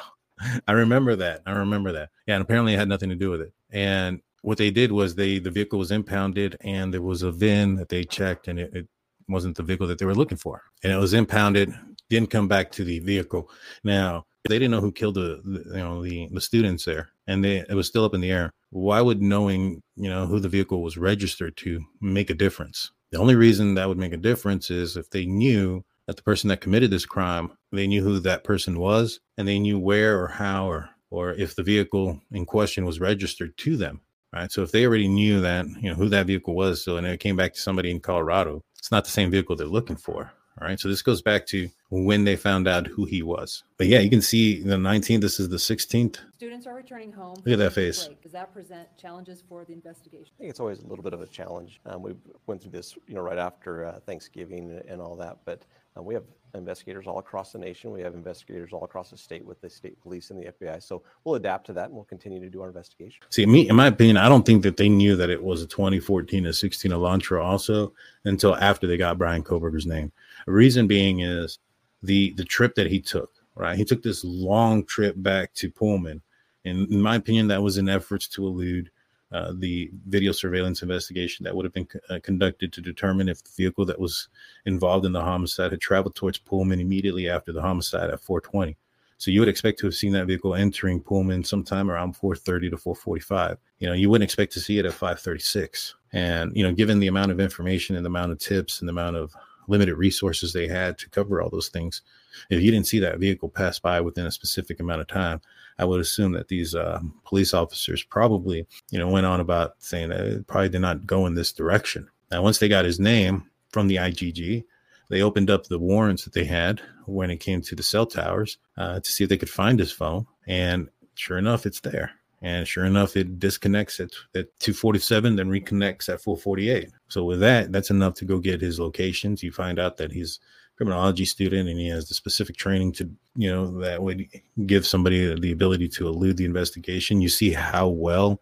I 0.66 0.72
remember 0.72 1.14
that. 1.16 1.42
I 1.46 1.52
remember 1.52 1.92
that. 1.92 2.08
Yeah, 2.26 2.34
and 2.34 2.42
apparently 2.42 2.74
it 2.74 2.78
had 2.78 2.88
nothing 2.88 3.10
to 3.10 3.14
do 3.14 3.30
with 3.30 3.42
it. 3.42 3.52
And 3.70 4.20
what 4.42 4.58
they 4.58 4.70
did 4.72 4.90
was 4.90 5.14
they 5.14 5.38
the 5.38 5.50
vehicle 5.50 5.78
was 5.78 5.92
impounded 5.92 6.56
and 6.62 6.92
there 6.92 7.02
was 7.02 7.22
a 7.22 7.30
VIN 7.30 7.76
that 7.76 7.88
they 7.88 8.02
checked 8.02 8.48
and 8.48 8.58
it, 8.58 8.74
it 8.74 8.88
wasn't 9.28 9.56
the 9.56 9.62
vehicle 9.62 9.86
that 9.86 9.98
they 9.98 10.06
were 10.06 10.14
looking 10.14 10.38
for. 10.38 10.62
And 10.82 10.92
it 10.92 10.96
was 10.96 11.14
impounded, 11.14 11.72
didn't 12.10 12.30
come 12.30 12.48
back 12.48 12.72
to 12.72 12.84
the 12.84 12.98
vehicle. 12.98 13.50
Now 13.84 14.26
they 14.48 14.58
didn't 14.58 14.72
know 14.72 14.80
who 14.80 14.92
killed 14.92 15.14
the, 15.14 15.40
the, 15.44 15.76
you 15.76 15.82
know 15.82 16.02
the 16.02 16.28
the 16.32 16.40
students 16.40 16.84
there 16.84 17.10
and 17.26 17.44
they 17.44 17.58
it 17.58 17.74
was 17.74 17.86
still 17.86 18.04
up 18.04 18.14
in 18.14 18.20
the 18.20 18.30
air. 18.30 18.52
Why 18.70 19.00
would 19.00 19.22
knowing 19.22 19.82
you 19.96 20.08
know 20.08 20.26
who 20.26 20.40
the 20.40 20.48
vehicle 20.48 20.82
was 20.82 20.98
registered 20.98 21.56
to 21.58 21.80
make 22.00 22.30
a 22.30 22.34
difference? 22.34 22.90
The 23.10 23.18
only 23.18 23.34
reason 23.34 23.74
that 23.74 23.88
would 23.88 23.98
make 23.98 24.12
a 24.12 24.18
difference 24.18 24.70
is 24.70 24.96
if 24.96 25.10
they 25.10 25.26
knew 25.26 25.84
that 26.06 26.16
the 26.16 26.22
person 26.22 26.48
that 26.48 26.60
committed 26.60 26.90
this 26.90 27.06
crime 27.06 27.52
they 27.70 27.86
knew 27.86 28.02
who 28.02 28.18
that 28.20 28.44
person 28.44 28.78
was 28.78 29.20
and 29.38 29.46
they 29.46 29.58
knew 29.58 29.78
where 29.78 30.20
or 30.20 30.28
how 30.28 30.66
or 30.66 30.90
or 31.10 31.32
if 31.32 31.54
the 31.54 31.62
vehicle 31.62 32.20
in 32.32 32.46
question 32.46 32.84
was 32.84 33.00
registered 33.00 33.56
to 33.58 33.76
them 33.76 34.00
right? 34.32 34.50
So 34.50 34.62
if 34.62 34.72
they 34.72 34.86
already 34.86 35.08
knew 35.08 35.40
that 35.42 35.66
you 35.80 35.88
know 35.90 35.94
who 35.94 36.08
that 36.08 36.26
vehicle 36.26 36.54
was 36.54 36.82
so 36.82 36.96
and 36.96 37.06
it 37.06 37.20
came 37.20 37.36
back 37.36 37.54
to 37.54 37.60
somebody 37.60 37.90
in 37.90 38.00
colorado 38.00 38.62
it's 38.78 38.90
not 38.90 39.04
the 39.04 39.10
same 39.10 39.30
vehicle 39.30 39.54
they're 39.54 39.66
looking 39.66 39.96
for 39.96 40.32
all 40.60 40.68
right. 40.68 40.78
So 40.78 40.88
this 40.88 41.02
goes 41.02 41.22
back 41.22 41.46
to 41.46 41.68
when 41.90 42.24
they 42.24 42.36
found 42.36 42.68
out 42.68 42.86
who 42.86 43.04
he 43.04 43.22
was. 43.22 43.64
But 43.78 43.86
yeah, 43.86 44.00
you 44.00 44.10
can 44.10 44.20
see 44.20 44.62
the 44.62 44.76
19th. 44.76 45.20
This 45.20 45.40
is 45.40 45.48
the 45.48 45.56
16th. 45.56 46.18
Students 46.34 46.66
are 46.66 46.74
returning 46.74 47.12
home. 47.12 47.36
Look 47.44 47.54
at 47.54 47.58
that 47.58 47.72
face. 47.72 48.06
Break. 48.06 48.22
Does 48.22 48.32
that 48.32 48.52
present 48.52 48.88
challenges 48.98 49.42
for 49.48 49.64
the 49.64 49.72
investigation? 49.72 50.32
I 50.36 50.38
think 50.38 50.50
it's 50.50 50.60
always 50.60 50.80
a 50.80 50.86
little 50.86 51.02
bit 51.02 51.14
of 51.14 51.22
a 51.22 51.26
challenge. 51.26 51.80
Um, 51.86 52.02
we 52.02 52.14
went 52.46 52.62
through 52.62 52.72
this, 52.72 52.96
you 53.06 53.14
know, 53.14 53.22
right 53.22 53.38
after 53.38 53.86
uh, 53.86 54.00
Thanksgiving 54.00 54.80
and 54.88 55.00
all 55.00 55.16
that. 55.16 55.38
But 55.44 55.62
uh, 55.96 56.02
we 56.02 56.14
have 56.14 56.24
investigators 56.54 57.06
all 57.06 57.18
across 57.18 57.52
the 57.52 57.58
nation. 57.58 57.90
We 57.90 58.02
have 58.02 58.14
investigators 58.14 58.72
all 58.72 58.84
across 58.84 59.10
the 59.10 59.16
state 59.16 59.44
with 59.44 59.60
the 59.60 59.70
state 59.70 60.00
police 60.00 60.30
and 60.30 60.40
the 60.40 60.52
FBI. 60.52 60.82
So 60.82 61.02
we'll 61.24 61.34
adapt 61.34 61.66
to 61.66 61.72
that 61.74 61.86
and 61.86 61.94
we'll 61.94 62.04
continue 62.04 62.40
to 62.40 62.48
do 62.48 62.62
our 62.62 62.68
investigation. 62.68 63.22
See, 63.30 63.46
me, 63.46 63.68
in 63.68 63.76
my 63.76 63.86
opinion, 63.86 64.16
I 64.16 64.28
don't 64.28 64.44
think 64.44 64.62
that 64.62 64.76
they 64.76 64.88
knew 64.88 65.16
that 65.16 65.30
it 65.30 65.42
was 65.42 65.62
a 65.62 65.66
2014 65.66 66.44
to 66.44 66.52
16 66.52 66.90
Elantra 66.90 67.44
also 67.44 67.92
until 68.24 68.54
after 68.56 68.86
they 68.86 68.96
got 68.96 69.18
Bryan 69.18 69.42
Kohberger's 69.42 69.86
name. 69.86 70.12
The 70.46 70.52
reason 70.52 70.86
being 70.86 71.20
is 71.20 71.58
the 72.02 72.32
the 72.34 72.44
trip 72.44 72.74
that 72.74 72.90
he 72.90 73.00
took. 73.00 73.30
Right, 73.54 73.76
he 73.76 73.84
took 73.84 74.02
this 74.02 74.24
long 74.24 74.82
trip 74.86 75.14
back 75.18 75.52
to 75.54 75.70
Pullman, 75.70 76.22
and 76.64 76.90
in 76.90 77.02
my 77.02 77.16
opinion, 77.16 77.48
that 77.48 77.62
was 77.62 77.76
in 77.76 77.86
efforts 77.86 78.26
to 78.28 78.46
elude 78.46 78.90
uh, 79.32 79.52
the 79.56 79.90
video 80.06 80.32
surveillance 80.32 80.82
investigation 80.82 81.44
that 81.44 81.54
would 81.54 81.64
have 81.64 81.72
been 81.72 81.88
uh, 82.10 82.18
conducted 82.22 82.72
to 82.72 82.80
determine 82.80 83.28
if 83.28 83.42
the 83.42 83.50
vehicle 83.56 83.84
that 83.86 83.98
was 83.98 84.28
involved 84.66 85.06
in 85.06 85.12
the 85.12 85.22
homicide 85.22 85.72
had 85.72 85.80
traveled 85.80 86.14
towards 86.14 86.38
Pullman 86.38 86.80
immediately 86.80 87.28
after 87.28 87.52
the 87.52 87.62
homicide 87.62 88.10
at 88.10 88.22
420. 88.22 88.76
So 89.18 89.30
you 89.30 89.40
would 89.40 89.48
expect 89.48 89.78
to 89.78 89.86
have 89.86 89.94
seen 89.94 90.12
that 90.12 90.26
vehicle 90.26 90.54
entering 90.54 91.00
Pullman 91.00 91.44
sometime 91.44 91.90
around 91.90 92.16
4:30 92.16 92.70
to 92.70 92.76
4:45. 92.76 93.56
You 93.78 93.86
know, 93.86 93.94
you 93.94 94.10
wouldn't 94.10 94.24
expect 94.24 94.52
to 94.54 94.60
see 94.60 94.78
it 94.78 94.86
at 94.86 94.92
5:36. 94.92 95.94
And 96.12 96.54
you 96.56 96.64
know, 96.64 96.72
given 96.72 96.98
the 96.98 97.06
amount 97.06 97.30
of 97.30 97.40
information 97.40 97.96
and 97.96 98.04
the 98.04 98.10
amount 98.10 98.32
of 98.32 98.38
tips 98.38 98.80
and 98.80 98.88
the 98.88 98.92
amount 98.92 99.16
of 99.16 99.34
limited 99.68 99.96
resources 99.96 100.52
they 100.52 100.66
had 100.66 100.98
to 100.98 101.10
cover 101.10 101.40
all 101.40 101.50
those 101.50 101.68
things. 101.68 102.02
If 102.50 102.62
you 102.62 102.70
didn't 102.70 102.86
see 102.86 102.98
that 103.00 103.18
vehicle 103.18 103.48
pass 103.48 103.78
by 103.78 104.00
within 104.00 104.26
a 104.26 104.30
specific 104.30 104.80
amount 104.80 105.00
of 105.00 105.06
time, 105.06 105.40
I 105.78 105.84
would 105.84 106.00
assume 106.00 106.32
that 106.32 106.48
these 106.48 106.74
uh, 106.74 107.00
police 107.24 107.54
officers 107.54 108.02
probably, 108.02 108.66
you 108.90 108.98
know, 108.98 109.08
went 109.08 109.26
on 109.26 109.40
about 109.40 109.74
saying 109.78 110.10
that 110.10 110.20
it 110.20 110.46
probably 110.46 110.68
did 110.68 110.80
not 110.80 111.06
go 111.06 111.26
in 111.26 111.34
this 111.34 111.52
direction. 111.52 112.08
Now, 112.30 112.42
once 112.42 112.58
they 112.58 112.68
got 112.68 112.84
his 112.84 113.00
name 113.00 113.50
from 113.70 113.88
the 113.88 113.96
IGG, 113.96 114.64
they 115.10 115.22
opened 115.22 115.50
up 115.50 115.66
the 115.66 115.78
warrants 115.78 116.24
that 116.24 116.32
they 116.32 116.44
had 116.44 116.80
when 117.06 117.30
it 117.30 117.38
came 117.38 117.60
to 117.62 117.74
the 117.74 117.82
cell 117.82 118.06
towers 118.06 118.58
uh, 118.78 119.00
to 119.00 119.10
see 119.10 119.24
if 119.24 119.30
they 119.30 119.36
could 119.36 119.50
find 119.50 119.78
his 119.78 119.92
phone. 119.92 120.26
And 120.46 120.88
sure 121.14 121.38
enough, 121.38 121.66
it's 121.66 121.80
there. 121.80 122.12
And 122.40 122.66
sure 122.66 122.84
enough, 122.84 123.16
it 123.16 123.38
disconnects 123.38 124.00
at, 124.00 124.10
at 124.34 124.58
247, 124.58 125.36
then 125.36 125.48
reconnects 125.48 126.08
at 126.08 126.20
448. 126.20 126.90
So 127.08 127.24
with 127.24 127.40
that, 127.40 127.70
that's 127.70 127.90
enough 127.90 128.14
to 128.14 128.24
go 128.24 128.38
get 128.38 128.60
his 128.60 128.80
locations. 128.80 129.42
You 129.42 129.52
find 129.52 129.78
out 129.78 129.96
that 129.98 130.12
he's 130.12 130.40
criminology 130.82 131.24
student 131.24 131.68
and 131.68 131.78
he 131.78 131.86
has 131.86 132.08
the 132.08 132.14
specific 132.14 132.56
training 132.56 132.90
to 132.90 133.08
you 133.36 133.48
know 133.48 133.78
that 133.78 134.02
would 134.02 134.26
give 134.66 134.84
somebody 134.84 135.32
the 135.38 135.52
ability 135.52 135.88
to 135.88 136.08
elude 136.08 136.36
the 136.36 136.44
investigation. 136.44 137.20
You 137.20 137.28
see 137.28 137.52
how 137.52 137.86
well 137.86 138.40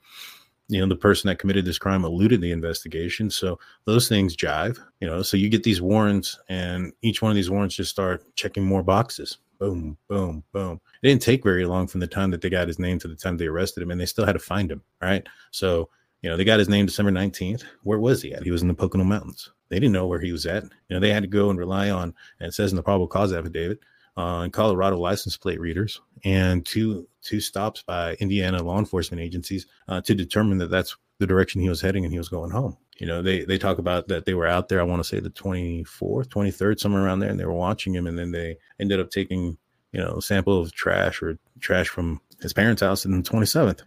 you 0.69 0.81
know 0.81 0.89
the 0.89 0.97
person 0.97 1.29
that 1.29 1.39
committed 1.39 1.67
this 1.67 1.77
crime 1.77 2.03
eluded 2.03 2.41
the 2.41 2.51
investigation. 2.51 3.29
So 3.29 3.59
those 3.85 4.09
things 4.09 4.35
jive 4.35 4.79
you 5.01 5.07
know. 5.07 5.21
So 5.21 5.37
you 5.37 5.51
get 5.51 5.65
these 5.65 5.83
warrants 5.83 6.39
and 6.49 6.95
each 7.03 7.21
one 7.21 7.31
of 7.31 7.37
these 7.37 7.51
warrants 7.51 7.75
just 7.75 7.91
start 7.91 8.25
checking 8.37 8.65
more 8.65 8.83
boxes. 8.83 9.37
Boom 9.59 9.99
boom 10.09 10.43
boom. 10.53 10.81
It 11.03 11.09
didn't 11.09 11.21
take 11.21 11.45
very 11.45 11.67
long 11.67 11.89
from 11.89 12.01
the 12.01 12.07
time 12.07 12.31
that 12.31 12.41
they 12.41 12.49
got 12.49 12.69
his 12.69 12.79
name 12.79 12.99
to 13.01 13.09
the 13.09 13.17
time 13.17 13.37
they 13.37 13.49
arrested 13.49 13.83
him 13.83 13.91
and 13.91 14.01
they 14.01 14.07
still 14.07 14.25
had 14.25 14.33
to 14.33 14.39
find 14.39 14.73
him 14.73 14.83
right? 15.03 15.27
So 15.51 15.91
you 16.23 16.31
know 16.31 16.39
they 16.39 16.45
got 16.45 16.59
his 16.59 16.71
name 16.71 16.87
december 16.87 17.13
19th 17.13 17.65
where 17.83 17.99
was 17.99 18.23
he 18.23 18.33
at? 18.33 18.45
He 18.45 18.51
was 18.51 18.63
in 18.63 18.69
the 18.69 18.75
pocono 18.75 19.05
mountains 19.05 19.51
they 19.71 19.77
didn't 19.77 19.93
know 19.93 20.07
where 20.07 20.21
he 20.21 20.33
was 20.33 20.47
at 20.47 20.65
you 20.65 20.71
know 20.91 21.01
they 21.01 21.13
had 21.13 21.23
to 21.23 21.29
go 21.29 21.51
and 21.51 21.59
rely 21.59 21.91
on 21.91 22.15
and 22.39 22.49
it 22.49 22.53
says 22.53 22.71
in 22.73 22.77
the 22.77 22.83
probable 22.83 23.09
cause 23.09 23.33
affidavit 23.33 23.81
uh, 24.17 24.43
in 24.45 24.51
Colorado 24.51 24.99
license 24.99 25.37
plate 25.37 25.61
readers 25.61 26.01
and 26.25 26.67
two 26.67 27.09
two 27.23 27.41
stops 27.41 27.83
by 27.83 28.15
Indiana 28.15 28.63
law 28.63 28.79
enforcement 28.79 29.23
agencies 29.23 29.67
uh, 29.89 30.01
to 30.03 30.15
determine 30.15 30.59
that 30.59 30.71
that's 30.71 30.97
the 31.19 31.27
direction 31.27 31.61
he 31.61 31.69
was 31.69 31.81
heading 31.81 32.05
and 32.05 32.13
he 32.13 32.19
was 32.19 32.29
going 32.29 32.51
home. 32.51 32.77
You 32.99 33.07
know, 33.07 33.23
they 33.23 33.45
they 33.45 33.57
talk 33.57 33.79
about 33.79 34.09
that 34.09 34.27
they 34.27 34.35
were 34.35 34.47
out 34.47 34.69
there. 34.69 34.81
I 34.81 34.85
want 34.85 35.01
to 35.01 35.09
say 35.09 35.21
the 35.21 35.31
24th, 35.31 36.29
23rd, 36.29 36.81
somewhere 36.81 37.05
around 37.05 37.21
there, 37.21 37.31
and 37.31 37.41
they 37.41 37.47
were 37.47 37.53
watching 37.53 37.95
him, 37.95 38.07
and 38.07 38.19
then 38.19 38.31
they 38.31 38.59
ended 38.79 39.01
up 39.01 39.11
taking 39.11 39.57
you 39.93 40.01
know 40.01 40.17
a 40.17 40.23
sample 40.23 40.61
of 40.61 40.73
trash 40.73 41.23
or 41.23 41.39
trash 41.61 41.89
from 41.89 42.21
his 42.43 42.53
parents' 42.53 42.83
house 42.83 43.07
on 43.07 43.13
the 43.13 43.29
27th. 43.29 43.81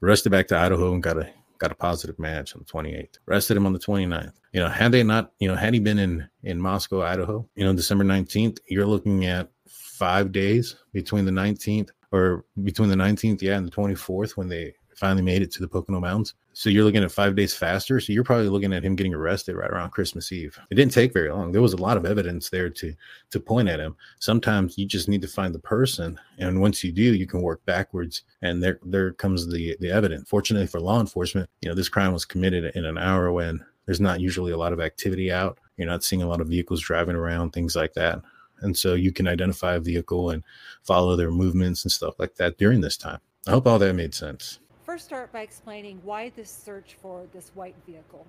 rushed 0.00 0.26
it 0.26 0.30
back 0.30 0.46
to 0.48 0.56
Idaho 0.56 0.92
and 0.92 1.02
got 1.02 1.18
a 1.18 1.28
got 1.60 1.70
a 1.70 1.76
positive 1.76 2.18
match 2.18 2.54
on 2.54 2.64
the 2.64 2.72
28th. 2.72 3.18
Arrested 3.28 3.56
him 3.56 3.66
on 3.66 3.72
the 3.72 3.78
29th. 3.78 4.32
You 4.52 4.60
know, 4.60 4.68
had 4.68 4.90
they 4.90 5.04
not, 5.04 5.32
you 5.38 5.46
know, 5.46 5.54
had 5.54 5.74
he 5.74 5.80
been 5.80 5.98
in 5.98 6.28
in 6.42 6.60
Moscow, 6.60 7.02
Idaho, 7.02 7.48
you 7.54 7.64
know, 7.64 7.74
December 7.74 8.02
19th, 8.02 8.58
you're 8.68 8.86
looking 8.86 9.26
at 9.26 9.50
five 9.68 10.32
days 10.32 10.76
between 10.92 11.26
the 11.26 11.30
19th 11.30 11.90
or 12.10 12.44
between 12.64 12.88
the 12.88 12.96
19th, 12.96 13.42
yeah, 13.42 13.56
and 13.56 13.66
the 13.66 13.70
24th 13.70 14.36
when 14.36 14.48
they 14.48 14.74
finally 15.00 15.22
made 15.22 15.42
it 15.42 15.50
to 15.52 15.60
the 15.60 15.68
Pocono 15.68 15.98
Mountains. 15.98 16.34
So 16.52 16.68
you're 16.68 16.84
looking 16.84 17.02
at 17.02 17.10
five 17.10 17.34
days 17.34 17.54
faster. 17.54 17.98
So 17.98 18.12
you're 18.12 18.22
probably 18.22 18.48
looking 18.48 18.72
at 18.72 18.84
him 18.84 18.94
getting 18.94 19.14
arrested 19.14 19.56
right 19.56 19.70
around 19.70 19.90
Christmas 19.90 20.30
Eve. 20.30 20.58
It 20.70 20.74
didn't 20.74 20.92
take 20.92 21.12
very 21.12 21.30
long. 21.32 21.50
There 21.50 21.62
was 21.62 21.72
a 21.72 21.78
lot 21.78 21.96
of 21.96 22.04
evidence 22.04 22.50
there 22.50 22.70
to 22.70 22.94
to 23.30 23.40
point 23.40 23.68
at 23.68 23.80
him. 23.80 23.96
Sometimes 24.18 24.76
you 24.76 24.86
just 24.86 25.08
need 25.08 25.22
to 25.22 25.28
find 25.28 25.54
the 25.54 25.58
person, 25.58 26.20
and 26.38 26.60
once 26.60 26.84
you 26.84 26.92
do, 26.92 27.14
you 27.14 27.26
can 27.26 27.42
work 27.42 27.64
backwards, 27.64 28.22
and 28.42 28.62
there 28.62 28.78
there 28.84 29.12
comes 29.14 29.50
the 29.50 29.76
the 29.80 29.90
evidence. 29.90 30.28
Fortunately 30.28 30.66
for 30.66 30.80
law 30.80 31.00
enforcement, 31.00 31.48
you 31.62 31.68
know 31.68 31.74
this 31.74 31.88
crime 31.88 32.12
was 32.12 32.24
committed 32.24 32.72
in 32.76 32.84
an 32.84 32.98
hour 32.98 33.32
when 33.32 33.64
there's 33.86 34.00
not 34.00 34.20
usually 34.20 34.52
a 34.52 34.58
lot 34.58 34.72
of 34.72 34.80
activity 34.80 35.32
out. 35.32 35.58
You're 35.76 35.88
not 35.88 36.04
seeing 36.04 36.22
a 36.22 36.28
lot 36.28 36.42
of 36.42 36.48
vehicles 36.48 36.82
driving 36.82 37.16
around, 37.16 37.50
things 37.50 37.74
like 37.74 37.94
that 37.94 38.20
and 38.62 38.76
so 38.76 38.94
you 38.94 39.12
can 39.12 39.26
identify 39.26 39.74
a 39.74 39.80
vehicle 39.80 40.30
and 40.30 40.42
follow 40.82 41.16
their 41.16 41.30
movements 41.30 41.84
and 41.84 41.92
stuff 41.92 42.14
like 42.18 42.34
that 42.36 42.58
during 42.58 42.80
this 42.80 42.96
time. 42.96 43.18
I 43.46 43.52
hope 43.52 43.66
all 43.66 43.78
that 43.78 43.94
made 43.94 44.14
sense. 44.14 44.58
First, 44.90 45.04
start 45.04 45.30
by 45.30 45.42
explaining 45.42 46.00
why 46.02 46.30
this 46.30 46.50
search 46.50 46.96
for 47.00 47.24
this 47.32 47.52
white 47.54 47.76
vehicle. 47.86 48.26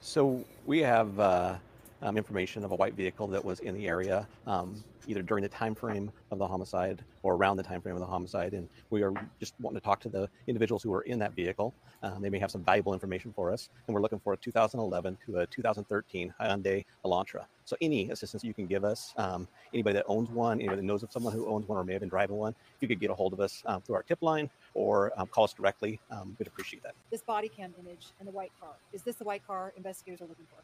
So 0.00 0.42
we 0.64 0.78
have 0.78 1.20
uh, 1.20 1.56
um, 2.00 2.16
information 2.16 2.64
of 2.64 2.72
a 2.72 2.74
white 2.74 2.94
vehicle 2.94 3.26
that 3.26 3.44
was 3.44 3.60
in 3.60 3.74
the 3.74 3.86
area. 3.88 4.26
Um, 4.46 4.82
either 5.08 5.22
during 5.22 5.42
the 5.42 5.48
time 5.48 5.74
frame 5.74 6.12
of 6.30 6.38
the 6.38 6.46
homicide 6.46 7.02
or 7.22 7.34
around 7.34 7.56
the 7.56 7.62
time 7.62 7.80
frame 7.80 7.94
of 7.94 8.00
the 8.00 8.06
homicide. 8.06 8.52
And 8.52 8.68
we 8.90 9.02
are 9.02 9.12
just 9.40 9.54
wanting 9.58 9.80
to 9.80 9.84
talk 9.84 10.00
to 10.00 10.08
the 10.08 10.28
individuals 10.46 10.82
who 10.82 10.90
were 10.90 11.02
in 11.02 11.18
that 11.18 11.34
vehicle. 11.34 11.74
Um, 12.02 12.22
they 12.22 12.30
may 12.30 12.38
have 12.38 12.50
some 12.50 12.62
valuable 12.62 12.92
information 12.92 13.32
for 13.34 13.50
us. 13.50 13.70
And 13.86 13.94
we're 13.94 14.02
looking 14.02 14.20
for 14.20 14.34
a 14.34 14.36
2011 14.36 15.18
to 15.26 15.38
a 15.38 15.46
2013 15.46 16.32
Hyundai 16.40 16.84
Elantra. 17.04 17.46
So 17.64 17.76
any 17.80 18.10
assistance 18.10 18.44
you 18.44 18.54
can 18.54 18.66
give 18.66 18.84
us, 18.84 19.12
um, 19.16 19.48
anybody 19.74 19.94
that 19.94 20.04
owns 20.06 20.30
one, 20.30 20.58
anybody 20.58 20.76
that 20.76 20.86
knows 20.86 21.02
of 21.02 21.10
someone 21.10 21.32
who 21.32 21.46
owns 21.48 21.66
one 21.66 21.78
or 21.78 21.84
may 21.84 21.94
have 21.94 22.00
been 22.00 22.08
driving 22.08 22.36
one, 22.36 22.54
if 22.76 22.82
you 22.82 22.88
could 22.88 23.00
get 23.00 23.10
a 23.10 23.14
hold 23.14 23.32
of 23.32 23.40
us 23.40 23.62
um, 23.66 23.80
through 23.82 23.96
our 23.96 24.02
tip 24.02 24.22
line 24.22 24.48
or 24.78 25.12
um, 25.16 25.26
call 25.26 25.42
us 25.42 25.52
directly, 25.52 25.98
um, 26.12 26.36
we'd 26.38 26.46
appreciate 26.46 26.84
that. 26.84 26.94
This 27.10 27.20
body 27.20 27.48
cam 27.48 27.74
image 27.80 28.12
and 28.20 28.28
the 28.28 28.32
white 28.32 28.52
car, 28.60 28.76
is 28.92 29.02
this 29.02 29.16
the 29.16 29.24
white 29.24 29.44
car 29.44 29.72
investigators 29.76 30.20
are 30.20 30.26
looking 30.26 30.46
for? 30.48 30.62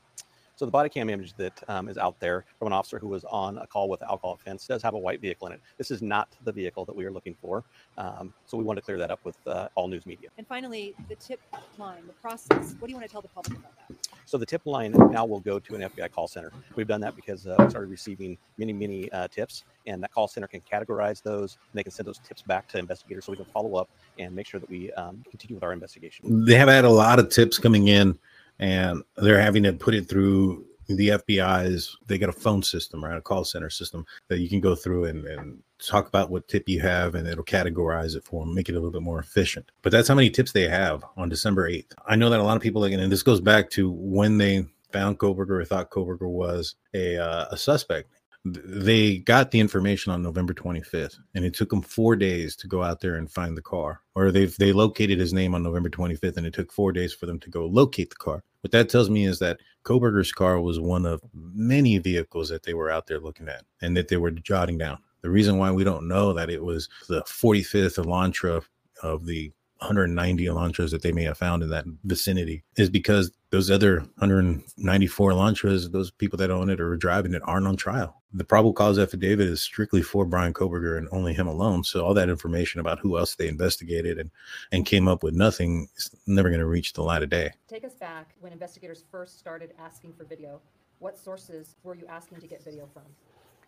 So 0.57 0.65
the 0.65 0.71
body 0.71 0.89
cam 0.89 1.11
image 1.11 1.35
that 1.37 1.63
um, 1.69 1.89
is 1.89 1.99
out 1.99 2.21
there 2.21 2.45
from 2.61 2.67
an 2.67 2.73
officer 2.73 3.01
who 3.01 3.09
was 3.09 3.25
on 3.25 3.59
a 3.59 3.67
call 3.67 3.89
with 3.89 4.01
the 4.01 4.09
alcohol 4.09 4.35
offense 4.35 4.67
does 4.67 4.83
have 4.83 4.95
a 4.95 4.99
white 4.99 5.21
vehicle 5.21 5.49
in 5.49 5.53
it. 5.53 5.61
This 5.79 5.91
is 5.91 6.01
not 6.01 6.29
the 6.45 6.53
vehicle 6.53 6.85
that 6.85 6.95
we 6.95 7.05
are 7.05 7.11
looking 7.11 7.35
for. 7.43 7.65
Um, 7.99 8.33
so 8.47 8.57
we 8.57 8.63
want 8.63 8.77
to 8.77 8.83
clear 8.83 8.97
that 8.99 9.11
up 9.11 9.19
with 9.25 9.37
uh, 9.49 9.69
all 9.75 9.89
news 9.89 10.07
media. 10.07 10.29
And 10.39 10.47
finally, 10.47 10.95
the 11.09 11.17
tip 11.17 11.41
line, 11.77 12.07
the 12.07 12.13
process. 12.13 12.77
What 12.79 12.87
do 12.87 12.93
you 12.93 12.97
want 12.97 13.07
to 13.07 13.13
tell 13.13 13.21
the 13.21 13.29
public 13.29 13.59
about 13.59 13.73
that? 13.89 13.97
So 14.27 14.39
the 14.39 14.47
tip 14.47 14.65
line 14.65 14.93
now 15.11 15.27
will 15.27 15.41
go 15.41 15.59
to 15.59 15.75
an 15.75 15.83
FBI 15.83 16.13
call 16.13 16.29
center. 16.29 16.53
We've 16.77 16.87
done 16.87 17.01
that 17.01 17.17
because 17.17 17.47
uh, 17.49 17.57
we 17.59 17.69
started 17.69 17.91
receiving 17.91 18.39
many, 18.57 18.73
many 18.73 19.11
uh, 19.11 19.27
tips, 19.29 19.65
and 19.87 20.03
that 20.05 20.13
call 20.13 20.29
center 20.29 20.47
can 20.47 20.61
categorize 20.61 21.21
those, 21.21 21.59
and 21.73 21.79
they 21.79 21.83
can 21.83 21.93
send 21.93 22.07
those 22.07 22.21
tips 22.21 22.43
back 22.43 22.69
to 22.69 22.79
investigators 22.79 23.25
so 23.25 23.33
we 23.33 23.37
can 23.37 23.47
follow 23.47 23.75
up 23.75 23.91
and 24.19 24.35
make 24.35 24.47
sure 24.47 24.61
that 24.61 24.71
we 24.71 24.93
um, 24.93 25.25
continue 25.29 25.57
with 25.57 25.65
our 25.65 25.73
investigation. 25.73 26.45
They 26.45 26.55
have 26.55 26.69
had 26.69 26.85
a 26.85 26.91
lot 26.91 27.19
of 27.19 27.29
tips 27.29 27.59
coming 27.59 27.89
in 27.89 28.19
and 28.59 29.03
they're 29.17 29.41
having 29.41 29.63
to 29.65 29.73
put 29.73 29.95
it 29.95 30.09
through 30.09 30.67
the 30.89 31.09
FBI's. 31.09 31.97
They 32.07 32.19
got 32.19 32.29
a 32.29 32.33
phone 32.33 32.63
system, 32.63 33.03
right? 33.05 33.17
A 33.17 33.21
call 33.21 33.45
center 33.45 33.71
system 33.71 34.05
that 34.29 34.41
you 34.41 34.49
can 34.49 34.61
go 34.61 34.75
through 34.75 35.07
and, 35.07 35.25
and 35.25 35.63
talk 35.79 36.09
about 36.09 36.31
what 36.31 36.49
tip 36.49 36.69
you 36.69 36.81
have, 36.81 37.15
and 37.15 37.27
it'll 37.27 37.45
categorize 37.45 38.17
it 38.17 38.25
for 38.25 38.45
them, 38.45 38.55
make 38.55 38.69
it 38.69 38.73
a 38.73 38.75
little 38.75 38.91
bit 38.91 39.03
more 39.03 39.21
efficient. 39.21 39.71
But 39.83 39.93
that's 39.93 40.09
how 40.09 40.15
many 40.15 40.31
tips 40.31 40.53
they 40.53 40.69
have 40.69 41.05
on 41.17 41.29
December 41.29 41.71
8th. 41.71 41.93
I 42.07 42.17
know 42.17 42.31
that 42.31 42.41
a 42.41 42.45
lot 42.45 42.57
of 42.57 42.63
people, 42.63 42.85
and 42.85 43.13
this 43.13 43.23
goes 43.23 43.41
back 43.41 43.71
to 43.71 43.91
when 43.91 44.39
they 44.39 44.67
found 44.93 45.19
Kohberger 45.19 45.61
or 45.61 45.65
thought 45.65 45.91
Kohberger 45.91 46.29
was 46.29 46.77
a, 46.95 47.17
uh, 47.17 47.47
a 47.51 47.57
suspect 47.57 48.11
they 48.45 49.19
got 49.19 49.51
the 49.51 49.61
information 49.61 50.13
on 50.13 50.23
November 50.23 50.53
25th, 50.53 51.19
and 51.35 51.45
it 51.45 51.55
took 51.55 51.71
them 51.71 51.81
four 51.81 52.15
days 52.15 52.55
to 52.57 52.69
go 52.69 52.83
out 52.83 53.01
there 53.01 53.17
and 53.17 53.31
find 53.31 53.57
the 53.57 53.63
car. 53.63 54.03
Or 54.15 54.31
they've 54.31 54.55
they 54.57 54.73
located 54.73 55.19
his 55.19 55.33
name 55.33 55.55
on 55.55 55.63
November 55.63 55.89
25th, 55.89 56.37
and 56.37 56.47
it 56.47 56.53
took 56.53 56.71
four 56.71 56.93
days 56.93 57.15
for 57.15 57.27
them 57.27 57.41
to 57.41 57.51
go 57.51 57.65
locate 57.65 58.11
the 58.11 58.17
car. 58.17 58.45
What 58.61 58.73
that 58.73 58.91
tells 58.91 59.09
me 59.09 59.25
is 59.25 59.39
that 59.39 59.61
Kohberger's 59.85 60.33
car 60.33 60.61
was 60.61 60.79
one 60.79 61.07
of 61.07 61.23
many 61.33 61.99
vehicles 61.99 62.49
that 62.51 62.65
they 62.65 62.75
were 62.75 62.91
out 62.91 63.07
there 63.07 63.21
looking 63.21 63.49
at, 63.49 63.65
and 63.81 63.97
that 63.97 64.09
they 64.09 64.19
were 64.19 64.31
jotting 64.31 64.79
down. 64.79 64.99
The 65.23 65.31
reason 65.31 65.57
why 65.57 65.71
we 65.71 65.85
don't 65.85 66.07
know 66.07 66.35
that 66.35 66.51
it 66.51 66.63
was 66.63 66.89
the 67.09 67.23
45th 67.23 68.05
Elantra 68.05 68.63
of 69.03 69.25
the 69.25 69.53
190 69.79 70.45
Elantras 70.47 70.91
that 70.91 71.03
they 71.03 71.13
may 71.13 71.25
have 71.25 71.37
found 71.37 71.63
in 71.63 71.71
that 71.71 71.85
vicinity 72.05 72.63
is 72.77 72.89
because 72.89 73.33
those 73.51 73.71
other 73.71 74.01
194 74.19 75.31
Elantras, 75.31 75.93
those 75.93 76.11
people 76.11 76.37
that 76.39 76.51
own 76.51 76.71
it 76.71 76.81
or 76.81 76.93
are 76.93 76.97
driving 76.97 77.35
it 77.35 77.43
aren't 77.45 77.67
on 77.67 77.77
trial. 77.77 78.23
The 78.33 78.45
probable 78.45 78.73
cause 78.73 78.99
affidavit 78.99 79.47
is 79.47 79.63
strictly 79.63 80.03
for 80.03 80.25
Bryan 80.25 80.53
Kohberger 80.53 80.99
and 80.99 81.09
only 81.13 81.35
him 81.35 81.47
alone. 81.47 81.85
So 81.85 82.05
all 82.05 82.15
that 82.15 82.29
information 82.29 82.81
about 82.81 82.99
who 82.99 83.17
else 83.19 83.35
they 83.35 83.47
investigated 83.47 84.19
and 84.19 84.31
and 84.73 84.87
came 84.87 85.07
up 85.07 85.23
with 85.23 85.35
nothing 85.35 85.89
is 85.97 86.11
never 86.27 86.49
going 86.49 86.61
to 86.61 86.67
reach 86.67 86.95
the 86.95 87.03
light 87.03 87.23
of 87.23 87.31
day. 87.31 87.53
Take 87.69 87.85
us 87.85 87.95
back 87.95 88.35
when 88.41 88.53
investigators 88.53 89.05
first 89.11 89.39
started 89.39 89.75
asking 89.79 90.15
for 90.15 90.25
video. 90.25 90.61
What 90.99 91.19
sources 91.19 91.77
were 91.83 91.95
you 91.95 92.07
asking 92.07 92.41
to 92.41 92.47
get 92.47 92.65
video 92.65 92.89
from? 92.93 93.05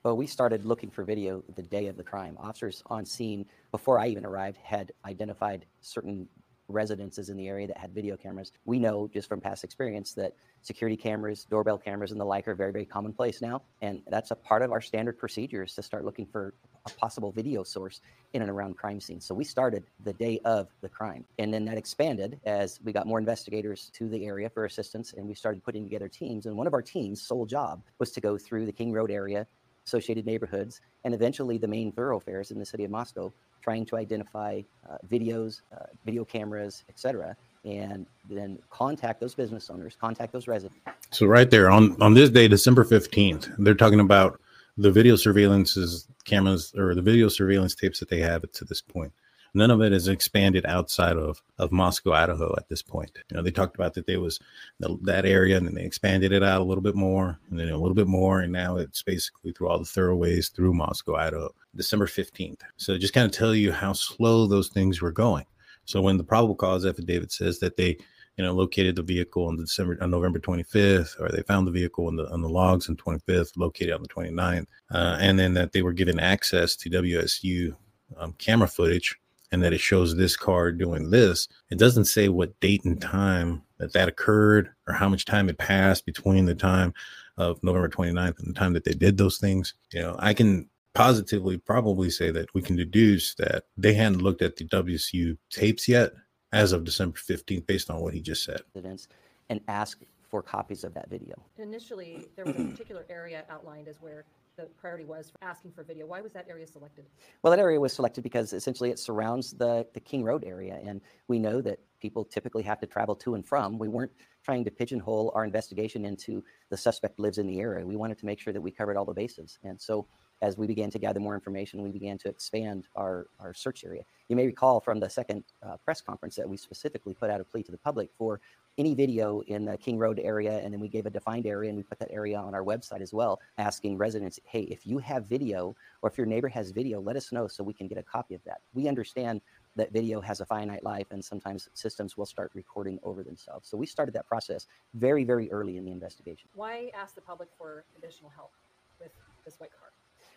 Well, 0.07 0.17
we 0.17 0.29
started 0.29 0.65
looking 0.65 0.89
for 0.89 1.03
video 1.03 1.43
the 1.57 1.63
day 1.63 1.89
of 1.89 1.97
the 1.97 2.05
crime. 2.05 2.37
Officers 2.39 2.81
on 2.87 3.05
scene, 3.05 3.45
before 3.73 3.99
I 3.99 4.07
even 4.07 4.25
arrived, 4.25 4.57
had 4.59 4.93
identified 5.05 5.67
certain 5.81 6.29
residences 6.69 7.29
in 7.29 7.37
the 7.37 7.49
area 7.49 7.67
that 7.67 7.77
had 7.77 7.93
video 7.93 8.17
cameras. 8.17 8.53
We 8.67 8.79
know 8.79 9.11
just 9.13 9.29
from 9.29 9.41
past 9.41 9.65
experience 9.65 10.13
that 10.13 10.35
security 10.63 10.97
cameras, 10.97 11.45
doorbell 11.51 11.79
cameras, 11.79 12.13
and 12.13 12.21
the 12.21 12.25
like 12.25 12.47
are 12.47 12.55
very, 12.55 12.71
very 12.71 12.85
commonplace 12.85 13.43
now. 13.43 13.63
And 13.83 14.01
that's 14.07 14.31
a 14.31 14.37
part 14.37 14.63
of 14.63 14.71
our 14.71 14.81
standard 14.81 15.19
procedures 15.19 15.75
to 15.75 15.83
start 15.83 16.05
looking 16.05 16.27
for 16.27 16.55
a 16.87 16.91
possible 16.91 17.33
video 17.33 17.65
source 17.65 18.01
in 18.33 18.43
and 18.43 18.51
around 18.51 18.77
crime 18.77 19.01
scenes. 19.01 19.27
So 19.27 19.35
we 19.35 19.43
started 19.43 19.83
the 20.05 20.13
day 20.13 20.39
of 20.45 20.69
the 20.83 20.89
crime. 20.89 21.25
And 21.41 21.53
then 21.53 21.65
that 21.65 21.79
expanded 21.79 22.39
as 22.45 22.79
we 22.85 22.93
got 22.93 23.09
more 23.09 23.19
investigators 23.19 23.91
to 23.95 24.09
the 24.09 24.25
area 24.25 24.51
for 24.51 24.67
assistance 24.67 25.15
and 25.15 25.27
we 25.27 25.35
started 25.35 25.65
putting 25.65 25.83
together 25.83 26.07
teams. 26.07 26.47
And 26.47 26.57
one 26.57 26.69
of 26.69 26.75
our 26.75 26.83
teams' 26.83 27.21
sole 27.21 27.45
job 27.45 27.83
was 27.99 28.13
to 28.13 28.21
go 28.21 28.39
through 28.39 28.67
the 28.67 28.73
King 28.73 28.93
Road 28.93 29.11
area 29.11 29.49
associated 29.87 30.27
neighborhoods, 30.27 30.81
and 31.05 31.15
eventually 31.15 31.59
the 31.59 31.69
main 31.69 31.93
thoroughfares 31.93 32.51
in 32.51 32.59
the 32.59 32.67
city 32.67 32.85
of 32.85 32.91
Moscow, 32.91 33.33
trying 33.63 33.87
to 33.87 33.97
identify 33.97 34.61
uh, 34.91 34.97
videos, 35.09 35.63
uh, 35.73 35.87
video 36.05 36.25
cameras, 36.25 36.85
etc., 36.89 37.37
and 37.65 38.07
then 38.31 38.59
contact 38.71 39.21
those 39.21 39.35
business 39.35 39.71
owners, 39.71 39.97
contact 40.01 40.33
those 40.33 40.47
residents. 40.47 40.79
So 41.11 41.27
right 41.27 41.51
there 41.51 41.71
on 41.71 42.01
on 42.01 42.15
this 42.15 42.31
day, 42.31 42.49
December 42.49 42.85
fifteenth, 42.85 43.49
they're 43.59 43.75
talking 43.75 44.01
about 44.01 44.41
the 44.77 44.91
video 44.91 45.17
surveillance 45.17 46.07
cameras 46.25 46.73
or 46.77 46.95
the 46.95 47.03
video 47.03 47.29
surveillance 47.29 47.75
tapes 47.75 47.99
that 48.01 48.09
they 48.09 48.21
have 48.21 48.43
to 48.53 48.65
this 48.65 48.83
point 48.83 49.13
none 49.55 49.71
of 49.71 49.81
it 49.81 49.93
has 49.93 50.09
expanded 50.09 50.65
outside 50.67 51.17
of 51.17 51.43
of 51.59 51.73
Moscow, 51.73 52.13
Idaho 52.13 52.55
at 52.57 52.69
this 52.69 52.83
point. 52.83 53.11
You 53.31 53.37
know, 53.37 53.43
they 53.43 53.51
talked 53.51 53.77
about 53.77 53.95
that 53.95 54.07
there 54.07 54.21
was 54.21 54.39
the, 54.81 54.97
that 55.03 55.27
area, 55.27 55.57
and 55.57 55.67
then 55.67 55.75
they 55.75 55.85
expanded 55.85 56.33
it 56.33 56.43
out 56.43 56.61
a 56.61 56.65
little 56.65 56.83
bit 56.83 56.95
more, 56.95 57.39
and 57.51 57.59
then 57.59 57.69
a 57.69 57.79
little 57.79 57.95
bit 57.95 58.09
more, 58.09 58.41
and 58.41 58.53
now 58.53 58.77
it's 58.77 59.03
basically 59.03 59.53
through 59.53 59.69
all 59.69 59.79
the 59.79 59.85
thoroughways 59.85 60.49
through 60.49 60.75
Moscow, 60.75 61.17
Idaho. 61.17 61.51
December 61.75 62.07
fifteenth. 62.07 62.63
So 62.77 62.97
just 62.99 63.13
kind 63.13 63.27
of 63.27 63.33
tell 63.33 63.55
you 63.55 63.73
how 63.73 63.93
slow 63.93 64.47
those 64.47 64.69
things 64.69 65.03
were 65.03 65.13
going. 65.13 65.45
So 65.87 66.03
when 66.03 66.17
the 66.19 66.25
probable 66.25 66.57
cause 66.57 66.85
affidavit 66.85 67.33
says 67.33 67.61
that 67.61 67.77
they, 67.77 67.97
you 68.37 68.45
know, 68.45 68.53
located 68.53 68.97
the 68.97 69.03
vehicle 69.03 69.47
on 69.47 69.57
December 69.57 69.97
on 70.01 70.11
November 70.11 70.39
25th, 70.39 71.19
or 71.21 71.31
they 71.31 71.43
found 71.43 71.67
the 71.67 71.71
vehicle 71.73 72.07
on 72.09 72.17
the 72.17 72.29
on 72.31 72.43
the 72.43 72.49
logs 72.49 72.89
on 72.89 72.97
25th, 72.97 73.57
located 73.57 73.93
on 73.93 74.03
the 74.03 74.09
29th, 74.09 74.67
uh, 74.91 75.17
and 75.21 75.39
then 75.39 75.55
that 75.55 75.73
they 75.73 75.83
were 75.83 75.93
given 75.93 76.21
access 76.21 76.77
to 76.77 76.91
WSU 76.91 77.75
um, 78.19 78.35
camera 78.35 78.69
footage, 78.69 79.17
and 79.53 79.63
that 79.63 79.73
it 79.73 79.81
shows 79.81 80.17
this 80.17 80.37
car 80.37 80.73
doing 80.73 81.11
this. 81.11 81.49
It 81.71 81.79
doesn't 81.79 82.07
say 82.07 82.29
what 82.29 82.59
date 82.61 82.85
and 82.85 83.01
time 83.01 83.63
that 83.79 83.93
that 83.93 84.09
occurred, 84.09 84.71
or 84.87 84.95
how 84.95 85.09
much 85.09 85.25
time 85.25 85.47
had 85.47 85.59
passed 85.59 86.07
between 86.07 86.47
the 86.47 86.55
time 86.55 86.95
of 87.37 87.63
November 87.63 87.89
29th 87.89 88.39
and 88.39 88.49
the 88.49 88.59
time 88.59 88.73
that 88.73 88.85
they 88.85 88.95
did 88.95 89.19
those 89.19 89.39
things. 89.39 89.75
You 89.93 90.01
know, 90.01 90.17
I 90.19 90.33
can 90.35 90.69
positively 90.95 91.59
probably 91.59 92.09
say 92.09 92.31
that 92.31 92.53
we 92.55 92.63
can 92.63 92.75
deduce 92.75 93.35
that 93.35 93.65
they 93.77 93.93
hadn't 93.93 94.23
looked 94.23 94.41
at 94.41 94.57
the 94.57 94.65
WSU 94.65 95.37
tapes 95.51 95.87
yet 95.87 96.13
as 96.53 96.73
of 96.73 96.85
December 96.85 97.19
15th, 97.19 97.67
based 97.67 97.91
on 97.91 98.01
what 98.01 98.15
he 98.15 98.21
just 98.21 98.45
said. 98.45 98.63
Evidence 98.75 99.09
and 99.51 99.61
ask 99.69 100.01
for 100.29 100.43
copies 100.43 100.85
of 100.85 100.95
that 100.95 101.09
video. 101.11 101.37
Initially, 101.59 102.27
there 102.35 102.45
was 102.45 102.57
a 102.57 102.65
particular 102.65 103.05
area 103.09 103.45
outlined 103.51 103.89
as 103.89 104.01
where 104.01 104.25
the 104.57 104.65
priority 104.79 105.05
was 105.05 105.31
for 105.31 105.47
asking 105.47 105.73
for 105.73 105.83
video. 105.83 106.07
Why 106.07 106.21
was 106.21 106.33
that 106.33 106.47
area 106.49 106.67
selected? 106.67 107.05
Well, 107.43 107.51
that 107.51 107.61
area 107.61 107.79
was 107.79 107.93
selected 107.93 108.23
because 108.23 108.53
essentially 108.53 108.91
it 108.91 108.99
surrounds 108.99 109.53
the, 109.53 109.87
the 109.93 110.01
King 110.01 110.25
Road 110.25 110.45
area. 110.45 110.81
And 110.85 111.01
we 111.29 111.39
know 111.39 111.61
that 111.61 111.79
people 112.01 112.25
typically 112.25 112.63
have 112.63 112.81
to 112.81 112.87
travel 112.87 113.15
to 113.17 113.35
and 113.35 113.47
from. 113.47 113.79
We 113.79 113.89
weren't 113.89 114.13
trying 114.45 114.65
to 114.65 114.71
pigeonhole 114.71 115.33
our 115.35 115.45
investigation 115.45 116.05
into 116.05 116.43
the 116.71 116.77
suspect 116.77 117.19
lives 117.19 117.39
in 117.39 117.47
the 117.47 117.61
area. 117.61 117.85
We 117.85 117.97
wanted 117.97 118.19
to 118.19 118.27
make 118.27 118.41
sure 118.41 118.53
that 118.53 118.61
we 118.61 118.71
covered 118.71 118.97
all 118.97 119.05
the 119.05 119.15
bases. 119.15 119.59
And 119.63 119.81
so 119.81 120.07
as 120.43 120.57
we 120.57 120.67
began 120.67 120.91
to 120.91 120.99
gather 120.99 121.21
more 121.21 121.35
information, 121.35 121.83
we 121.83 121.91
began 121.91 122.19
to 122.19 122.29
expand 122.29 122.89
our, 122.95 123.27
our 123.41 123.53
search 123.53 123.85
area. 123.85 124.03
You 124.29 124.37
may 124.37 124.47
recall 124.47 124.81
from 124.81 125.01
the 125.01 125.09
second 125.09 125.45
uh, 125.63 125.77
press 125.85 126.01
conference 126.01 126.37
that 126.37 126.49
we 126.49 126.57
specifically 126.57 127.15
put 127.15 127.31
out 127.31 127.41
a 127.41 127.45
plea 127.45 127.63
to 127.65 127.73
the 127.73 127.79
public 127.79 128.11
for 128.17 128.41
any 128.79 128.95
video 128.95 129.41
in 129.47 129.65
the 129.65 129.77
King 129.79 129.99
Road 129.99 130.21
area, 130.23 130.59
and 130.59 130.73
then 130.73 130.81
we 130.81 130.89
gave 130.89 131.07
a 131.07 131.11
defined 131.11 131.47
area 131.47 131.69
and 131.69 131.77
we 131.77 131.83
put 131.83 131.99
that 131.99 132.11
area 132.11 132.39
on 132.39 132.55
our 132.55 132.63
website 132.63 133.01
as 133.01 133.13
well, 133.13 133.41
asking 133.59 133.97
residents, 133.97 134.39
hey, 134.45 134.63
if 134.63 134.87
you 134.87 134.99
have 134.99 135.27
video 135.27 135.75
or 136.03 136.11
if 136.11 136.19
your 136.19 136.27
neighbor 136.27 136.49
has 136.49 136.71
video, 136.71 137.01
let 137.01 137.17
us 137.17 137.33
know 137.33 137.47
so 137.47 137.65
we 137.65 137.73
can 137.73 137.89
get 137.89 137.99
a 137.99 138.03
copy 138.03 138.35
of 138.35 138.43
that. 138.45 138.61
We 138.75 138.89
understand 138.89 139.41
that 139.77 139.93
video 139.93 140.21
has 140.21 140.41
a 140.41 140.47
finite 140.47 140.85
life 140.85 141.07
and 141.11 141.25
sometimes 141.25 141.69
systems 141.75 142.17
will 142.17 142.27
start 142.27 142.51
recording 142.55 142.99
over 143.03 143.23
themselves. 143.23 143.69
So 143.69 143.77
we 143.77 143.87
started 143.87 144.15
that 144.15 144.27
process 144.27 144.67
very, 144.95 145.25
very 145.25 145.51
early 145.51 145.77
in 145.77 145.85
the 145.85 145.93
investigation. 145.93 146.49
Why 146.55 146.91
ask 146.95 147.15
the 147.15 147.21
public 147.21 147.49
for 147.57 147.85
additional 147.97 148.31
help 148.31 148.53
with 149.01 149.13
this 149.45 149.59
white 149.59 149.71
car? 149.71 149.91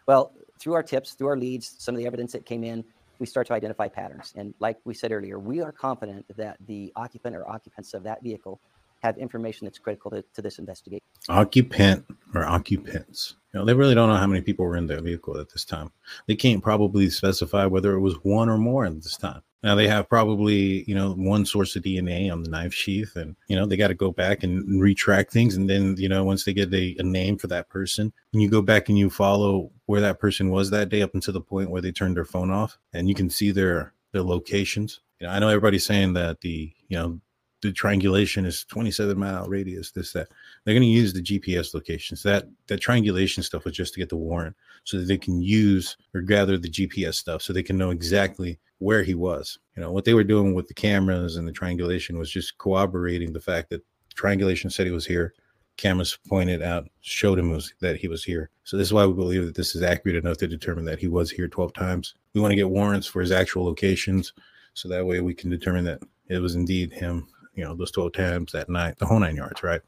Well, 0.08 0.34
through 0.60 0.74
our 0.74 0.84
tips, 0.84 1.14
through 1.14 1.28
our 1.28 1.38
leads, 1.38 1.76
some 1.78 1.94
of 1.94 2.00
the 2.00 2.08
evidence 2.08 2.32
that 2.32 2.46
came 2.46 2.64
in, 2.64 2.84
we 3.20 3.26
start 3.26 3.48
to 3.48 3.54
identify 3.54 3.88
patterns. 3.88 4.34
And 4.36 4.54
like 4.60 4.78
we 4.86 4.94
said 4.94 5.12
earlier, 5.12 5.38
we 5.40 5.62
are 5.62 5.72
confident 5.72 6.26
that 6.38 6.58
the 6.66 6.92
occupant 6.96 7.36
or 7.36 7.48
occupants 7.48 7.94
of 7.94 8.04
that 8.04 8.24
vehicle 8.24 8.60
have 9.04 9.18
information 9.18 9.66
that's 9.66 9.80
critical 9.80 10.12
to, 10.12 10.24
to 10.34 10.42
this 10.42 10.60
investigation. 10.60 11.04
Occupant 11.30 12.06
or 12.34 12.46
occupants. 12.46 13.36
You 13.54 13.60
know, 13.60 13.66
they 13.66 13.74
really 13.74 13.96
don't 13.96 14.10
know 14.10 14.16
how 14.16 14.28
many 14.28 14.42
people 14.42 14.66
were 14.66 14.76
in 14.76 14.88
their 14.88 15.02
vehicle 15.02 15.38
at 15.38 15.50
this 15.50 15.66
time. 15.66 15.92
They 16.28 16.36
can't 16.36 16.64
probably 16.64 17.10
specify 17.10 17.66
whether 17.66 17.94
it 17.94 18.02
was 18.02 18.16
one 18.24 18.50
or 18.50 18.58
more 18.58 18.86
at 18.86 18.96
this 18.96 19.18
time. 19.18 19.42
Now 19.62 19.76
they 19.76 19.88
have 19.88 20.08
probably, 20.08 20.84
you 20.88 20.96
know, 20.96 21.12
one 21.14 21.46
source 21.46 21.76
of 21.76 21.84
DNA 21.84 22.32
on 22.32 22.44
the 22.44 22.50
knife 22.50 22.74
sheath, 22.74 23.16
and 23.16 23.36
you 23.48 23.56
know 23.56 23.66
they 23.66 23.76
got 23.76 23.90
to 23.90 23.94
go 23.94 24.12
back 24.12 24.44
and 24.44 24.82
retract 24.82 25.32
things. 25.32 25.56
And 25.56 25.70
then, 25.70 25.96
you 25.98 26.08
know, 26.08 26.24
once 26.24 26.46
they 26.46 26.54
get 26.54 26.74
a, 26.74 26.96
a 26.98 27.04
name 27.04 27.38
for 27.38 27.48
that 27.48 27.70
person, 27.70 28.14
and 28.32 28.42
you 28.42 28.50
go 28.50 28.62
back 28.62 28.88
and 28.88 28.98
you 28.98 29.10
follow 29.10 29.72
where 29.86 30.02
that 30.02 30.20
person 30.20 30.50
was 30.50 30.70
that 30.70 30.90
day 30.90 31.02
up 31.02 31.14
until 31.14 31.34
the 31.34 31.42
point 31.42 31.72
where 31.72 31.82
they 31.82 31.92
turned 31.92 32.16
their 32.16 32.26
phone 32.26 32.52
off, 32.52 32.78
and 32.94 33.10
you 33.10 33.16
can 33.16 33.30
see 33.30 33.52
their 33.52 33.94
their 34.14 34.24
locations. 34.24 35.02
You 35.20 35.28
know, 35.28 35.34
I 35.34 35.40
know 35.40 35.50
everybody's 35.50 35.86
saying 35.86 36.14
that 36.14 36.40
the, 36.40 36.72
you 36.88 36.98
know, 36.98 37.20
the 37.62 37.74
triangulation 37.74 38.46
is 38.46 38.64
27 38.66 39.20
mile 39.20 39.46
radius 39.48 39.92
this 39.92 40.14
that 40.14 40.30
they're 40.64 40.74
going 40.74 40.82
to 40.82 40.88
use 40.88 41.12
the 41.12 41.22
gps 41.22 41.74
locations 41.74 42.24
that 42.24 42.46
that 42.68 42.80
triangulation 42.80 43.44
stuff 43.44 43.66
was 43.66 43.76
just 43.76 43.94
to 43.94 44.00
get 44.00 44.08
the 44.08 44.16
warrant 44.16 44.56
so 44.86 44.98
that 44.98 45.08
they 45.08 45.18
can 45.18 45.42
use 45.42 45.98
or 46.14 46.22
gather 46.22 46.58
the 46.58 46.70
gps 46.70 47.16
stuff 47.16 47.42
so 47.42 47.52
they 47.52 47.64
can 47.64 47.78
know 47.78 47.90
exactly 47.90 48.58
where 48.80 49.04
he 49.04 49.14
was 49.14 49.60
you 49.76 49.82
know 49.82 49.92
what 49.92 50.06
they 50.06 50.14
were 50.14 50.24
doing 50.24 50.54
with 50.54 50.68
the 50.68 50.74
cameras 50.74 51.36
and 51.36 51.48
the 51.48 51.52
triangulation 51.52 52.18
was 52.18 52.30
just 52.32 52.58
corroborating 52.58 53.32
the 53.32 53.40
fact 53.40 53.70
that 53.70 53.84
triangulation 54.14 54.70
said 54.70 54.86
he 54.86 54.92
was 54.92 55.06
here 55.06 55.34
cameras 55.78 56.18
pointed 56.28 56.62
out 56.62 56.90
showed 57.00 57.40
him 57.40 57.52
was, 57.52 57.74
that 57.80 57.96
he 57.96 58.08
was 58.08 58.24
here 58.24 58.50
so 58.64 58.76
this 58.78 58.88
is 58.88 58.94
why 58.94 59.06
we 59.06 59.14
believe 59.14 59.46
that 59.46 59.56
this 59.56 59.76
is 59.76 59.84
accurate 59.84 60.18
enough 60.18 60.38
to 60.38 60.48
determine 60.48 60.86
that 60.86 61.00
he 61.00 61.08
was 61.08 61.32
here 61.32 61.48
12 61.48 61.74
times 61.74 62.16
we 62.34 62.42
want 62.42 62.52
to 62.52 62.58
get 62.58 62.70
warrants 62.70 63.08
for 63.08 63.22
his 63.22 63.32
actual 63.32 63.64
locations 63.64 64.34
so 64.74 64.90
that 64.90 65.06
way 65.06 65.20
we 65.22 65.34
can 65.34 65.50
determine 65.50 65.86
that 65.86 66.02
it 66.28 66.40
was 66.40 66.56
indeed 66.56 66.92
him 66.92 67.28
you 67.60 67.66
know, 67.66 67.76
those 67.76 67.92
12 67.92 68.14
times 68.14 68.52
that 68.54 68.70
night, 68.70 68.98
the 68.98 69.06
whole 69.06 69.20
nine 69.20 69.36
yards, 69.36 69.62
right? 69.64 69.82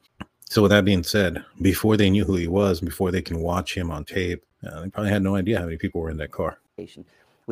So, 0.44 0.60
with 0.60 0.70
that 0.70 0.84
being 0.84 1.02
said, 1.02 1.42
before 1.62 1.96
they 1.96 2.10
knew 2.10 2.24
who 2.24 2.36
he 2.36 2.46
was, 2.46 2.80
before 2.80 3.10
they 3.10 3.22
can 3.22 3.40
watch 3.40 3.74
him 3.74 3.90
on 3.90 4.04
tape, 4.04 4.44
uh, 4.66 4.82
they 4.82 4.90
probably 4.90 5.10
had 5.10 5.22
no 5.22 5.36
idea 5.36 5.58
how 5.58 5.64
many 5.64 5.78
people 5.78 6.02
were 6.02 6.10
in 6.10 6.18
that 6.18 6.30
car. 6.30 6.58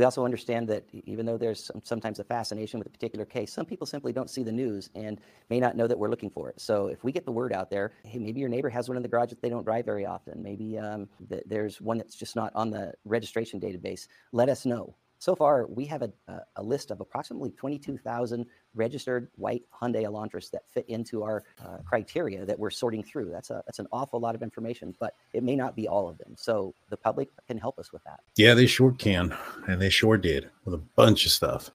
We 0.00 0.04
also 0.04 0.24
understand 0.24 0.66
that 0.70 0.84
even 0.94 1.26
though 1.26 1.36
there's 1.36 1.62
some, 1.62 1.82
sometimes 1.84 2.20
a 2.20 2.24
fascination 2.24 2.80
with 2.80 2.86
a 2.86 2.90
particular 2.90 3.26
case, 3.26 3.52
some 3.52 3.66
people 3.66 3.86
simply 3.86 4.14
don't 4.14 4.30
see 4.30 4.42
the 4.42 4.50
news 4.50 4.88
and 4.94 5.20
may 5.50 5.60
not 5.60 5.76
know 5.76 5.86
that 5.86 5.98
we're 5.98 6.08
looking 6.08 6.30
for 6.30 6.48
it. 6.48 6.58
So 6.58 6.86
if 6.86 7.04
we 7.04 7.12
get 7.12 7.26
the 7.26 7.32
word 7.32 7.52
out 7.52 7.68
there, 7.68 7.92
hey, 8.06 8.18
maybe 8.18 8.40
your 8.40 8.48
neighbor 8.48 8.70
has 8.70 8.88
one 8.88 8.96
in 8.96 9.02
the 9.02 9.10
garage 9.10 9.28
that 9.28 9.42
they 9.42 9.50
don't 9.50 9.62
drive 9.62 9.84
very 9.84 10.06
often. 10.06 10.42
Maybe 10.42 10.78
um, 10.78 11.06
th- 11.28 11.42
there's 11.44 11.82
one 11.82 11.98
that's 11.98 12.14
just 12.14 12.34
not 12.34 12.50
on 12.54 12.70
the 12.70 12.94
registration 13.04 13.60
database. 13.60 14.08
Let 14.32 14.48
us 14.48 14.64
know. 14.64 14.96
So 15.18 15.36
far, 15.36 15.66
we 15.66 15.84
have 15.84 16.00
a, 16.00 16.10
a 16.56 16.62
list 16.62 16.90
of 16.90 17.02
approximately 17.02 17.50
22,000 17.50 18.46
registered 18.74 19.28
white 19.36 19.62
Hyundai 19.80 20.04
Elantras 20.04 20.50
that 20.50 20.62
fit 20.68 20.88
into 20.88 21.22
our 21.22 21.44
uh, 21.64 21.78
criteria 21.84 22.44
that 22.44 22.58
we're 22.58 22.70
sorting 22.70 23.02
through. 23.02 23.30
That's 23.30 23.50
a 23.50 23.62
that's 23.66 23.78
an 23.78 23.86
awful 23.92 24.20
lot 24.20 24.34
of 24.34 24.42
information, 24.42 24.94
but 24.98 25.14
it 25.32 25.42
may 25.42 25.56
not 25.56 25.76
be 25.76 25.88
all 25.88 26.08
of 26.08 26.18
them. 26.18 26.34
So 26.36 26.74
the 26.88 26.96
public 26.96 27.28
can 27.46 27.58
help 27.58 27.78
us 27.78 27.92
with 27.92 28.02
that. 28.04 28.20
Yeah, 28.36 28.54
they 28.54 28.66
sure 28.66 28.92
can, 28.92 29.36
and 29.66 29.80
they 29.80 29.90
sure 29.90 30.16
did 30.16 30.50
with 30.64 30.74
a 30.74 30.82
bunch 30.96 31.26
of 31.26 31.32
stuff. 31.32 31.68